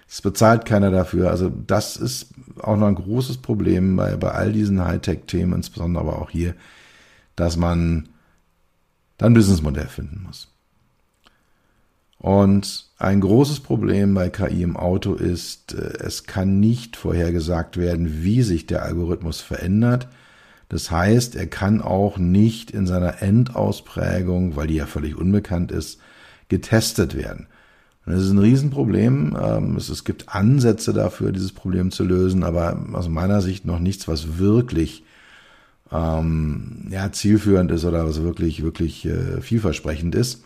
es 0.08 0.22
bezahlt 0.22 0.66
keiner 0.66 0.92
dafür. 0.92 1.32
Also 1.32 1.50
das 1.50 1.98
ist 1.98 2.34
auch 2.62 2.78
noch 2.78 2.88
ein 2.88 2.96
großes 2.96 3.38
Problem 3.38 3.96
bei, 3.96 4.16
bei 4.18 4.32
all 4.32 4.52
diesen 4.52 4.84
Hightech-Themen, 4.84 5.54
insbesondere 5.54 6.04
aber 6.04 6.22
auch 6.22 6.30
hier, 6.30 6.54
dass 7.36 7.58
man 7.58 8.10
dann 9.18 9.32
ein 9.32 9.36
Businessmodell 9.36 9.88
finden 9.88 10.24
muss. 10.28 10.55
Und 12.20 12.86
ein 12.98 13.22
großes 13.22 13.60
Problem 13.60 14.14
bei 14.14 14.30
KI 14.30 14.64
im 14.64 14.78
Auto 14.78 15.14
ist, 15.14 15.74
äh, 15.74 15.98
es 16.00 16.24
kann 16.24 16.60
nicht 16.60 16.96
vorhergesagt 16.96 17.78
werden, 17.78 18.24
wie 18.24 18.42
sich 18.42 18.66
der 18.66 18.84
Algorithmus 18.84 19.42
verändert. 19.42 20.08
Das 20.70 20.90
heißt, 20.90 21.36
er 21.36 21.48
kann 21.48 21.82
auch 21.82 22.18
nicht 22.18 22.72
in 22.72 22.88
seiner 22.88 23.22
Endausprägung, 23.22 24.56
weil 24.56 24.68
die 24.68 24.76
ja 24.76 24.88
völlig 24.88 25.16
unbekannt 25.16 25.72
ist, 25.72 26.00
getestet 26.50 27.16
werden. 27.16 27.48
Und 28.06 28.14
das 28.14 28.24
ist 28.24 28.32
ein 28.32 28.40
Riesenproblem. 28.40 29.38
Ähm, 29.40 29.76
es, 29.76 30.04
gibt 30.04 30.30
Ansätze 30.30 30.94
dafür, 30.94 31.32
dieses 31.32 31.52
Problem 31.52 31.92
zu 31.92 32.04
lösen, 32.04 32.44
aber 32.44 32.80
aus 32.94 33.10
meiner 33.10 33.42
Sicht 33.42 33.66
noch 33.66 33.80
nichts, 33.80 34.08
was 34.08 34.38
wirklich 34.38 35.04
ähm, 35.92 36.88
ja, 36.90 37.12
zielführend 37.12 37.72
ist 37.72 37.86
oder 37.86 38.08
was 38.08 38.24
wirklich, 38.24 38.64
wirklich 38.64 39.06
äh, 39.06 39.42
vielversprechend 39.42 40.16
ist 40.16 40.44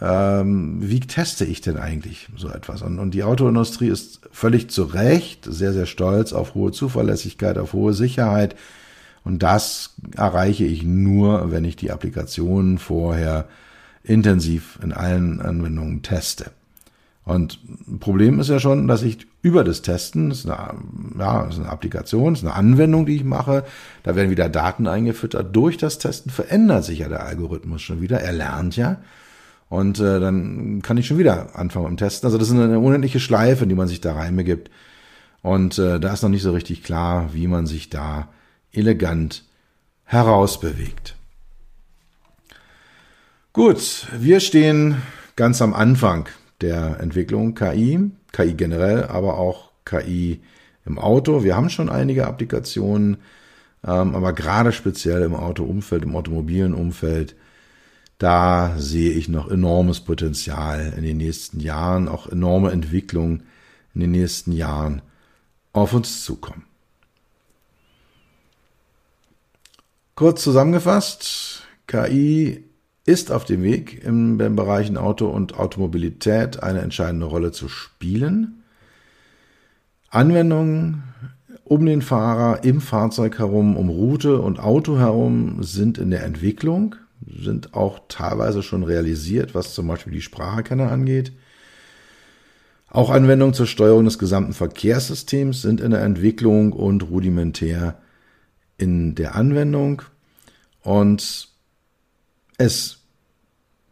ähm, 0.00 0.78
wie 0.80 1.00
teste 1.00 1.44
ich 1.44 1.60
denn 1.60 1.76
eigentlich 1.76 2.28
so 2.36 2.48
etwas? 2.48 2.82
Und, 2.82 2.98
und 2.98 3.12
die 3.12 3.22
Autoindustrie 3.22 3.88
ist 3.88 4.20
völlig 4.32 4.70
zu 4.70 4.84
Recht 4.84 5.46
sehr, 5.48 5.72
sehr 5.72 5.86
stolz 5.86 6.32
auf 6.32 6.54
hohe 6.54 6.72
Zuverlässigkeit, 6.72 7.58
auf 7.58 7.72
hohe 7.72 7.92
Sicherheit. 7.92 8.56
Und 9.22 9.42
das 9.42 9.94
erreiche 10.16 10.64
ich 10.64 10.82
nur, 10.82 11.50
wenn 11.50 11.64
ich 11.64 11.76
die 11.76 11.92
Applikationen 11.92 12.78
vorher 12.78 13.46
intensiv 14.02 14.78
in 14.82 14.92
allen 14.92 15.40
Anwendungen 15.40 16.02
teste. 16.02 16.50
Und 17.24 17.58
Problem 18.00 18.38
ist 18.38 18.50
ja 18.50 18.60
schon, 18.60 18.86
dass 18.86 19.02
ich 19.02 19.26
über 19.40 19.64
das 19.64 19.80
Testen, 19.80 20.28
das 20.28 20.40
ist 20.40 20.50
eine, 20.50 20.74
ja, 21.18 21.44
das 21.44 21.54
ist 21.54 21.60
eine 21.60 21.70
Applikation, 21.70 22.34
das 22.34 22.42
ist 22.42 22.48
eine 22.48 22.56
Anwendung, 22.56 23.06
die 23.06 23.16
ich 23.16 23.24
mache, 23.24 23.64
da 24.02 24.14
werden 24.14 24.30
wieder 24.30 24.50
Daten 24.50 24.86
eingefüttert. 24.86 25.56
Durch 25.56 25.78
das 25.78 25.98
Testen 25.98 26.30
verändert 26.30 26.84
sich 26.84 26.98
ja 26.98 27.08
der 27.08 27.24
Algorithmus 27.24 27.80
schon 27.80 28.02
wieder. 28.02 28.20
Er 28.20 28.32
lernt 28.32 28.76
ja. 28.76 28.98
Und 29.74 29.98
äh, 29.98 30.20
dann 30.20 30.82
kann 30.82 30.98
ich 30.98 31.08
schon 31.08 31.18
wieder 31.18 31.56
anfangen 31.58 31.86
mit 31.86 31.94
dem 31.94 32.04
Testen. 32.04 32.28
Also 32.28 32.38
das 32.38 32.48
ist 32.48 32.54
eine 32.54 32.78
unendliche 32.78 33.18
Schleife, 33.18 33.66
die 33.66 33.74
man 33.74 33.88
sich 33.88 34.00
da 34.00 34.14
reinbegibt. 34.14 34.70
Und 35.42 35.80
äh, 35.80 35.98
da 35.98 36.12
ist 36.12 36.22
noch 36.22 36.30
nicht 36.30 36.44
so 36.44 36.52
richtig 36.52 36.84
klar, 36.84 37.30
wie 37.32 37.48
man 37.48 37.66
sich 37.66 37.90
da 37.90 38.28
elegant 38.72 39.42
herausbewegt. 40.04 41.16
Gut, 43.52 44.06
wir 44.16 44.38
stehen 44.38 45.02
ganz 45.34 45.60
am 45.60 45.74
Anfang 45.74 46.28
der 46.60 47.00
Entwicklung 47.00 47.56
KI, 47.56 48.12
KI 48.30 48.54
generell, 48.54 49.04
aber 49.06 49.38
auch 49.38 49.70
KI 49.84 50.40
im 50.86 51.00
Auto. 51.00 51.42
Wir 51.42 51.56
haben 51.56 51.68
schon 51.68 51.88
einige 51.88 52.28
Applikationen, 52.28 53.16
ähm, 53.84 54.14
aber 54.14 54.34
gerade 54.34 54.70
speziell 54.70 55.22
im 55.22 55.34
Autoumfeld, 55.34 56.04
im 56.04 56.14
automobilen 56.14 56.74
Umfeld 56.74 57.34
da 58.18 58.74
sehe 58.78 59.12
ich 59.12 59.28
noch 59.28 59.50
enormes 59.50 60.00
Potenzial 60.00 60.94
in 60.96 61.02
den 61.02 61.16
nächsten 61.16 61.60
Jahren, 61.60 62.08
auch 62.08 62.28
enorme 62.28 62.70
Entwicklung 62.70 63.42
in 63.94 64.00
den 64.00 64.12
nächsten 64.12 64.52
Jahren 64.52 65.02
auf 65.72 65.92
uns 65.92 66.24
zukommen. 66.24 66.64
Kurz 70.14 70.42
zusammengefasst, 70.42 71.62
KI 71.88 72.64
ist 73.04 73.32
auf 73.32 73.44
dem 73.44 73.62
Weg 73.62 74.02
im, 74.04 74.40
im 74.40 74.56
Bereichen 74.56 74.96
Auto 74.96 75.26
und 75.26 75.58
Automobilität 75.58 76.62
eine 76.62 76.80
entscheidende 76.80 77.26
Rolle 77.26 77.50
zu 77.50 77.68
spielen. 77.68 78.62
Anwendungen 80.08 81.02
um 81.64 81.84
den 81.86 82.02
Fahrer, 82.02 82.62
im 82.62 82.80
Fahrzeug 82.80 83.38
herum, 83.38 83.76
um 83.76 83.88
Route 83.88 84.40
und 84.40 84.60
Auto 84.60 84.98
herum 84.98 85.62
sind 85.62 85.98
in 85.98 86.10
der 86.10 86.22
Entwicklung 86.22 86.94
sind 87.26 87.74
auch 87.74 88.00
teilweise 88.08 88.62
schon 88.62 88.82
realisiert, 88.82 89.54
was 89.54 89.74
zum 89.74 89.86
Beispiel 89.86 90.12
die 90.12 90.22
Spracherkennung 90.22 90.88
angeht. 90.88 91.32
Auch 92.88 93.10
Anwendungen 93.10 93.54
zur 93.54 93.66
Steuerung 93.66 94.04
des 94.04 94.18
gesamten 94.18 94.52
Verkehrssystems 94.52 95.62
sind 95.62 95.80
in 95.80 95.90
der 95.90 96.02
Entwicklung 96.02 96.72
und 96.72 97.02
rudimentär 97.10 98.00
in 98.78 99.14
der 99.14 99.34
Anwendung. 99.34 100.02
Und 100.82 101.48
es 102.56 103.00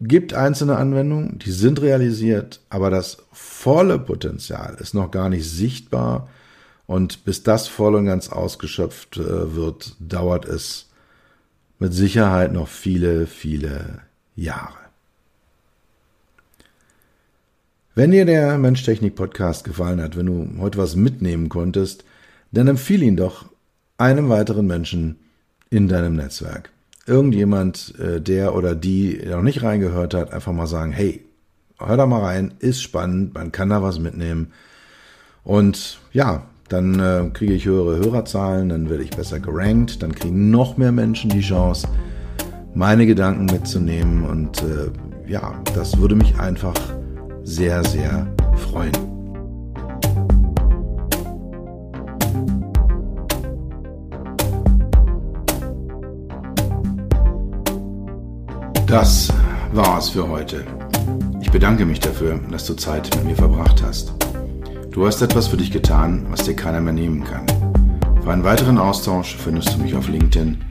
gibt 0.01 0.35
einzelne 0.35 0.77
Anwendungen, 0.77 1.39
die 1.39 1.53
sind 1.53 1.81
realisiert, 1.81 2.61
aber 2.69 2.91
das 2.91 3.19
volle 3.33 3.99
Potenzial 3.99 4.77
ist 4.81 4.95
noch 4.95 5.11
gar 5.11 5.29
nicht 5.29 5.49
sichtbar. 5.49 6.29
Und 6.87 7.25
bis 7.25 7.43
das 7.43 7.69
voll 7.69 7.95
und 7.95 8.05
ganz 8.05 8.29
ausgeschöpft 8.29 9.17
äh, 9.17 9.57
wird, 9.57 9.97
dauert 9.99 10.45
es 10.45 10.91
mit 11.83 11.93
Sicherheit 11.93 12.53
noch 12.53 12.69
viele, 12.69 13.27
viele 13.27 14.03
Jahre. 14.37 14.79
Wenn 17.97 18.13
dir 18.13 18.25
der 18.25 18.57
Mensch-Technik-Podcast 18.57 19.65
gefallen 19.65 20.01
hat, 20.01 20.17
wenn 20.17 20.27
du 20.27 20.49
heute 20.61 20.79
was 20.79 20.95
mitnehmen 20.95 21.49
konntest, 21.49 22.05
dann 22.53 22.69
empfehle 22.69 23.05
ihn 23.05 23.17
doch 23.17 23.47
einem 23.99 24.29
weiteren 24.29 24.65
Menschen 24.65 25.17
in 25.71 25.89
deinem 25.89 26.15
Netzwerk. 26.15 26.71
Irgendjemand, 27.05 27.99
äh, 27.99 28.21
der 28.21 28.55
oder 28.55 28.77
die 28.77 29.21
noch 29.27 29.43
nicht 29.43 29.65
reingehört 29.65 30.15
hat, 30.15 30.33
einfach 30.33 30.53
mal 30.53 30.69
sagen, 30.69 30.93
hey, 30.93 31.25
hör 31.81 31.97
da 31.97 32.07
mal 32.07 32.23
rein, 32.23 32.55
ist 32.61 32.81
spannend, 32.81 33.35
man 33.35 33.51
kann 33.51 33.71
da 33.71 33.83
was 33.83 33.99
mitnehmen. 33.99 34.53
Und 35.43 35.99
ja, 36.13 36.47
dann 36.73 36.99
äh, 36.99 37.29
kriege 37.35 37.53
ich 37.53 37.67
höhere 37.67 37.99
Hörerzahlen, 37.99 38.71
dann 38.71 38.89
werde 38.89 39.05
ich 39.05 39.11
besser 39.11 39.39
gerankt, 39.41 40.03
dann 40.03 40.15
kriegen 40.15 40.51
noch 40.51 40.79
mehr 40.79 40.93
Menschen 40.93 41.29
die 41.29 41.41
Chance, 41.41 41.87
meine 42.75 43.05
Gedanken 43.05 43.45
mitzunehmen 43.45 44.25
und 44.25 44.63
äh, 44.63 44.91
ja, 45.31 45.55
das 45.75 45.99
würde 45.99 46.15
mich 46.15 46.39
einfach 46.39 46.75
sehr, 47.45 47.85
sehr 47.85 48.27
freuen. 48.57 48.93
Das 58.87 59.33
war's 59.73 60.11
für 60.11 60.29
heute. 60.29 60.65
Ich 61.41 61.51
bedanke 61.51 61.85
mich 61.85 62.01
dafür, 62.01 62.41
dass 62.51 62.67
du 62.67 62.75
Zeit 62.75 63.11
mit 63.17 63.25
mir 63.25 63.37
verbracht 63.37 63.83
hast. 63.83 64.22
Du 64.93 65.07
hast 65.07 65.23
etwas 65.23 65.49
für 65.49 65.57
dich 65.57 65.71
getan, 65.71 66.27
was 66.29 66.45
dir 66.45 66.55
keiner 66.55 66.83
mehr 66.83 66.93
nehmen 66.93 67.25
kann. 67.25 67.47
Für 68.23 68.31
einen 68.31 68.45
weiteren 68.45 68.77
Austausch 68.77 69.35
findest 69.37 69.73
du 69.73 69.79
mich 69.79 69.95
auf 69.95 70.07
LinkedIn 70.07 70.63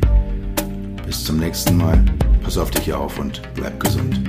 Bis 1.04 1.24
zum 1.24 1.38
nächsten 1.38 1.78
Mal, 1.78 2.06
pass 2.44 2.60
auf 2.60 2.70
dich 2.70 2.94
auf 2.94 3.18
und 3.18 3.42
bleib 3.56 3.80
gesund. 3.80 4.22